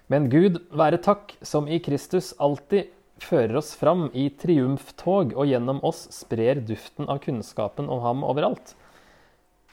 Men 0.07 0.29
Gud 0.29 0.59
være 0.69 1.01
takk, 1.01 1.33
som 1.41 1.67
i 1.67 1.79
Kristus 1.81 2.33
alltid 2.38 2.91
fører 3.21 3.57
oss 3.57 3.73
fram 3.79 4.09
i 4.13 4.29
triumftog 4.29 5.33
og 5.33 5.49
gjennom 5.49 5.81
oss 5.88 6.05
sprer 6.13 6.61
duften 6.61 7.09
av 7.09 7.23
kunnskapen 7.23 7.89
om 7.89 8.03
ham 8.05 8.23
overalt. 8.27 8.75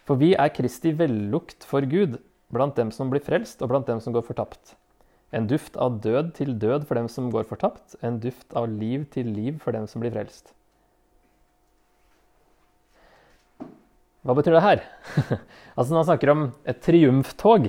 For 0.08 0.16
vi 0.18 0.32
er 0.34 0.54
Kristi 0.56 0.94
vellukt 0.96 1.66
for 1.68 1.84
Gud, 1.86 2.16
blant 2.52 2.76
dem 2.76 2.92
som 2.92 3.10
blir 3.12 3.22
frelst, 3.24 3.62
og 3.64 3.72
blant 3.72 3.88
dem 3.88 4.00
som 4.00 4.14
går 4.14 4.24
fortapt. 4.26 4.74
En 5.32 5.48
duft 5.48 5.78
av 5.80 6.00
død 6.04 6.34
til 6.36 6.52
død 6.60 6.84
for 6.88 7.00
dem 7.00 7.08
som 7.08 7.30
går 7.32 7.46
fortapt, 7.48 7.96
en 8.04 8.20
duft 8.20 8.52
av 8.58 8.68
liv 8.68 9.06
til 9.12 9.30
liv 9.32 9.56
for 9.62 9.72
dem 9.72 9.88
som 9.88 10.04
blir 10.04 10.12
frelst. 10.12 10.52
Hva 14.22 14.36
betyr 14.38 14.54
det 14.54 14.62
her? 14.62 14.82
altså 15.74 15.88
Når 15.88 15.98
han 15.98 16.10
snakker 16.12 16.30
om 16.30 16.42
et 16.68 16.78
triumftog 16.78 17.64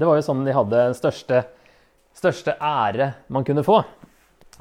Det 0.00 0.06
var 0.08 0.16
jo 0.16 0.22
sånn 0.24 0.46
de 0.46 0.54
hadde 0.56 0.78
den 0.86 0.96
største, 0.96 1.42
største 2.16 2.54
ære 2.56 3.10
man 3.28 3.44
kunne 3.44 3.66
få. 3.66 3.82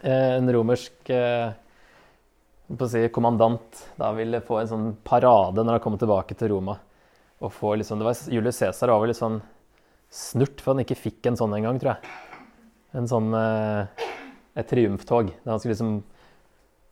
Eh, 0.04 0.36
en 0.36 0.52
romersk 0.52 1.14
eh, 1.16 1.54
si, 2.92 3.06
kommandant 3.16 3.86
da 3.96 4.12
ville 4.18 4.44
få 4.44 4.60
en 4.60 4.72
sånn 4.74 4.92
parade 5.00 5.64
når 5.64 5.78
han 5.78 5.86
kom 5.86 5.96
tilbake 6.02 6.36
til 6.36 6.52
Roma 6.58 6.76
liksom, 7.40 8.00
det 8.00 8.06
var 8.06 8.16
Julius 8.28 8.58
Cæsar 8.58 8.88
var 8.88 9.00
vel 9.00 9.14
litt 9.14 9.20
sånn 9.20 9.40
snurt 10.10 10.62
for 10.62 10.74
han 10.74 10.84
ikke 10.84 10.98
fikk 10.98 11.30
en 11.30 11.38
sånn 11.40 11.54
en 11.58 11.68
gang, 11.68 11.80
tror 11.82 11.96
jeg. 11.96 12.14
En 12.98 13.08
sånn 13.10 13.34
eh, 13.38 14.08
et 14.60 14.70
triumftog. 14.70 15.32
Der 15.44 15.52
han 15.52 15.62
skulle 15.62 15.76
liksom 15.76 16.04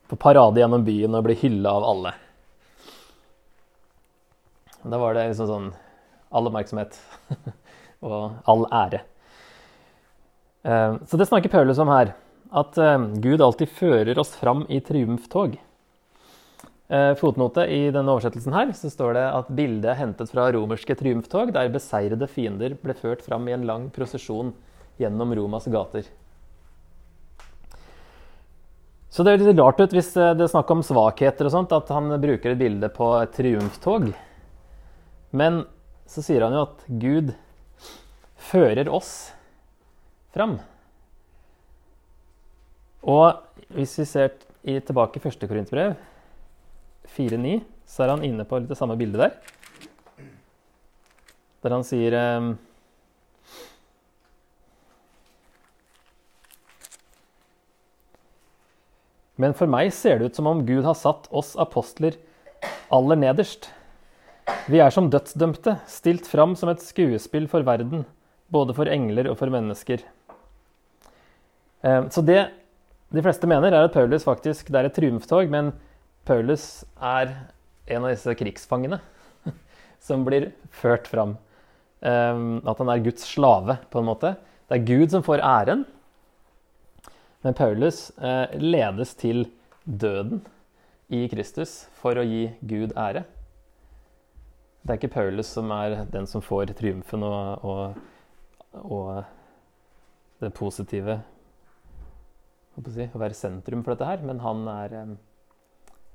på 0.08 0.16
parade 0.16 0.62
gjennom 0.62 0.86
byen 0.88 1.18
og 1.18 1.26
bli 1.28 1.36
hylla 1.42 1.74
av 1.80 1.88
alle. 1.92 2.14
Da 4.88 5.00
var 5.02 5.18
det 5.18 5.28
liksom 5.32 5.50
sånn 5.50 5.68
all 6.32 6.48
oppmerksomhet 6.48 6.96
og 8.08 8.38
all 8.48 8.66
ære. 8.72 9.02
Eh, 10.64 10.96
så 11.08 11.20
det 11.20 11.28
snakker 11.28 11.52
Paulus 11.52 11.82
om 11.84 11.92
her. 11.92 12.14
At 12.56 12.78
eh, 12.80 12.98
Gud 13.24 13.44
alltid 13.44 13.74
fører 13.74 14.20
oss 14.20 14.36
fram 14.40 14.66
i 14.70 14.80
triumftog. 14.80 15.58
Eh, 16.88 17.14
fotnote 17.20 17.66
i 17.68 17.90
denne 17.92 18.14
oversettelsen 18.14 18.54
her, 18.56 18.70
så 18.72 18.88
står 18.88 19.18
det 19.18 19.24
at 19.36 19.50
bildet 19.52 19.90
er 19.92 19.98
hentet 20.00 20.30
fra 20.32 20.46
romerske 20.56 20.96
triumftog, 20.96 21.52
der 21.52 21.74
beseirede 21.74 22.30
fiender 22.32 22.78
ble 22.80 22.96
ført 22.96 23.26
fram 23.26 23.50
i 23.50 23.56
en 23.58 23.66
lang 23.68 23.90
prosesjon 23.92 24.54
gjennom 25.02 25.34
Romas 25.36 25.68
gater. 25.68 26.08
Så 29.12 29.26
det 29.26 29.34
er 29.34 29.44
litt 29.44 29.60
rart 29.60 29.84
ut 29.84 29.98
hvis 29.98 30.14
eh, 30.16 30.32
det 30.40 30.48
er 30.48 30.54
snakk 30.56 30.72
om 30.72 30.86
svakheter 30.86 31.50
og 31.50 31.56
sånt, 31.58 31.76
at 31.76 31.92
han 31.92 32.08
bruker 32.24 32.56
et 32.56 32.64
bilde 32.64 32.94
på 32.96 33.12
et 33.20 33.36
triumftog. 33.36 34.14
Men 35.36 35.66
så 36.08 36.24
sier 36.24 36.48
han 36.48 36.56
jo 36.56 36.66
at 36.70 36.88
Gud 36.88 37.36
fører 38.48 38.88
oss 38.88 39.34
fram. 40.32 40.62
Og 43.04 43.42
hvis 43.76 44.00
vi 44.00 44.08
ser 44.08 44.38
tilbake 44.64 45.20
i 45.20 45.28
første 45.28 45.50
korintbrev 45.52 45.98
4.9, 47.16 47.62
så 47.88 48.04
er 48.04 48.14
han 48.16 48.26
inne 48.26 48.46
på 48.48 48.60
litt 48.60 48.72
det 48.72 48.78
samme 48.80 48.98
bildet 49.00 49.24
der. 49.24 50.26
Der 51.64 51.74
han 51.74 51.86
sier 51.88 52.16
eh, 52.18 52.50
Men 59.38 59.54
for 59.54 59.70
meg 59.70 59.92
ser 59.94 60.18
det 60.18 60.32
ut 60.32 60.38
som 60.40 60.50
om 60.50 60.64
Gud 60.66 60.86
har 60.88 60.98
satt 60.98 61.28
oss 61.30 61.54
apostler 61.62 62.16
aller 62.94 63.20
nederst. 63.22 63.70
Vi 64.66 64.80
er 64.82 64.90
som 64.94 65.12
dødsdømte, 65.14 65.76
stilt 65.92 66.26
fram 66.26 66.56
som 66.58 66.72
et 66.72 66.82
skuespill 66.82 67.46
for 67.52 67.66
verden, 67.68 68.06
både 68.50 68.74
for 68.74 68.90
engler 68.90 69.30
og 69.30 69.38
for 69.38 69.54
mennesker. 69.54 70.02
Eh, 71.86 72.08
så 72.10 72.24
det 72.26 72.48
de 73.14 73.24
fleste 73.24 73.48
mener, 73.48 73.72
er 73.72 73.86
at 73.88 73.94
Paulus 73.94 74.26
faktisk 74.28 74.68
det 74.68 74.80
er 74.82 74.90
et 74.90 74.98
triumftog, 74.98 75.48
men 75.52 75.72
Paulus 76.28 76.84
er 77.00 77.32
en 77.88 78.04
av 78.04 78.12
disse 78.12 78.34
krigsfangene 78.36 79.00
som 80.08 80.26
blir 80.28 80.50
ført 80.76 81.08
fram. 81.08 81.38
Um, 82.04 82.60
at 82.68 82.82
han 82.82 82.92
er 82.92 83.06
Guds 83.06 83.24
slave, 83.26 83.78
på 83.90 84.02
en 84.02 84.10
måte. 84.10 84.34
Det 84.68 84.78
er 84.78 84.90
Gud 84.90 85.14
som 85.14 85.24
får 85.24 85.42
æren. 85.46 85.86
Men 87.46 87.56
Paulus 87.56 88.10
uh, 88.20 88.52
ledes 88.60 89.16
til 89.18 89.46
døden 89.88 90.44
i 91.08 91.24
Kristus 91.32 91.86
for 92.02 92.20
å 92.20 92.26
gi 92.28 92.50
Gud 92.68 92.92
ære. 93.00 93.24
Det 94.84 94.94
er 94.94 95.00
ikke 95.00 95.16
Paulus 95.16 95.50
som 95.56 95.72
er 95.76 96.02
den 96.12 96.28
som 96.28 96.44
får 96.44 96.74
triumfen 96.76 97.24
og, 97.28 97.64
og, 97.64 97.98
og 98.84 100.44
det 100.44 100.52
positive 100.56 101.18
si, 102.94 103.08
å 103.08 103.20
være 103.20 103.36
sentrum 103.36 103.82
for 103.84 103.96
dette 103.96 104.08
her, 104.08 104.24
men 104.28 104.40
han 104.44 104.68
er 104.72 104.96
um, 105.02 105.16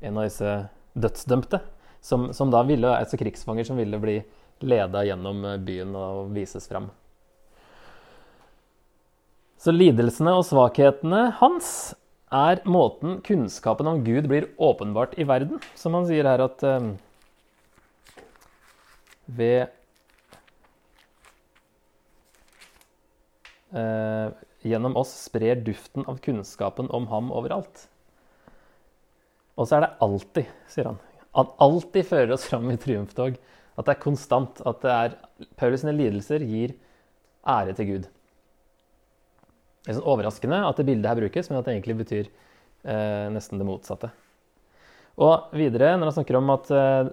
en 0.02 0.18
av 0.18 0.26
disse 0.26 0.54
dødsdømte, 0.98 1.62
som, 2.02 2.30
som 2.34 2.50
da 2.52 2.62
ville, 2.66 2.90
altså 2.90 3.18
krigsfanger 3.20 3.66
som 3.68 3.78
ville 3.78 4.00
bli 4.02 4.18
leda 4.66 5.04
gjennom 5.06 5.44
eh, 5.46 5.60
byen 5.62 5.94
og 5.98 6.32
vises 6.34 6.68
fram. 6.70 6.90
Så 9.62 9.74
lidelsene 9.74 10.34
og 10.34 10.46
svakhetene 10.48 11.28
hans 11.38 11.94
er 12.32 12.62
måten 12.66 13.20
kunnskapen 13.22 13.86
om 13.86 14.00
Gud 14.06 14.26
blir 14.30 14.48
åpenbart 14.58 15.14
i 15.20 15.26
verden. 15.28 15.60
Som 15.78 15.94
han 15.98 16.08
sier 16.08 16.26
her 16.26 16.42
at 16.42 16.64
eh, 16.66 16.88
ved 19.32 19.70
uh, 23.72 24.32
Gjennom 24.62 24.94
oss 24.98 25.10
sprer 25.24 25.58
duften 25.66 26.04
av 26.06 26.20
kunnskapen 26.22 26.90
om 26.94 27.08
ham 27.10 27.32
overalt. 27.34 27.88
Og 29.62 29.68
så 29.68 29.78
er 29.78 29.84
det 29.86 29.92
alltid, 30.02 30.54
sier 30.70 30.90
han. 30.90 31.00
Han 31.38 31.52
alltid 31.64 32.08
fører 32.08 32.34
oss 32.34 32.48
fram 32.50 32.66
i 32.72 32.78
triumftog. 32.80 33.36
At 33.78 33.86
det 33.86 33.94
er 33.94 34.02
konstant. 34.02 34.60
At 34.68 34.82
det 34.82 34.96
er 34.96 35.14
Paulus' 35.58 35.84
sine 35.84 35.94
lidelser 35.96 36.44
gir 36.44 36.74
ære 37.48 37.76
til 37.78 37.88
Gud. 37.88 38.10
Det 39.82 39.90
er 39.90 39.98
sånn 39.98 40.10
overraskende 40.12 40.60
at 40.66 40.78
det 40.78 40.86
bildet 40.86 41.10
her 41.10 41.18
brukes, 41.18 41.48
men 41.50 41.58
at 41.58 41.66
det 41.66 41.74
egentlig 41.74 41.98
betyr 42.02 42.28
eh, 42.28 43.26
nesten 43.34 43.58
det 43.58 43.66
motsatte. 43.66 44.12
Og 45.22 45.54
videre, 45.58 45.96
når 45.96 46.10
han 46.10 46.16
snakker 46.20 46.38
om 46.38 46.52
at 46.54 46.70
eh, 46.70 47.10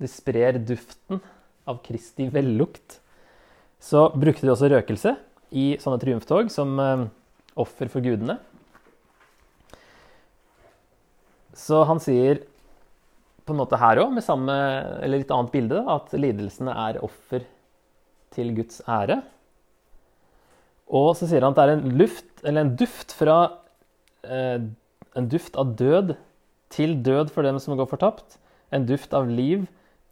de 0.00 0.08
sprer 0.10 0.60
duften 0.62 1.20
av 1.68 1.82
Kristi 1.84 2.28
vellukt, 2.32 3.00
så 3.78 4.08
brukte 4.14 4.46
de 4.46 4.54
også 4.54 4.70
røkelse 4.72 5.14
i 5.54 5.66
sånne 5.82 6.00
triumftog 6.02 6.48
som 6.52 6.72
eh, 6.82 7.04
offer 7.60 7.92
for 7.92 8.04
gudene. 8.04 8.38
Så 11.58 11.82
han 11.88 12.00
sier 12.02 12.44
på 13.48 13.54
en 13.54 13.62
måte 13.62 13.78
her 13.80 13.98
òg, 14.02 14.12
med 14.14 14.24
samme, 14.24 14.54
eller 15.02 15.22
litt 15.22 15.32
annet 15.32 15.54
bilde, 15.54 15.80
at 15.88 16.12
lidelsene 16.14 16.74
er 16.86 17.00
offer 17.04 17.46
til 18.34 18.52
Guds 18.56 18.82
ære. 18.84 19.22
Og 20.88 21.14
så 21.16 21.28
sier 21.28 21.44
han 21.44 21.54
at 21.54 21.58
det 21.58 21.64
er 21.64 21.74
en 21.76 21.96
luft, 22.00 22.28
eller 22.44 22.64
en 22.64 22.74
duft 22.80 23.14
fra 23.16 23.38
eh, 24.24 24.68
En 25.16 25.26
duft 25.26 25.56
av 25.58 25.72
død 25.74 26.12
til 26.70 26.92
død 27.02 27.32
for 27.34 27.42
dem 27.42 27.56
som 27.58 27.74
går 27.74 27.88
fortapt. 27.90 28.36
En 28.70 28.84
duft 28.86 29.14
av 29.16 29.26
liv 29.26 29.64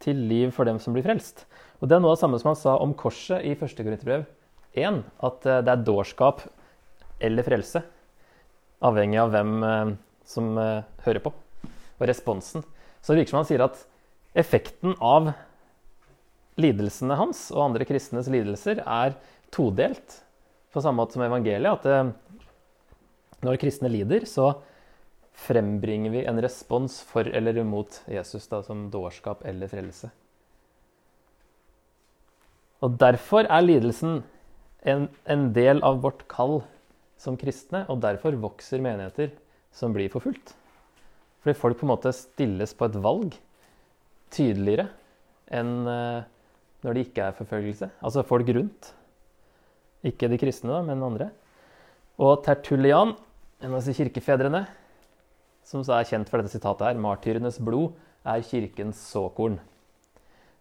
til 0.03 0.17
liv 0.27 0.49
for 0.51 0.67
dem 0.67 0.81
som 0.83 0.91
blir 0.95 1.05
frelst. 1.05 1.45
Og 1.79 1.87
Det 1.87 1.95
er 1.95 2.01
noe 2.01 2.11
av 2.11 2.17
det 2.17 2.23
samme 2.25 2.39
som 2.41 2.49
han 2.51 2.59
sa 2.59 2.73
om 2.81 2.95
korset 2.97 3.45
i 3.45 3.53
1. 3.53 3.77
Korinterbrev 3.77 4.25
1. 4.75 4.99
At 5.23 5.45
eh, 5.45 5.61
det 5.63 5.71
er 5.71 5.85
dårskap 5.85 6.41
eller 7.23 7.45
frelse. 7.45 7.83
Avhengig 8.83 9.21
av 9.21 9.31
hvem 9.31 9.53
eh, 9.63 9.93
som 10.27 10.57
eh, 10.59 10.85
hører 11.05 11.23
på, 11.23 11.33
og 11.97 12.07
responsen. 12.09 12.65
Så 13.01 13.13
det 13.13 13.23
virker 13.23 13.35
som 13.35 13.41
han 13.41 13.49
sier 13.49 13.63
at 13.65 13.79
effekten 14.37 14.97
av 14.99 15.31
lidelsene 16.59 17.17
hans 17.17 17.47
og 17.53 17.69
andre 17.69 17.87
kristnes 17.87 18.29
lidelser 18.33 18.81
er 18.83 19.15
todelt. 19.53 20.21
På 20.73 20.83
samme 20.83 21.01
måte 21.01 21.15
som 21.15 21.25
evangeliet. 21.25 21.79
At 21.79 21.85
det, 21.87 22.43
når 23.45 23.59
kristne 23.61 23.89
lider, 23.93 24.25
så 24.29 24.57
frembringer 25.37 26.13
vi 26.13 26.23
en 26.25 26.41
respons 26.41 26.99
for 27.05 27.29
eller 27.29 27.61
imot 27.61 28.01
Jesus 28.09 28.49
da, 28.49 28.63
som 28.65 28.87
dårskap 28.93 29.45
eller 29.47 29.69
frelse. 29.71 30.09
Og 32.83 32.97
Derfor 33.01 33.47
er 33.49 33.65
lidelsen 33.65 34.21
en, 34.85 35.07
en, 35.25 35.47
del 35.53 35.81
av 35.85 36.01
vårt 36.03 36.25
kall 36.29 36.59
som 37.17 37.37
kristne, 37.39 37.83
og 37.89 38.01
derfor 38.03 38.37
vokser 38.37 38.81
menigheter 38.83 39.31
som 39.77 39.93
blir 39.93 40.09
forfulgt. 40.13 40.55
Fordi 41.43 41.57
folk 41.57 41.77
på 41.79 41.85
en 41.85 41.93
måte 41.93 42.15
stilles 42.15 42.73
på 42.75 42.87
et 42.89 42.97
valg 43.03 43.37
tydeligere 44.33 44.89
enn 45.53 45.75
uh, 45.87 46.25
når 46.83 46.97
det 46.97 47.05
ikke 47.07 47.27
er 47.29 47.37
forfølgelse. 47.37 47.89
Altså 48.03 48.25
folk 48.27 48.49
rundt. 48.55 48.91
Ikke 50.05 50.29
de 50.29 50.39
kristne, 50.39 50.73
da, 50.73 50.81
men 50.85 51.03
andre. 51.03 51.29
Og 52.21 52.41
Tertullian, 52.45 53.15
en 53.61 53.73
av 53.73 53.79
disse 53.79 53.95
kirkefedrene, 53.97 54.65
som 55.67 55.81
er 55.83 56.07
kjent 56.07 56.29
for 56.29 56.39
dette 56.39 56.53
sitatet 56.53 56.85
her, 56.87 56.99
'Martyrenes 56.99 57.57
blod 57.59 57.97
er 58.25 58.45
kirkens 58.45 59.01
såkorn'. 59.11 59.57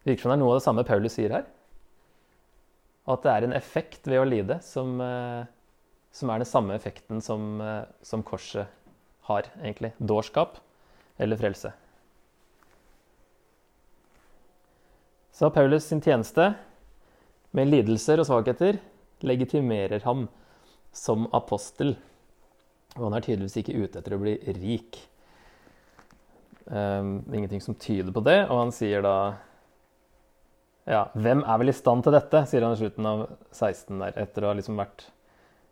Det 0.03 0.13
virker 0.13 0.23
som 0.23 0.33
det 0.33 0.39
er 0.39 0.43
noe 0.43 0.55
av 0.55 0.59
det 0.61 0.67
samme 0.67 0.87
Paulus 0.87 1.15
sier 1.19 1.35
her. 1.35 1.45
At 3.07 3.23
det 3.23 3.33
er 3.33 3.47
en 3.47 3.55
effekt 3.55 4.07
ved 4.07 4.23
å 4.23 4.27
lide 4.27 4.59
som, 4.63 5.01
uh, 5.01 5.47
som 6.11 6.31
er 6.31 6.43
den 6.43 6.51
samme 6.51 6.75
effekten 6.75 7.23
som, 7.23 7.61
uh, 7.61 7.87
som 8.03 8.23
korset 8.23 8.67
har, 9.29 9.51
egentlig. 9.63 9.93
Dårskap 9.99 10.59
eller 11.19 11.39
frelse. 11.41 11.73
Så 15.37 15.51
Paulus 15.53 15.85
sin 15.85 16.01
tjeneste 16.01 16.55
med 17.57 17.69
lidelser 17.69 18.21
og 18.21 18.29
svakheter 18.29 18.79
legitimerer 19.27 20.05
ham 20.07 20.27
som 20.97 21.27
apostel. 21.37 21.95
Og 22.97 23.09
han 23.09 23.17
er 23.19 23.27
tydeligvis 23.27 23.59
ikke 23.61 23.77
ute 23.77 24.01
etter 24.01 24.17
å 24.17 24.21
bli 24.23 24.37
rik. 24.57 25.01
Um, 26.67 27.21
ingenting 27.31 27.61
som 27.63 27.77
tyder 27.79 28.15
på 28.17 28.25
det, 28.27 28.41
og 28.49 28.59
han 28.65 28.73
sier 28.75 29.05
da 29.05 29.17
ja, 30.87 31.05
hvem 31.19 31.43
er 31.43 31.61
vel 31.61 31.71
i 31.71 31.77
stand 31.77 32.07
til 32.07 32.15
dette, 32.15 32.45
sier 32.47 32.65
han 32.65 32.75
i 32.75 32.81
slutten 32.81 33.07
av 33.11 33.23
16 33.51 34.03
der, 34.03 34.17
etter 34.23 34.45
å 34.45 34.51
ha 34.51 34.57
liksom 34.59 34.79
vært 34.79 35.09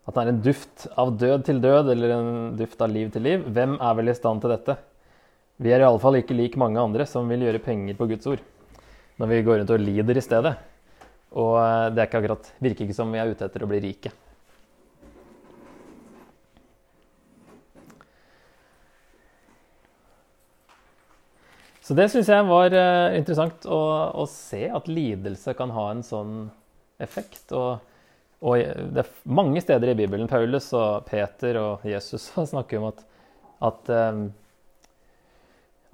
At 0.04 0.16
det 0.16 0.22
er 0.22 0.32
en 0.34 0.42
duft 0.44 0.86
av 1.00 1.14
død 1.16 1.46
til 1.46 1.60
død, 1.64 1.90
eller 1.94 2.12
en 2.12 2.32
duft 2.58 2.82
av 2.84 2.92
liv 2.92 3.12
til 3.12 3.24
liv. 3.24 3.46
Hvem 3.56 3.78
er 3.80 3.94
vel 3.96 4.12
i 4.12 4.16
stand 4.16 4.42
til 4.44 4.52
dette? 4.52 4.76
Vi 5.64 5.72
er 5.72 5.84
iallfall 5.84 6.18
ikke 6.18 6.36
lik 6.36 6.58
mange 6.60 6.82
andre 6.82 7.06
som 7.08 7.30
vil 7.30 7.46
gjøre 7.46 7.62
penger 7.62 7.96
på 7.96 8.08
Guds 8.10 8.26
ord 8.26 8.42
når 9.22 9.30
vi 9.30 9.42
går 9.46 9.60
rundt 9.60 9.70
og 9.70 9.82
lider 9.82 10.18
i 10.18 10.24
stedet. 10.24 10.52
Og 11.38 11.54
det 11.56 11.94
det 11.94 12.08
ikke 12.08 12.20
akkurat, 12.20 12.52
virker 12.62 12.86
ikke 12.86 12.96
som 12.96 13.12
vi 13.14 13.20
er 13.22 13.30
ute 13.30 13.46
etter 13.46 13.62
å 13.62 13.70
bli 13.70 13.80
rike. 13.82 14.10
Så 21.84 21.92
det 21.92 22.06
syns 22.08 22.30
jeg 22.32 22.46
var 22.48 22.72
uh, 22.72 23.12
interessant 23.12 23.66
å, 23.68 23.80
å, 24.16 24.24
se, 24.30 24.62
at 24.72 24.86
lidelse 24.88 25.52
kan 25.58 25.72
ha 25.74 25.90
en 25.92 26.00
sånn 26.06 26.36
effekt. 27.02 27.52
Og, 27.52 27.82
og, 28.44 28.60
det 28.94 29.02
er 29.02 29.12
mange 29.24 29.62
steder 29.64 29.92
i 29.92 29.96
Bibelen, 29.98 30.28
Paulus 30.28 30.68
og 30.76 31.06
Peter 31.08 31.56
og 31.60 31.86
Jesus, 31.88 32.28
snakker 32.52 32.80
om 32.80 32.90
at, 32.90 33.00
at, 33.70 33.94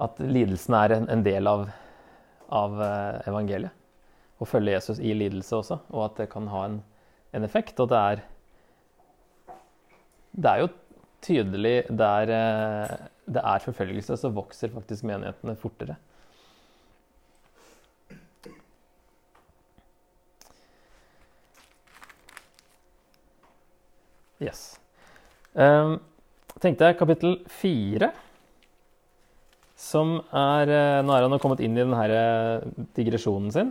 at 0.08 0.24
lidelsen 0.24 0.74
er 0.80 0.96
en, 0.96 1.06
en 1.14 1.22
del 1.26 1.50
av 1.50 1.68
av 2.50 2.82
eh, 2.82 3.28
evangeliet. 3.30 3.76
Å 4.40 4.48
følge 4.48 4.74
Jesus 4.74 5.00
i 5.04 5.12
lidelse 5.14 5.58
også, 5.58 5.80
og 5.92 6.04
at 6.06 6.22
det 6.22 6.30
kan 6.32 6.46
ha 6.50 6.64
en, 6.66 6.78
en 7.36 7.46
effekt. 7.46 7.80
Og 7.80 7.90
det 7.92 8.02
er 8.12 8.22
Det 10.30 10.50
er 10.50 10.60
jo 10.62 10.68
tydelig 11.20 11.76
der 11.90 12.30
eh, 12.32 12.94
det 13.30 13.42
er 13.44 13.64
forfølgelse, 13.66 14.16
så 14.16 14.32
vokser 14.34 14.72
faktisk 14.72 15.04
menighetene 15.06 15.56
fortere. 15.58 15.98
Yes. 24.40 24.80
Um, 25.52 25.98
tenkte 26.62 26.88
jeg 26.88 26.98
kapittel 27.00 27.38
fire 27.50 28.12
som 29.80 30.18
er 30.36 30.70
eh, 30.70 31.02
Nå 31.04 31.14
er 31.14 31.24
han 31.24 31.40
kommet 31.40 31.62
inn 31.64 31.76
i 31.76 31.80
denne 31.80 32.02
eh, 32.04 32.66
digresjonen 32.98 33.52
sin. 33.54 33.70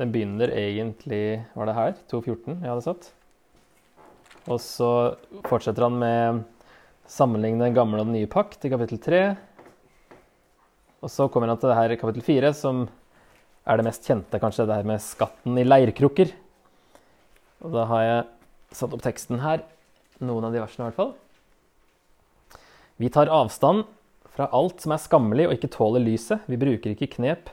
Den 0.00 0.10
begynner 0.14 0.50
egentlig 0.56 1.44
Var 1.54 1.70
det 1.70 1.76
her? 1.76 1.92
2.14 2.10 2.56
jeg 2.56 2.70
hadde 2.70 2.86
satt. 2.86 3.10
Og 4.50 4.58
så 4.64 4.90
fortsetter 5.46 5.86
han 5.86 5.98
med 6.00 6.40
sammenligne 7.10 7.66
den 7.66 7.76
gamle 7.76 8.00
og 8.00 8.08
den 8.08 8.16
nye 8.18 8.30
pakt 8.30 8.64
i 8.66 8.72
kapittel 8.72 8.98
3. 9.02 9.22
Og 11.04 11.12
så 11.12 11.28
kommer 11.32 11.50
han 11.50 11.60
til 11.60 11.70
det 11.70 11.78
her 11.78 11.94
kapittel 12.00 12.24
4, 12.24 12.52
som 12.56 12.82
er 13.68 13.78
det 13.78 13.86
mest 13.86 14.06
kjente, 14.08 14.40
kanskje, 14.40 14.66
det 14.68 14.78
her 14.80 14.88
med 14.88 15.02
skatten 15.04 15.58
i 15.60 15.66
leirkrukker. 15.66 16.32
Og 17.64 17.76
da 17.76 17.86
har 17.92 18.04
jeg 18.06 18.26
satt 18.74 18.94
opp 18.94 19.04
teksten 19.04 19.42
her. 19.44 19.64
Noen 20.20 20.46
av 20.46 20.54
de 20.54 20.60
versene, 20.62 20.86
i 20.86 20.90
hvert 20.90 20.98
fall. 20.98 21.14
Vi 23.00 23.08
tar 23.12 23.32
avstand 23.32 23.86
fra 24.34 24.50
alt 24.56 24.82
som 24.82 24.92
er 24.94 25.00
skammelig 25.00 25.46
og 25.48 25.54
ikke 25.56 25.72
tåler 25.72 26.04
lyset. 26.04 26.44
Vi 26.50 26.58
bruker 26.60 26.92
ikke 26.92 27.14
knep 27.16 27.48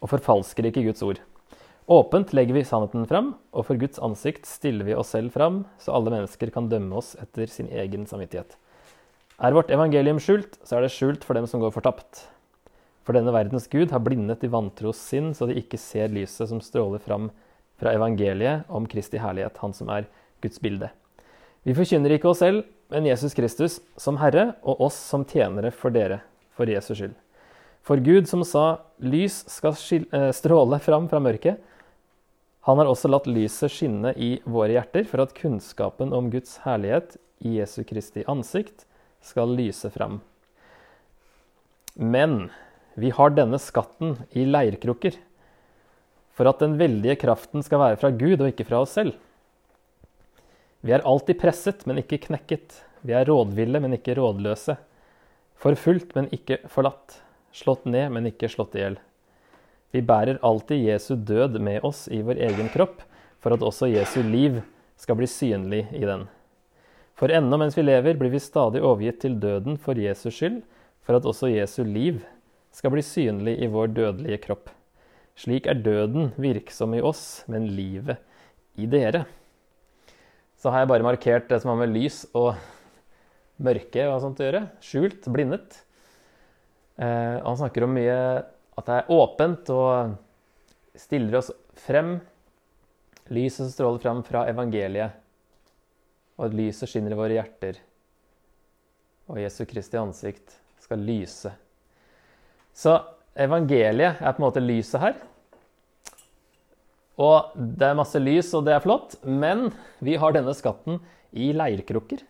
og 0.00 0.12
forfalsker 0.14 0.70
ikke 0.70 0.86
Guds 0.88 1.04
ord. 1.04 1.20
Åpent 1.90 2.32
legger 2.36 2.54
vi 2.54 2.62
sannheten 2.64 3.06
fram, 3.10 3.32
og 3.50 3.66
for 3.66 3.78
Guds 3.80 3.98
ansikt 3.98 4.46
stiller 4.46 4.86
vi 4.86 4.94
oss 4.94 5.10
selv 5.10 5.34
fram, 5.34 5.64
så 5.82 5.96
alle 5.96 6.12
mennesker 6.14 6.52
kan 6.54 6.68
dømme 6.70 7.00
oss 7.00 7.16
etter 7.18 7.50
sin 7.50 7.66
egen 7.66 8.06
samvittighet. 8.06 8.54
Er 9.42 9.56
vårt 9.56 9.72
evangelium 9.74 10.20
skjult, 10.22 10.58
så 10.62 10.78
er 10.78 10.86
det 10.86 10.92
skjult 10.94 11.26
for 11.26 11.34
dem 11.34 11.48
som 11.50 11.62
går 11.62 11.74
fortapt. 11.74 12.28
For 13.02 13.16
denne 13.16 13.34
verdens 13.34 13.66
Gud 13.72 13.90
har 13.90 14.04
blindet 14.04 14.44
de 14.44 14.50
vantros 14.52 15.00
sinn, 15.02 15.32
så 15.34 15.48
de 15.48 15.56
ikke 15.58 15.80
ser 15.80 16.12
lyset 16.14 16.52
som 16.52 16.60
stråler 16.62 17.02
fram 17.02 17.30
fra 17.80 17.94
evangeliet 17.96 18.68
om 18.68 18.86
Kristi 18.86 19.18
herlighet, 19.18 19.58
Han 19.58 19.74
som 19.74 19.90
er 19.90 20.06
Guds 20.42 20.60
bilde. 20.60 20.90
Vi 21.62 21.76
forkynner 21.76 22.16
ikke 22.16 22.30
oss 22.30 22.40
selv, 22.42 22.64
men 22.90 23.06
Jesus 23.06 23.34
Kristus 23.36 23.78
som 24.00 24.18
Herre 24.20 24.54
og 24.62 24.80
oss 24.88 24.96
som 24.96 25.24
tjenere 25.28 25.70
for 25.74 25.92
dere, 25.94 26.22
for 26.56 26.70
Jesus 26.70 26.96
skyld. 26.98 27.16
For 27.86 28.00
Gud 28.00 28.28
som 28.28 28.44
sa 28.44 28.80
'lys 29.00 29.44
skal 29.48 29.72
eh, 29.72 30.32
stråle 30.32 30.78
fram 30.80 31.08
fra 31.08 31.20
mørket', 31.20 31.60
han 32.68 32.76
har 32.76 32.90
også 32.90 33.08
latt 33.08 33.26
lyset 33.26 33.72
skinne 33.72 34.12
i 34.20 34.34
våre 34.44 34.74
hjerter 34.76 35.06
for 35.08 35.22
at 35.24 35.32
kunnskapen 35.36 36.12
om 36.12 36.28
Guds 36.30 36.58
herlighet 36.66 37.16
i 37.40 37.56
Jesu 37.56 37.80
Kristi 37.88 38.24
ansikt 38.28 38.84
skal 39.24 39.56
lyse 39.56 39.88
fram. 39.90 40.20
Men 41.96 42.50
vi 43.00 43.10
har 43.16 43.32
denne 43.32 43.58
skatten 43.58 44.18
i 44.36 44.44
leirkrukker, 44.44 45.16
for 46.36 46.48
at 46.52 46.60
den 46.60 46.76
veldige 46.80 47.16
kraften 47.20 47.64
skal 47.64 47.80
være 47.80 47.98
fra 48.00 48.12
Gud 48.12 48.40
og 48.40 48.52
ikke 48.52 48.68
fra 48.68 48.84
oss 48.84 48.92
selv. 48.96 49.16
Vi 50.80 50.92
er 50.96 51.04
alltid 51.04 51.36
presset, 51.40 51.84
men 51.86 52.00
ikke 52.00 52.22
knekket. 52.24 52.78
Vi 53.04 53.12
er 53.16 53.28
rådville, 53.28 53.80
men 53.84 53.96
ikke 53.96 54.14
rådløse. 54.16 54.78
Forfulgt, 55.60 56.14
men 56.16 56.30
ikke 56.32 56.62
forlatt. 56.72 57.18
Slått 57.52 57.84
ned, 57.84 58.08
men 58.14 58.30
ikke 58.30 58.48
slått 58.48 58.78
i 58.78 58.84
hjel. 58.84 58.96
Vi 59.92 60.00
bærer 60.06 60.38
alltid 60.46 60.86
Jesu 60.86 61.16
død 61.16 61.58
med 61.60 61.84
oss 61.84 62.06
i 62.08 62.22
vår 62.24 62.38
egen 62.46 62.70
kropp, 62.72 63.02
for 63.42 63.52
at 63.52 63.64
også 63.64 63.90
Jesu 63.90 64.22
liv 64.24 64.60
skal 65.00 65.18
bli 65.18 65.28
synlig 65.28 65.82
i 65.96 66.04
den. 66.06 66.28
For 67.18 67.32
ennå 67.32 67.58
mens 67.60 67.76
vi 67.76 67.84
lever, 67.84 68.16
blir 68.16 68.32
vi 68.32 68.40
stadig 68.40 68.80
overgitt 68.80 69.20
til 69.24 69.36
døden 69.42 69.76
for 69.80 69.98
Jesus 69.98 70.38
skyld, 70.38 70.62
for 71.04 71.18
at 71.18 71.26
også 71.28 71.50
Jesu 71.52 71.82
liv 71.84 72.22
skal 72.72 72.94
bli 72.94 73.02
synlig 73.04 73.58
i 73.60 73.68
vår 73.68 73.92
dødelige 73.96 74.40
kropp. 74.46 74.70
Slik 75.36 75.66
er 75.68 75.82
døden 75.82 76.30
virksom 76.40 76.94
i 76.96 77.02
oss, 77.04 77.42
men 77.50 77.68
livet 77.74 78.20
i 78.80 78.86
dere 78.88 79.26
så 80.60 80.72
har 80.72 80.82
jeg 80.82 80.90
bare 80.92 81.06
markert 81.06 81.48
det 81.48 81.60
som 81.62 81.72
har 81.72 81.80
med 81.80 81.94
lys 81.94 82.22
og 82.36 82.52
mørke 83.64 84.04
og 84.10 84.18
sånt 84.20 84.40
å 84.40 84.46
gjøre. 84.46 84.64
Skjult, 84.84 85.28
blindet. 85.32 85.78
Eh, 87.00 87.36
han 87.40 87.56
snakker 87.56 87.86
om 87.86 87.94
mye 87.96 88.16
at 88.76 88.88
det 88.88 88.98
er 88.98 89.14
åpent 89.16 89.72
og 89.72 90.98
stiller 91.00 91.40
oss 91.40 91.48
frem. 91.80 92.18
Lyset 93.32 93.62
som 93.62 93.72
stråler 93.72 94.02
frem 94.02 94.20
fra 94.26 94.42
evangeliet, 94.50 95.16
og 96.36 96.48
at 96.48 96.56
lyset 96.58 96.90
skinner 96.90 97.14
i 97.14 97.18
våre 97.20 97.36
hjerter. 97.36 97.78
Og 99.30 99.38
Jesu 99.38 99.62
Kristi 99.70 100.00
ansikt 100.00 100.56
skal 100.82 101.04
lyse. 101.06 101.52
Så 102.74 102.96
evangeliet 103.38 104.18
er 104.18 104.34
på 104.34 104.42
en 104.42 104.48
måte 104.48 104.64
lyset 104.64 105.00
her. 105.00 105.20
Og 107.20 107.52
det 107.54 107.90
er 107.90 107.98
masse 107.98 108.20
lys, 108.22 108.52
og 108.56 108.64
det 108.66 108.74
er 108.74 108.84
flott, 108.84 109.18
men 109.24 109.68
vi 110.00 110.16
har 110.20 110.32
denne 110.32 110.54
skatten 110.56 111.00
i 111.36 111.50
leirkrukker. 111.52 112.22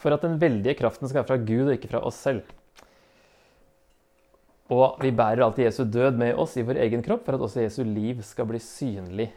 For 0.00 0.16
at 0.16 0.24
den 0.24 0.38
veldige 0.40 0.78
kraften 0.78 1.10
skal 1.10 1.20
være 1.20 1.28
fra 1.28 1.42
Gud 1.44 1.66
og 1.66 1.74
ikke 1.76 1.90
fra 1.92 2.00
oss 2.08 2.20
selv. 2.24 2.46
Og 4.70 5.00
vi 5.02 5.10
bærer 5.12 5.42
alltid 5.44 5.66
Jesu 5.66 5.82
død 5.84 6.16
med 6.20 6.38
oss 6.38 6.54
i 6.56 6.64
vår 6.64 6.78
egen 6.86 7.02
kropp 7.04 7.24
for 7.26 7.36
at 7.36 7.44
også 7.44 7.64
Jesu 7.64 7.82
liv 7.84 8.22
skal 8.24 8.46
bli 8.48 8.60
synlig 8.62 9.28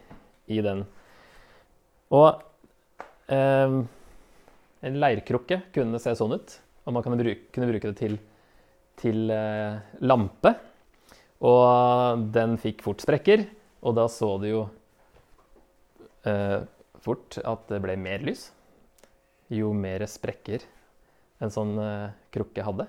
i 0.48 0.60
den. 0.64 0.84
Og 2.14 2.30
eh, 3.34 3.80
en 4.84 5.00
leirkrukke 5.02 5.64
kunne 5.74 6.00
se 6.00 6.14
sånn 6.20 6.38
ut, 6.38 6.56
og 6.86 6.96
man 6.96 7.18
bruke, 7.18 7.50
kunne 7.56 7.72
bruke 7.72 7.90
det 7.90 7.98
til, 7.98 8.20
til 9.02 9.34
eh, 9.34 9.82
lampe. 10.06 10.54
Og 11.44 12.30
den 12.32 12.56
fikk 12.62 12.86
fort 12.86 13.04
sprekker, 13.04 13.48
og 13.84 13.96
da 13.98 14.08
så 14.12 14.30
du 14.42 14.48
jo 14.48 14.62
eh, 16.30 16.64
fort 17.04 17.38
at 17.44 17.66
det 17.70 17.82
ble 17.84 17.98
mer 18.00 18.24
lys 18.24 18.48
jo 19.54 19.72
mer 19.76 20.06
sprekker 20.10 20.64
en 21.44 21.52
sånn 21.52 21.74
eh, 21.82 22.14
krukke 22.34 22.64
hadde. 22.66 22.88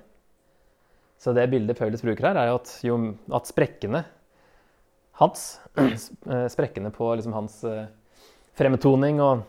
Så 1.19 1.33
det 1.35 1.49
bildet 1.53 1.79
Paulus 1.79 2.05
bruker 2.05 2.29
her, 2.29 2.39
er 2.39 2.51
jo 2.51 2.59
at, 2.61 2.71
jo, 2.85 2.99
at 3.35 3.49
sprekkene 3.51 4.05
hans, 5.21 5.47
eh, 5.79 6.47
sprekkene 6.53 6.93
på 6.95 7.11
liksom 7.19 7.37
hans 7.37 7.61
eh, 7.69 7.87
fremtoning 8.59 9.23
og 9.25 9.45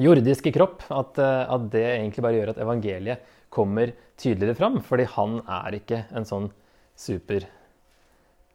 jordiske 0.00 0.52
kropp, 0.54 0.84
at, 0.92 1.18
eh, 1.20 1.42
at, 1.56 1.68
det 1.72 1.84
egentlig 1.88 2.24
bare 2.24 2.40
gjør 2.40 2.54
at 2.54 2.62
evangeliet 2.64 3.34
kommer 3.52 3.94
tydeligere 4.20 4.58
fram. 4.58 4.80
Fordi 4.84 5.08
han 5.16 5.40
er 5.44 5.80
ikke 5.80 6.04
en 6.16 6.28
sånn 6.28 6.50
super 6.96 7.48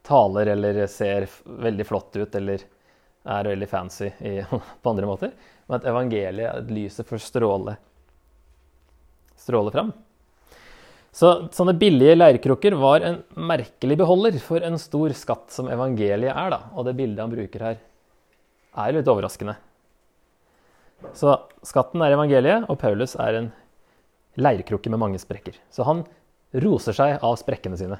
taler 0.06 0.54
eller 0.54 0.86
ser 0.92 1.28
veldig 1.46 1.86
flott 1.88 2.16
ut 2.18 2.36
eller 2.36 2.64
er 3.22 3.50
veldig 3.52 3.70
fancy 3.70 4.10
i, 4.20 4.40
på 4.82 4.94
andre 4.94 5.10
måter. 5.10 5.34
Men 5.68 5.80
at 5.80 5.90
evangeliet, 5.90 6.72
lyset 6.72 7.08
får 7.08 7.22
stråle, 7.26 7.76
stråle 9.40 9.74
fram. 9.74 9.92
Så 11.12 11.32
sånne 11.52 11.76
billige 11.76 12.16
leirkrukker 12.16 12.76
var 12.80 13.04
en 13.04 13.18
merkelig 13.36 13.98
beholder 14.00 14.38
for 14.40 14.64
en 14.64 14.80
stor 14.80 15.12
skatt 15.18 15.52
som 15.52 15.68
evangeliet 15.68 16.32
er. 16.32 16.54
da. 16.54 16.62
Og 16.72 16.88
det 16.88 16.96
bildet 16.96 17.24
han 17.24 17.34
bruker 17.34 17.66
her, 17.68 17.82
er 18.72 18.96
litt 18.96 19.10
overraskende. 19.12 19.58
Så 21.18 21.34
skatten 21.68 22.04
er 22.06 22.16
evangeliet, 22.16 22.68
og 22.70 22.80
Paulus 22.80 23.18
er 23.20 23.40
en 23.40 23.50
leirkrukke 24.40 24.92
med 24.94 25.02
mange 25.02 25.20
sprekker. 25.20 25.58
Så 25.74 25.84
han 25.84 26.06
roser 26.64 26.96
seg 26.96 27.18
av 27.20 27.36
sprekkene 27.40 27.80
sine, 27.80 28.00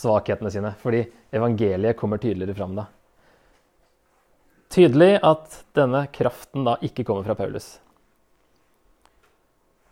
svakhetene 0.00 0.50
sine, 0.52 0.72
fordi 0.80 1.04
evangeliet 1.34 1.98
kommer 1.98 2.20
tydeligere 2.22 2.56
fram 2.56 2.74
da. 2.78 2.86
Tydelig 4.70 5.16
at 5.26 5.60
denne 5.74 6.04
kraften 6.14 6.66
da 6.66 6.76
ikke 6.86 7.04
kommer 7.04 7.26
fra 7.26 7.36
Paulus. 7.38 7.74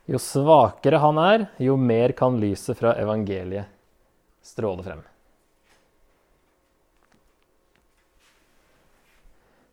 Jo 0.08 0.20
svakere 0.22 1.00
han 1.02 1.18
er, 1.20 1.46
jo 1.60 1.76
mer 1.76 2.14
kan 2.16 2.38
lyset 2.40 2.78
fra 2.78 2.94
evangeliet 2.96 3.68
stråle 4.46 4.84
frem. 4.86 5.02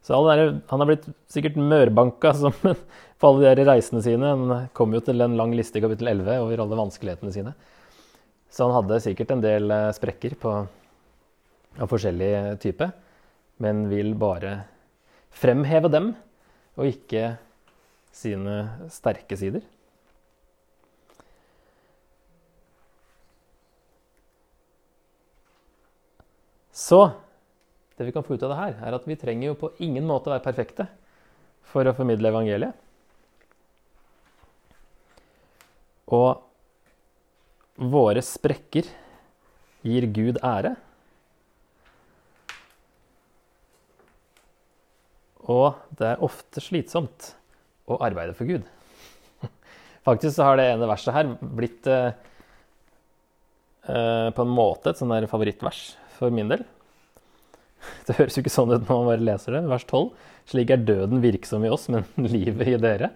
Så 0.06 0.18
der, 0.28 0.60
Han 0.68 0.80
har 0.82 0.90
blitt 0.90 1.08
sikkert 1.32 1.56
mørbanka 1.58 2.34
som, 2.42 2.54
på 3.20 3.30
alle 3.32 3.56
de 3.58 3.66
reisene 3.66 4.04
sine. 4.06 4.34
Han 4.34 4.68
kom 4.74 4.94
jo 4.94 5.02
til 5.02 5.22
en 5.22 5.38
lang 5.40 5.56
liste 5.58 5.80
i 5.80 5.86
kapittel 5.86 6.12
11 6.12 6.44
over 6.44 6.62
alle 6.62 6.82
vanskelighetene 6.82 7.34
sine. 7.34 7.56
Så 8.56 8.64
han 8.64 8.76
hadde 8.78 9.02
sikkert 9.04 9.34
en 9.36 9.44
del 9.44 9.68
eh, 9.68 9.90
sprekker 9.98 10.38
på, 10.40 10.52
av 11.76 11.90
forskjellig 11.92 12.56
type, 12.64 12.88
men 13.60 13.82
vil 13.92 14.14
bare 14.16 14.62
fremheve 15.36 15.92
dem, 15.92 16.14
og 16.80 16.88
ikke 16.88 17.34
sine 18.16 18.88
sterke 18.92 19.36
sider. 19.36 19.66
Så 26.72 27.02
det 28.00 28.08
vi 28.08 28.16
kan 28.16 28.24
få 28.24 28.40
ut 28.40 28.48
av 28.48 28.56
det 28.56 28.62
her, 28.62 28.80
er 28.88 28.96
at 28.96 29.08
vi 29.08 29.20
trenger 29.20 29.52
jo 29.52 29.60
på 29.60 29.74
ingen 29.84 30.08
måte 30.08 30.32
å 30.32 30.36
være 30.38 30.48
perfekte 30.48 30.88
for 31.68 31.88
å 31.88 31.96
formidle 31.96 32.32
evangeliet. 32.32 32.76
Og 36.16 36.45
våre 37.76 38.22
sprekker 38.24 38.88
gir 39.86 40.08
Gud 40.16 40.40
ære. 40.44 40.76
Og 45.46 45.76
det 46.00 46.08
er 46.14 46.24
ofte 46.26 46.64
slitsomt 46.64 47.34
å 47.86 48.00
arbeide 48.02 48.34
for 48.38 48.50
Gud. 48.50 48.64
Faktisk 50.08 50.38
så 50.38 50.48
har 50.48 50.58
det 50.58 50.70
ene 50.72 50.90
verset 50.90 51.14
her 51.14 51.36
blitt 51.40 51.86
eh, 51.92 52.16
eh 53.86 54.30
på 54.34 54.42
en 54.46 54.56
måte 54.56 54.90
et 54.90 55.02
sånn 55.02 55.14
favorittvers 55.30 55.84
for 56.18 56.34
min 56.34 56.50
del. 56.50 56.66
Det 58.08 58.18
høres 58.18 58.38
jo 58.38 58.42
ikke 58.42 58.56
sånn 58.56 58.74
ut 58.74 58.82
når 58.88 58.96
man 58.96 59.12
bare 59.12 59.28
leser 59.28 59.60
det. 59.60 59.68
Vers 59.70 59.86
12. 59.86 60.10
Slik 60.50 60.74
er 60.74 60.88
døden 60.88 61.22
virksom 61.22 61.66
i 61.66 61.74
oss, 61.74 61.88
men 61.94 62.08
livet 62.36 62.74
i 62.74 62.82
dere. 62.82 63.14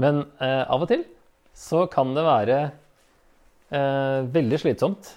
Men 0.00 0.24
eh, 0.40 0.64
av 0.64 0.86
og 0.86 0.88
til 0.92 1.04
så 1.56 1.84
kan 1.92 2.16
det 2.16 2.24
være 2.24 2.58
veldig 3.70 4.60
slitsomt 4.62 5.14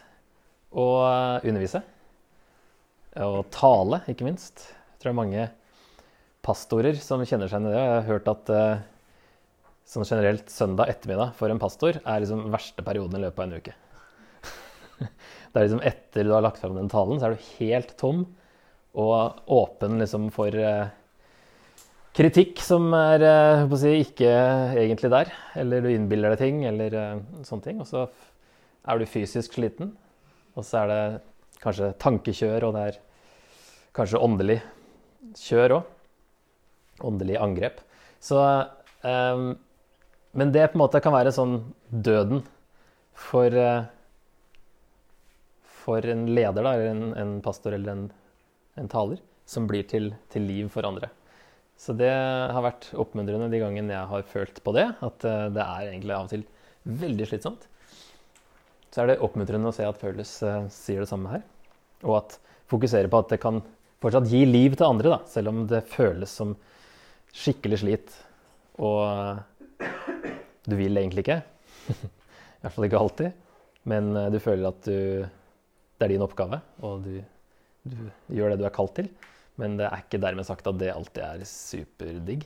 å 0.70 0.88
eh, 1.06 1.48
undervise. 1.50 1.82
Og 3.26 3.42
tale, 3.54 4.04
ikke 4.12 4.28
minst. 4.28 4.68
Jeg 4.70 5.02
tror 5.02 5.10
det 5.10 5.14
er 5.14 5.22
mange 5.22 5.48
pastorer 6.46 7.00
som 7.02 7.24
kjenner 7.26 7.50
seg 7.50 7.60
igjen 7.60 7.72
i 7.72 7.74
det. 7.74 7.82
Jeg 7.84 7.96
har 7.96 8.08
hørt 8.10 8.32
at 8.32 8.52
eh, 8.54 8.84
sånn 9.90 10.08
generelt 10.08 10.52
søndag 10.54 10.94
ettermiddag 10.94 11.34
for 11.38 11.52
en 11.52 11.62
pastor 11.62 12.00
er 12.00 12.22
liksom 12.22 12.48
verste 12.54 12.86
perioden 12.86 13.18
i 13.18 13.24
løpet 13.26 13.42
av 13.42 13.48
en 13.48 13.58
uke. 13.58 13.76
Det 15.50 15.58
er 15.58 15.66
liksom 15.66 15.84
etter 15.90 16.28
du 16.28 16.36
har 16.36 16.46
lagt 16.46 16.62
fram 16.62 16.78
den 16.78 16.92
talen, 16.92 17.18
så 17.18 17.30
er 17.30 17.36
du 17.36 17.50
helt 17.58 17.96
tom 17.98 18.28
og 19.00 19.50
åpen 19.54 20.00
liksom 20.02 20.28
for 20.34 20.54
uh, 20.54 20.90
kritikk 22.18 22.62
som 22.62 22.90
er 22.98 23.24
si, 23.80 23.96
ikke 24.04 24.30
egentlig 24.78 25.12
der. 25.14 25.32
Eller 25.58 25.86
du 25.86 25.90
innbiller 25.90 26.34
deg 26.34 26.42
ting, 26.42 26.64
eller 26.70 26.98
sånne 27.48 27.66
ting. 27.66 27.82
Og 27.82 27.88
så 27.90 28.08
er 28.88 29.00
du 29.00 29.10
fysisk 29.10 29.58
sliten. 29.58 29.94
Og 30.58 30.66
så 30.66 30.84
er 30.84 30.92
det 30.92 31.04
kanskje 31.64 31.94
tankekjør, 32.02 32.68
og 32.70 32.76
det 32.76 32.86
er 32.90 33.00
kanskje 33.96 34.22
åndelig 34.24 34.60
kjør 35.40 35.80
òg. 35.80 35.96
Åndelig 37.10 37.38
angrep. 37.40 37.80
Så 38.20 38.40
um, 39.04 39.54
Men 40.32 40.52
det 40.52 40.72
på 40.72 40.78
en 40.78 40.84
måte 40.84 41.02
kan 41.02 41.16
være 41.16 41.32
sånn 41.34 41.62
døden 41.90 42.44
for 43.18 43.56
uh, 43.56 43.88
for 45.90 46.06
en 46.06 46.28
leder, 46.36 46.62
da, 46.62 46.74
eller 46.76 46.92
en, 46.92 47.14
en 47.18 47.38
pastor 47.42 47.74
eller 47.74 47.96
en, 47.96 48.04
en, 48.78 48.90
taler, 48.92 49.22
som 49.50 49.68
blir 49.70 49.88
til, 49.90 50.12
til, 50.30 50.46
liv 50.46 50.70
for 50.74 50.88
andre. 50.88 51.10
Så 51.80 51.96
det 51.98 52.12
har 52.12 52.62
vært 52.66 52.90
oppmuntrende 53.00 53.48
de 53.52 53.62
gangene 53.62 53.96
jeg 53.96 54.12
har 54.12 54.26
følt 54.28 54.60
på 54.66 54.76
det, 54.76 54.90
at 55.00 55.26
uh, 55.26 55.48
det 55.56 55.66
er 55.66 55.92
egentlig 55.94 56.16
av 56.16 56.28
og 56.28 56.34
til 56.34 56.46
veldig 57.00 57.30
slitsomt. 57.32 57.68
Så 58.90 59.04
er 59.04 59.12
det 59.12 59.20
oppmuntrende 59.26 59.70
å 59.70 59.76
se 59.76 59.86
at 59.86 60.00
Paulus 60.02 60.32
uh, 60.46 60.66
sier 60.74 61.04
det 61.04 61.10
samme 61.12 61.34
her, 61.34 61.44
og 62.06 62.22
at 62.22 62.38
fokuserer 62.70 63.10
på 63.12 63.22
at 63.22 63.34
det 63.34 63.42
kan 63.42 63.62
fortsatt 64.02 64.30
gi 64.32 64.44
liv 64.48 64.78
til 64.78 64.88
andre, 64.88 65.16
da, 65.18 65.20
selv 65.30 65.52
om 65.52 65.64
det 65.70 65.84
føles 65.92 66.32
som 66.42 66.56
skikkelig 67.36 67.82
slit, 67.84 68.16
og 68.82 69.02
uh, 69.06 69.90
du 70.66 70.78
vil 70.80 70.98
egentlig 70.98 71.26
ikke. 71.28 71.42
I 72.60 72.64
hvert 72.64 72.76
fall 72.76 72.90
ikke 72.90 73.04
alltid. 73.04 73.46
Men 73.90 74.12
du 74.30 74.36
føler 74.44 74.68
at 74.68 74.82
du 74.86 75.28
det 76.00 76.08
er 76.08 76.14
din 76.14 76.24
oppgave, 76.24 76.62
og 76.88 77.04
du, 77.04 77.18
du, 77.92 77.98
gjør 78.32 78.54
det 78.54 78.62
du 78.62 78.66
er 78.70 78.76
kalt 78.76 78.94
til. 78.96 79.10
Men 79.60 79.76
det 79.76 79.90
er 79.90 80.06
ikke 80.06 80.22
dermed 80.24 80.48
sagt 80.48 80.68
at 80.72 80.78
det 80.80 80.94
alltid 80.94 81.24
er 81.26 81.42
superdigg. 81.48 82.46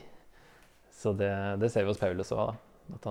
Så 0.90 1.12
det, 1.14 1.30
det 1.62 1.70
ser 1.70 1.86
vi 1.86 1.92
hos 1.92 2.00
Paulus 2.00 2.32
òg, 2.34 2.56
at 2.96 3.06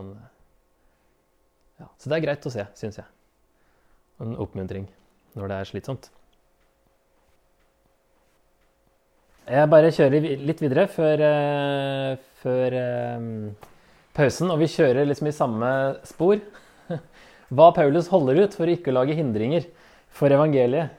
ja. 1.79 1.87
Så 1.95 2.11
det 2.11 2.17
er 2.17 2.25
greit 2.25 2.47
å 2.47 2.51
se, 2.51 2.65
syns 2.75 2.99
jeg. 2.99 3.07
En 4.21 4.35
oppmuntring 4.37 4.85
når 5.33 5.49
det 5.49 5.57
er 5.57 5.69
slitsomt. 5.71 6.09
Jeg 9.49 9.69
bare 9.71 9.91
kjører 9.91 10.27
litt 10.45 10.61
videre 10.63 10.85
før, 10.87 11.23
uh, 11.25 12.19
før 12.43 12.75
uh, 12.77 13.71
pausen, 14.15 14.53
og 14.53 14.61
vi 14.61 14.69
kjører 14.71 15.09
liksom 15.09 15.27
i 15.27 15.35
samme 15.35 15.71
spor. 16.07 16.39
hva 17.53 17.69
Paulus 17.75 18.09
holder 18.11 18.43
ut 18.45 18.55
for 18.57 18.67
å 18.67 18.75
ikke 18.75 18.93
lage 18.93 19.17
hindringer 19.17 19.67
for 20.13 20.33
evangeliet 20.33 20.93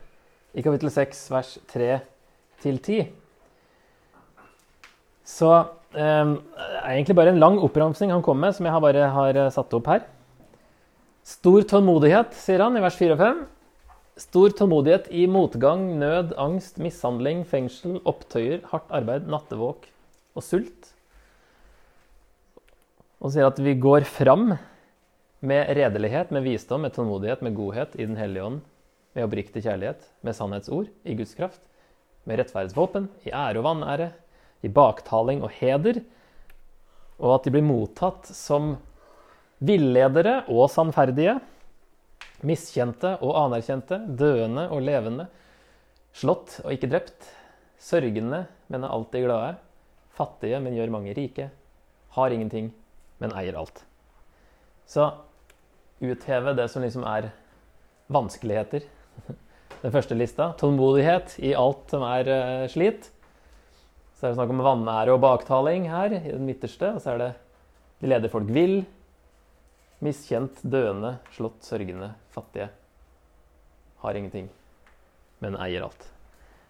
i 0.54 0.62
kapittel 0.62 0.90
6, 0.92 1.22
vers 1.34 1.54
3 1.72 1.98
10. 2.64 3.08
Så 5.24 5.50
eh, 5.52 6.30
det 6.30 6.78
er 6.80 6.92
egentlig 6.94 7.16
bare 7.18 7.34
en 7.34 7.40
lang 7.42 7.58
oppramsing 7.60 8.12
han 8.14 8.22
kom 8.24 8.38
med, 8.40 8.54
som 8.56 8.68
jeg 8.68 8.84
bare 8.84 9.08
har 9.12 9.40
eh, 9.40 9.50
satt 9.52 9.74
opp 9.76 9.90
her. 9.90 10.04
Stor 11.24 11.62
tålmodighet, 11.64 12.34
sier 12.36 12.60
han 12.60 12.74
i 12.76 12.82
vers 12.84 12.98
4 13.00 13.14
og 13.14 13.20
5. 13.22 13.38
Stor 14.20 14.52
tålmodighet 14.58 15.06
i 15.08 15.22
motgang, 15.24 15.86
nød, 15.96 16.34
angst, 16.36 16.76
mishandling, 16.76 17.46
fengsel, 17.48 17.96
opptøyer, 18.04 18.60
hardt 18.68 18.92
arbeid, 18.92 19.24
nattevåk 19.32 19.88
og 20.36 20.44
sult. 20.44 20.90
Og 23.24 23.32
sier 23.32 23.48
at 23.48 23.62
vi 23.64 23.72
går 23.80 24.04
fram 24.04 24.52
med 25.40 25.72
redelighet, 25.80 26.28
med 26.28 26.44
visdom, 26.44 26.84
med 26.84 26.92
tålmodighet, 26.92 27.40
med 27.40 27.56
godhet 27.56 27.96
i 27.96 28.04
Den 28.04 28.20
hellige 28.20 28.44
ånd, 28.44 28.60
med 29.16 29.24
oppriktig 29.24 29.64
kjærlighet, 29.64 30.04
med 30.20 30.36
sannhetsord, 30.36 30.92
i 31.08 31.16
Guds 31.16 31.32
kraft, 31.40 31.62
med 32.28 32.42
rettferdsvåpen, 32.42 33.08
i 33.24 33.32
ære 33.32 33.64
og 33.64 33.70
vanære, 33.72 34.12
i 34.60 34.68
baktaling 34.68 35.40
og 35.40 35.56
heder, 35.56 36.04
og 37.16 37.38
at 37.38 37.46
de 37.48 37.54
blir 37.54 37.64
mottatt 37.64 38.28
som 38.28 38.74
villedere 39.62 40.40
og 40.52 40.68
sannferdige, 40.72 41.38
miskjente 42.44 43.14
og 43.24 43.36
anerkjente, 43.46 44.00
døende 44.18 44.66
og 44.72 44.82
levende, 44.84 45.28
slått 46.14 46.58
og 46.64 46.74
ikke 46.74 46.90
drept, 46.92 47.28
sørgende, 47.80 48.44
men 48.72 48.84
er 48.84 48.94
alltid 48.94 49.26
glade, 49.26 49.54
fattige, 50.14 50.60
men 50.62 50.76
gjør 50.76 50.92
mange 50.94 51.14
rike, 51.16 51.48
har 52.16 52.34
ingenting, 52.34 52.70
men 53.22 53.34
eier 53.36 53.56
alt. 53.58 53.82
Så 54.86 55.08
utheve 56.04 56.54
det 56.56 56.68
som 56.70 56.84
liksom 56.84 57.06
er 57.08 57.30
vanskeligheter. 58.12 58.84
Den 59.84 59.92
første 59.92 60.16
lista. 60.16 60.52
Tålmodighet 60.60 61.36
i 61.44 61.54
alt 61.58 61.92
som 61.92 62.04
er 62.08 62.30
uh, 62.30 62.66
slit. 62.72 63.10
Så 64.14 64.26
er 64.26 64.32
det 64.32 64.38
snakk 64.38 64.52
om 64.54 64.62
vanære 64.64 65.12
og 65.12 65.20
baktaling 65.24 65.88
her 65.90 66.14
i 66.16 66.22
den 66.30 66.46
midterste. 66.48 66.94
Og 66.94 67.02
så 67.04 67.14
er 67.14 67.20
det 67.20 67.32
de 68.00 68.10
leder 68.12 68.32
folk 68.32 68.48
vil. 68.52 68.82
Miskjent, 70.02 70.58
døende, 70.62 71.18
slått, 71.36 71.62
sørgende, 71.64 72.10
fattige. 72.34 72.68
Har 74.02 74.18
ingenting, 74.18 74.50
men 75.44 75.56
eier 75.60 75.86
alt. 75.86 76.10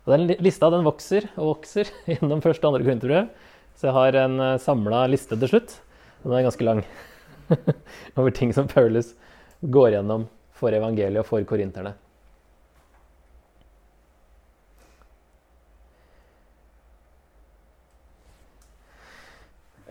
Og 0.04 0.12
Den 0.12 0.36
lista 0.44 0.68
den 0.70 0.84
vokser 0.84 1.30
og 1.34 1.54
vokser 1.54 1.88
gjennom 2.10 2.44
første 2.44 2.66
og 2.66 2.74
andre 2.74 2.84
korinterbrev. 2.84 3.32
Så 3.74 3.88
jeg 3.88 3.96
har 3.96 4.20
en 4.20 4.38
uh, 4.38 4.60
samla 4.60 5.06
liste 5.10 5.38
til 5.40 5.50
slutt. 5.50 5.78
Og 6.22 6.30
den 6.30 6.38
er 6.38 6.46
ganske 6.46 6.68
lang. 6.68 6.84
Over 8.16 8.30
ting 8.30 8.52
som 8.54 8.68
Paulus 8.70 9.14
går 9.60 9.96
gjennom 9.96 10.28
for 10.54 10.76
evangeliet 10.76 11.24
og 11.24 11.28
for 11.28 11.44
korinterne. 11.48 11.96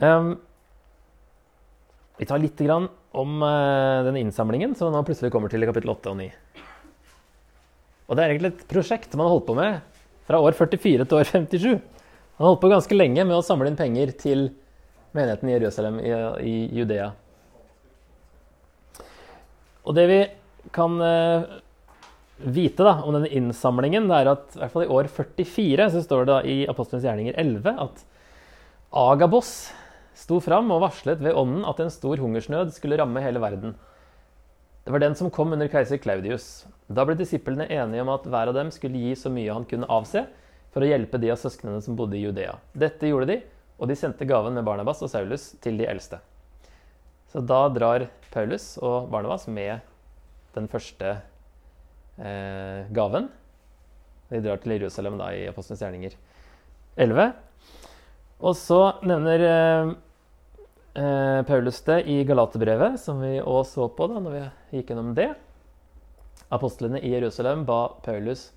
Um, 0.03 0.35
vi 2.23 2.27
tar 2.29 2.39
litt 2.39 2.61
om 2.63 3.41
uh, 3.43 4.03
den 4.07 4.15
innsamlingen 4.21 4.75
som 4.79 4.93
nå 4.93 5.01
plutselig 5.03 5.31
kommer 5.33 5.51
til 5.51 5.65
i 5.65 5.67
kapittel 5.67 5.91
8 5.91 6.13
og 6.13 6.21
9. 6.21 6.29
Og 8.07 8.15
Det 8.15 8.23
er 8.23 8.31
egentlig 8.31 8.53
et 8.53 8.69
prosjekt 8.69 9.17
man 9.17 9.27
har 9.27 9.33
holdt 9.35 9.49
på 9.49 9.57
med 9.57 9.81
fra 10.23 10.39
år 10.39 10.55
44 10.55 11.03
til 11.03 11.17
år 11.19 11.27
57. 11.27 11.65
Man 11.73 12.45
har 12.45 12.47
holdt 12.47 12.61
på 12.63 12.71
ganske 12.71 12.95
lenge 12.95 13.25
med 13.27 13.35
å 13.35 13.43
samle 13.43 13.67
inn 13.67 13.79
penger 13.79 14.15
til 14.15 14.45
menigheten 15.13 15.51
i 15.51 15.55
Jerusalem 15.57 15.99
i, 15.99 16.13
i 16.47 16.55
Judea. 16.79 17.11
Og 19.83 19.99
det 19.99 20.07
vi 20.07 20.23
kan 20.71 20.95
uh, 21.03 21.59
vite 22.39 22.87
da, 22.87 23.01
om 23.03 23.19
denne 23.19 23.35
innsamlingen, 23.35 24.07
det 24.07 24.21
er 24.21 24.31
at 24.37 24.55
i 24.55 24.63
hvert 24.63 24.77
fall 24.77 24.87
i 24.87 24.93
år 24.95 25.11
44 25.11 25.91
så 25.91 26.07
står 26.07 26.23
det 26.23 26.31
da 26.31 26.41
i 26.47 26.59
Apostelens 26.71 27.03
gjerninger 27.03 27.35
11 27.35 27.79
at 27.83 28.05
Agabos 29.03 29.57
sto 30.17 30.39
fram 30.43 30.71
og 30.73 30.83
varslet 30.85 31.21
ved 31.23 31.35
ånden 31.37 31.65
at 31.67 31.79
en 31.81 31.91
stor 31.93 32.21
hungersnød 32.21 32.73
skulle 32.75 32.97
ramme 32.99 33.21
hele 33.23 33.41
verden. 33.43 33.75
Det 34.83 34.91
var 34.91 34.99
den 34.99 35.15
som 35.15 35.31
kom 35.31 35.53
under 35.55 35.69
keiser 35.71 35.99
Claudius. 36.03 36.65
Da 36.91 37.05
ble 37.07 37.15
disiplene 37.15 37.69
enige 37.71 38.03
om 38.03 38.11
at 38.11 38.25
hver 38.27 38.51
av 38.51 38.57
dem 38.57 38.71
skulle 38.75 38.99
gi 38.99 39.13
så 39.15 39.31
mye 39.31 39.53
han 39.55 39.67
kunne 39.69 39.87
avse 39.87 40.25
for 40.73 40.83
å 40.83 40.89
hjelpe 40.89 41.21
de 41.21 41.31
av 41.31 41.39
søsknene 41.39 41.79
som 41.85 41.95
bodde 41.95 42.17
i 42.17 42.23
Judea. 42.25 42.57
Dette 42.75 43.07
gjorde 43.07 43.29
de, 43.29 43.39
og 43.79 43.89
de 43.89 43.97
sendte 43.97 44.27
gaven 44.27 44.57
med 44.57 44.65
Barnabas 44.67 45.01
og 45.05 45.11
Saulus 45.13 45.53
til 45.63 45.79
de 45.79 45.87
eldste. 45.87 46.19
Så 47.31 47.41
da 47.41 47.63
drar 47.73 48.09
Paulus 48.33 48.73
og 48.83 49.07
Barnabas 49.13 49.47
med 49.47 49.79
den 50.53 50.67
første 50.69 51.15
eh, 52.19 52.83
gaven. 52.93 53.29
De 54.29 54.41
drar 54.43 54.59
til 54.61 54.75
Jerusalem 54.75 55.17
da 55.21 55.31
i 55.33 55.47
Apostelens 55.49 55.81
gjerninger 55.81 56.17
11. 57.01 57.31
Og 58.43 58.57
så 58.59 58.79
nevner 59.07 59.45
eh, 59.47 59.91
eh, 60.99 61.39
Paulus 61.47 61.79
det 61.87 62.01
i 62.11 62.19
Galaterbrevet, 62.27 62.99
som 62.99 63.21
vi 63.23 63.37
òg 63.39 63.63
så 63.69 63.87
på 63.87 64.09
da 64.11 64.19
når 64.19 64.35
vi 64.35 64.43
gikk 64.77 64.91
gjennom 64.91 65.13
det. 65.15 65.29
Apostlene 66.53 66.99
i 66.99 67.13
Jerusalem 67.13 67.63
ba 67.67 67.85
Paulus 68.03 68.49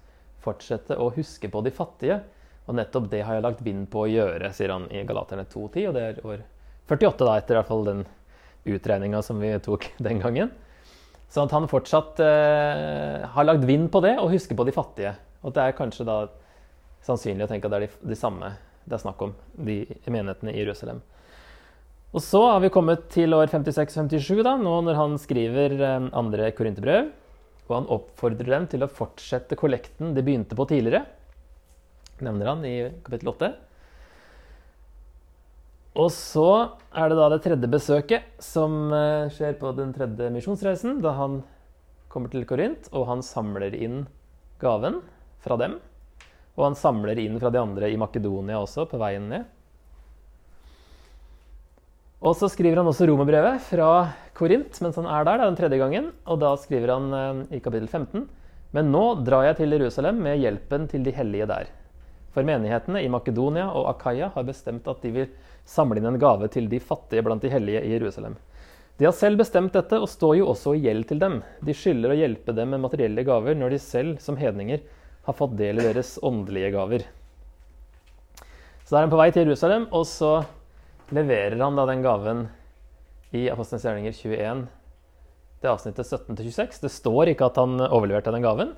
fortsette 0.43 0.99
å 0.99 1.13
huske 1.15 1.51
på 1.53 1.63
de 1.63 1.73
fattige. 1.75 2.19
Og 2.67 2.75
nettopp 2.75 3.07
det 3.13 3.23
har 3.23 3.39
jeg 3.39 3.47
lagt 3.47 3.63
vind 3.63 3.87
på 3.93 4.03
å 4.03 4.11
gjøre, 4.11 4.51
sier 4.55 4.75
han 4.75 4.89
i 4.91 5.05
Galaterne 5.07 5.47
2.10. 5.47 5.87
Og 5.87 5.95
det 5.95 6.03
er 6.03 6.21
år 6.27 6.43
48, 6.91 7.23
da, 7.23 7.37
etter 7.39 7.55
i 7.55 7.61
hvert 7.61 7.71
fall 7.71 7.87
den 7.87 8.05
utregninga 8.67 9.23
som 9.23 9.39
vi 9.43 9.53
tok 9.63 9.93
den 10.09 10.23
gangen. 10.23 10.51
Sånn 11.31 11.47
at 11.47 11.55
han 11.55 11.71
fortsatt 11.71 12.19
eh, 12.23 13.23
har 13.31 13.47
lagt 13.47 13.67
vind 13.67 13.91
på 13.95 14.03
det 14.03 14.17
og 14.19 14.33
husker 14.35 14.59
på 14.59 14.67
de 14.67 14.75
fattige. 14.75 15.15
Og 15.47 15.55
det 15.55 15.63
er 15.63 15.79
kanskje 15.79 16.07
da 16.07 16.25
sannsynlig 17.07 17.47
å 17.47 17.51
tenke 17.51 17.71
at 17.71 17.75
det 17.75 17.85
er 17.85 17.87
de, 17.87 18.09
de 18.11 18.19
samme 18.19 18.51
det 18.87 18.97
er 18.97 19.03
snakk 19.03 19.23
om, 19.27 19.35
de 19.59 19.83
menighetene 20.07 20.55
i 20.55 20.63
Jerusalem. 20.63 21.03
Og 22.15 22.23
så 22.25 22.41
har 22.47 22.63
vi 22.63 22.73
kommet 22.73 23.09
til 23.13 23.35
år 23.37 23.51
56-57, 23.53 24.41
da, 24.47 24.55
nå 24.57 24.79
når 24.87 24.97
han 24.97 25.17
skriver 25.21 25.75
eh, 25.77 26.09
andre 26.17 26.49
korinterbrev. 26.57 27.11
Og 27.67 27.73
han 27.75 27.89
oppfordrer 27.91 28.53
dem 28.53 28.69
til 28.71 28.87
å 28.87 28.91
fortsette 28.91 29.59
kollekten 29.59 30.15
de 30.15 30.23
begynte 30.25 30.57
på 30.57 30.69
tidligere. 30.71 31.03
Nevner 32.23 32.53
han 32.53 32.63
i 32.65 32.77
kapittel 33.05 33.33
8. 33.35 33.51
Og 35.97 36.13
så 36.13 36.49
er 36.95 37.11
det 37.11 37.19
da 37.19 37.27
det 37.33 37.41
tredje 37.45 37.71
besøket 37.73 38.31
som 38.45 38.93
eh, 38.95 39.27
skjer 39.33 39.59
på 39.61 39.75
den 39.77 39.93
tredje 39.97 40.31
misjonsreisen. 40.33 41.01
Da 41.05 41.17
han 41.19 41.41
kommer 42.13 42.33
til 42.33 42.47
Korint, 42.49 42.89
og 42.95 43.09
han 43.11 43.25
samler 43.25 43.75
inn 43.75 44.05
gaven 44.63 45.03
fra 45.45 45.59
dem. 45.61 45.81
Og 46.57 46.71
han 46.71 46.79
samler 46.79 47.21
inn 47.21 47.37
fra 47.41 47.53
de 47.53 47.61
andre 47.61 47.91
i 47.93 47.99
Makedonia 48.01 48.59
også, 48.63 48.87
på 48.89 49.01
veien 49.01 49.29
ned. 49.29 49.45
Og 52.27 52.33
så 52.39 52.49
skriver 52.49 52.81
han 52.81 52.89
også 52.89 53.07
romerbrevet 53.11 53.61
fra 53.69 53.91
Korint 54.37 54.79
mens 54.83 54.97
han 54.99 55.09
er 55.09 55.27
der, 55.29 55.43
den 55.45 55.59
tredje 55.59 55.79
gangen. 55.81 56.11
Og 56.25 56.41
da 56.41 56.55
skriver 56.59 56.95
han 56.95 57.13
eh, 57.13 57.59
i 57.59 57.61
kapittel 57.63 57.89
15.: 57.89 58.25
Men 58.73 58.89
nå 58.93 59.05
drar 59.27 59.45
jeg 59.51 59.61
til 59.61 59.77
Jerusalem 59.77 60.23
med 60.25 60.41
hjelpen 60.41 60.89
til 60.89 61.05
de 61.05 61.13
hellige 61.15 61.49
der. 61.53 61.69
For 62.33 62.45
menighetene 62.45 63.05
i 63.05 63.13
Makedonia 63.13 63.69
og 63.69 63.91
Akaya 63.93 64.33
har 64.35 64.45
bestemt 64.49 64.89
at 64.89 65.05
de 65.05 65.13
vil 65.13 65.31
samle 65.65 66.01
inn 66.01 66.09
en 66.09 66.19
gave 66.21 66.49
til 66.53 66.69
de 66.69 66.81
fattige 66.81 67.25
blant 67.25 67.45
de 67.45 67.53
hellige 67.53 67.85
i 67.85 67.95
Jerusalem. 67.95 68.37
De 68.97 69.05
har 69.05 69.13
selv 69.13 69.41
bestemt 69.41 69.75
dette 69.77 69.99
og 70.01 70.09
står 70.09 70.39
jo 70.39 70.51
også 70.53 70.75
i 70.77 70.83
gjeld 70.87 71.05
til 71.09 71.21
dem. 71.21 71.43
De 71.65 71.75
skylder 71.77 72.13
å 72.13 72.17
hjelpe 72.17 72.55
dem 72.57 72.73
med 72.73 72.81
materielle 72.81 73.25
gaver 73.29 73.57
når 73.57 73.75
de 73.75 73.81
selv, 73.81 74.21
som 74.25 74.39
hedninger, 74.41 74.81
har 75.27 75.35
fått 75.35 75.57
del 75.59 75.81
i 75.81 75.87
deres 75.89 76.17
åndelige 76.23 76.71
gaver. 76.75 77.07
Så 78.87 78.95
da 78.95 79.01
er 79.01 79.09
han 79.09 79.13
på 79.13 79.19
vei 79.19 79.33
til 79.35 79.43
Jerusalem, 79.43 79.89
og 79.91 80.05
så 80.07 80.37
leverer 81.15 81.59
han 81.59 81.79
da 81.79 81.87
den 81.89 82.05
gaven 82.05 82.45
i 83.35 83.49
Apostelens 83.51 83.87
gjerninger 83.87 84.15
21, 84.15 84.61
det 85.63 85.73
avsnittet 85.73 86.07
17-26. 86.07 86.79
Det 86.85 86.93
står 86.95 87.33
ikke 87.33 87.49
at 87.51 87.59
han 87.59 87.75
overleverte 87.89 88.35
den 88.35 88.47
gaven, 88.47 88.77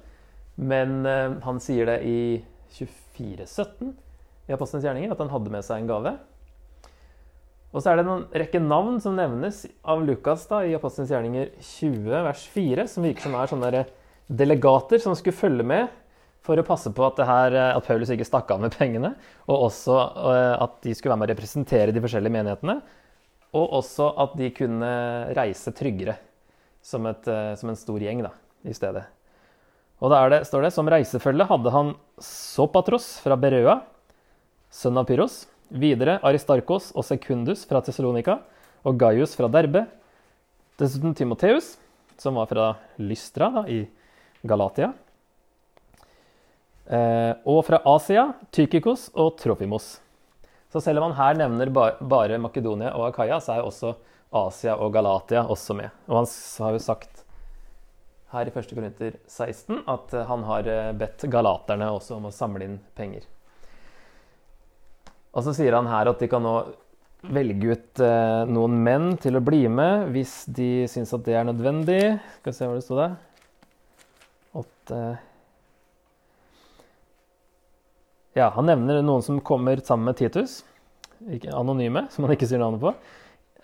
men 0.56 1.02
uh, 1.04 1.36
han 1.44 1.60
sier 1.62 1.90
det 1.90 1.98
i 2.08 2.20
24-17 2.78 3.92
i 4.48 4.56
Apostelens 4.56 4.88
gjerninger, 4.88 5.12
at 5.12 5.20
han 5.20 5.32
hadde 5.34 5.52
med 5.52 5.68
seg 5.68 5.82
en 5.82 5.92
gave. 5.92 6.16
Og 7.68 7.84
så 7.84 7.92
er 7.92 8.00
det 8.00 8.08
en 8.08 8.26
rekke 8.40 8.64
navn 8.64 8.96
som 9.04 9.18
nevnes 9.18 9.66
av 9.84 10.00
Lukas 10.08 10.48
da, 10.48 10.64
i 10.64 10.72
Apostelens 10.78 11.12
gjerninger 11.12 11.52
20, 11.60 12.08
vers 12.24 12.48
4, 12.56 12.88
som 12.88 13.04
virker 13.04 13.28
som 13.28 13.36
er 13.36 13.52
sånne 13.52 13.86
delegater 14.28 15.00
som 15.04 15.16
skulle 15.16 15.36
følge 15.36 15.68
med 15.68 15.92
for 16.46 16.60
å 16.60 16.64
passe 16.66 16.90
på 16.94 17.04
at, 17.04 17.20
her, 17.28 17.56
eh, 17.56 17.74
at, 17.76 17.84
Paulus 17.86 18.10
ikke 18.12 18.26
stakk 18.26 18.50
av 18.54 18.62
med 18.62 18.74
pengene, 18.76 19.12
og 19.48 19.68
også 19.68 19.98
eh, 19.98 20.54
at 20.64 20.78
de 20.84 20.94
skulle 20.96 21.12
være 21.12 21.22
med 21.22 21.28
å 21.28 21.34
representere 21.34 21.94
de 21.94 22.02
forskjellige 22.04 22.36
menighetene. 22.38 22.78
Og 23.58 23.78
også 23.80 24.10
at 24.20 24.34
de 24.36 24.50
kunne 24.52 24.88
reise 25.36 25.72
tryggere, 25.76 26.18
som, 26.84 27.06
et, 27.08 27.28
eh, 27.28 27.52
som 27.58 27.72
en 27.72 27.78
stor 27.80 28.02
gjeng 28.04 28.22
da, 28.24 28.32
i 28.68 28.76
stedet. 28.76 29.04
Og 29.98 30.12
da 30.12 30.20
det, 30.30 30.42
står 30.46 30.68
det 30.68 30.74
som 30.76 30.88
reisefølge 30.88 31.48
hadde 31.48 31.72
han 31.74 31.94
Sopatros 32.22 33.16
fra 33.24 33.38
Berøa, 33.40 33.80
sønn 34.70 35.00
av 35.00 35.08
Pyros. 35.08 35.46
Videre 35.68 36.14
Aristarkos 36.24 36.94
og 36.96 37.04
Sekundus 37.04 37.66
fra 37.68 37.82
Tessalonika 37.84 38.38
og 38.88 38.96
Gaius 39.00 39.34
fra 39.36 39.50
Derbe. 39.52 39.82
Dessuten 40.80 41.12
Timoteus, 41.18 41.74
som 42.16 42.38
var 42.38 42.48
fra 42.48 42.70
Lystra 43.02 43.50
da, 43.52 43.64
i 43.68 43.82
Galatia. 44.48 44.92
Eh, 46.88 47.34
og 47.44 47.66
fra 47.66 47.82
Asia 47.84 48.30
Tykikos 48.54 49.10
og 49.12 49.34
Trofimos. 49.36 49.98
Så 50.72 50.80
selv 50.80 51.02
om 51.02 51.10
han 51.10 51.18
her 51.18 51.36
nevner 51.42 51.72
ba 51.72 51.90
bare 52.00 52.38
Makedonia 52.40 52.94
og 52.96 53.10
Akaya, 53.10 53.36
så 53.44 53.54
er 53.54 53.60
jo 53.60 53.68
også 53.68 53.92
Asia 54.40 54.76
og 54.76 54.92
Galatia 54.96 55.44
også 55.44 55.76
med. 55.76 55.92
Og 56.08 56.22
han 56.22 56.30
har 56.64 56.76
jo 56.76 56.80
sagt 56.84 57.24
her 58.32 58.48
i 58.48 58.52
1. 58.52 58.72
Korinter 58.72 59.20
16 59.26 59.84
at 59.88 60.16
eh, 60.16 60.26
han 60.32 60.48
har 60.48 60.72
eh, 60.72 60.90
bedt 60.96 61.28
galaterne 61.28 61.92
også 61.92 62.16
om 62.16 62.30
å 62.30 62.34
samle 62.34 62.64
inn 62.64 62.80
penger. 62.96 63.28
Og 65.36 65.44
så 65.44 65.52
sier 65.56 65.76
han 65.76 65.88
her 65.92 66.08
at 66.08 66.20
de 66.24 66.28
kan 66.32 66.44
nå 66.44 66.56
velge 67.28 67.74
ut 67.74 68.00
noen 68.48 68.76
menn 68.78 69.08
til 69.18 69.36
å 69.36 69.42
bli 69.42 69.64
med 69.68 70.12
hvis 70.14 70.44
de 70.54 70.86
syns 70.88 71.10
at 71.16 71.24
det 71.26 71.34
er 71.36 71.48
nødvendig. 71.48 72.02
Skal 72.38 72.52
vi 72.52 72.56
se 72.56 72.68
hvor 72.68 72.78
det 72.78 72.84
sto 72.86 72.96
der. 72.96 73.16
Åtte 74.56 75.00
Ja, 78.38 78.52
han 78.54 78.68
nevner 78.70 79.00
noen 79.02 79.22
som 79.24 79.40
kommer 79.42 79.80
sammen 79.82 80.06
med 80.06 80.18
Titus. 80.20 80.60
Anonyme, 81.50 82.04
som 82.12 82.22
han 82.22 82.36
ikke 82.36 82.46
sier 82.46 82.60
navnet 82.62 82.84
på. 82.84 82.92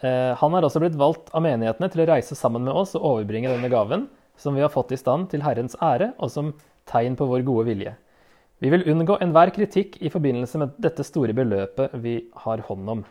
Eh, 0.03 0.33
han 0.41 0.57
har 0.57 0.67
også 0.67 0.83
blitt 0.83 0.97
valgt 0.99 1.31
av 1.31 1.45
menighetene 1.45 1.87
til 1.93 2.03
å 2.03 2.07
reise 2.11 2.35
sammen 2.35 2.65
med 2.67 2.75
oss 2.75 2.97
og 2.99 3.05
overbringe 3.13 3.53
denne 3.53 3.71
gaven 3.71 4.09
som 4.41 4.57
vi 4.57 4.65
har 4.65 4.73
fått 4.75 4.91
i 4.91 4.99
stand 4.99 5.29
til 5.31 5.45
Herrens 5.47 5.79
ære 5.79 6.11
og 6.19 6.33
som 6.35 6.51
tegn 6.91 7.15
på 7.15 7.29
vår 7.31 7.47
gode 7.47 7.69
vilje. 7.71 7.95
Vi 8.59 8.73
vil 8.75 8.87
unngå 8.91 9.21
enhver 9.23 9.55
kritikk 9.55 10.01
i 10.03 10.11
forbindelse 10.11 10.59
med 10.59 10.75
dette 10.83 11.07
store 11.07 11.37
beløpet 11.37 11.95
vi 12.03 12.19
har 12.43 12.67
hånd 12.67 12.91
om. 12.97 13.07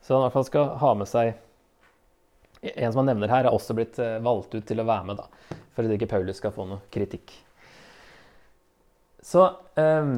Så 0.00 0.16
han 0.16 0.22
i 0.22 0.26
hvert 0.30 0.38
fall 0.38 0.48
skal 0.48 0.76
ha 0.80 0.96
med 0.98 1.10
seg 1.10 1.34
En 2.62 2.92
som 2.92 3.00
han 3.00 3.08
nevner 3.10 3.26
her, 3.26 3.48
er 3.48 3.50
også 3.50 3.74
blitt 3.74 3.96
eh, 3.98 4.20
valgt 4.22 4.52
ut 4.54 4.62
til 4.62 4.78
å 4.78 4.84
være 4.86 5.08
med, 5.08 5.18
da, 5.18 5.56
for 5.74 5.82
at 5.82 5.96
ikke 5.96 6.06
Paulus 6.12 6.38
skal 6.38 6.52
få 6.54 6.62
noe 6.70 6.84
kritikk. 6.94 7.32
Så 9.18 9.48
um, 9.74 10.12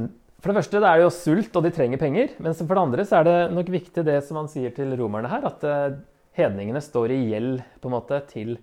for 0.45 0.53
det 0.53 0.61
første 0.61 0.80
det 0.82 0.88
er 0.90 1.01
det 1.01 1.07
jo 1.07 1.12
sult, 1.16 1.55
og 1.57 1.64
de 1.64 1.70
trenger 1.72 2.01
penger. 2.01 2.34
Men 2.45 2.53
for 2.53 2.76
det 2.76 2.82
andre 2.82 3.05
så 3.09 3.22
er 3.22 3.24
det 3.24 3.36
nok 3.57 3.70
viktig 3.72 4.05
det 4.05 4.18
som 4.26 4.36
han 4.42 4.51
sier 4.53 4.74
til 4.76 4.92
romerne 5.01 5.30
her, 5.32 5.47
at 5.49 5.64
uh, 5.64 5.97
hedningene 6.36 6.82
står 6.84 7.14
i 7.14 7.22
gjeld 7.30 7.62
på 7.80 7.88
en 7.88 7.95
måte 7.95 8.18
til 8.28 8.57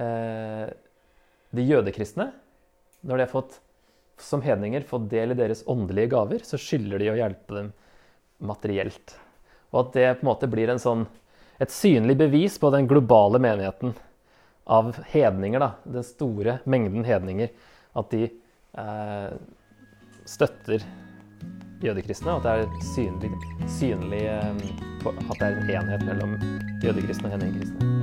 eh, 0.00 0.66
de 1.54 1.66
jødekristne. 1.68 2.30
Når 3.04 3.20
de 3.20 3.26
har 3.26 3.32
fått, 3.32 3.58
som 4.20 4.42
hedninger 4.44 4.86
fått 4.88 5.10
del 5.12 5.34
i 5.34 5.38
deres 5.38 5.64
åndelige 5.70 6.12
gaver, 6.14 6.44
så 6.46 6.60
skylder 6.60 7.02
de 7.02 7.10
å 7.12 7.18
hjelpe 7.18 7.58
dem 7.58 7.70
materielt. 8.44 9.16
Og 9.74 9.82
at 9.82 9.98
det 9.98 10.08
på 10.16 10.24
en 10.24 10.30
måte 10.30 10.48
blir 10.50 10.72
en 10.72 10.80
sånn, 10.82 11.04
et 11.60 11.70
synlig 11.70 12.16
bevis 12.18 12.56
på 12.58 12.70
den 12.74 12.88
globale 12.90 13.38
menigheten 13.42 13.92
av 14.64 14.94
hedninger. 15.12 15.60
da, 15.60 15.74
Den 15.84 16.06
store 16.06 16.58
mengden 16.64 17.04
hedninger. 17.06 17.52
At 17.94 18.10
de 18.14 18.24
eh, 18.30 19.36
støtter 20.26 20.84
jødekristne. 21.84 22.36
At 22.36 22.42
det 22.42 22.50
er 22.50 22.78
synlig, 22.94 23.30
synlig 23.78 24.22
eh, 24.28 24.54
at 25.06 25.40
det 25.40 25.48
er 25.48 25.56
en 25.56 25.70
enhet 25.70 26.06
mellom 26.06 26.38
jødekristne 26.84 27.28
og 27.28 27.36
hedningkristne. 27.36 27.93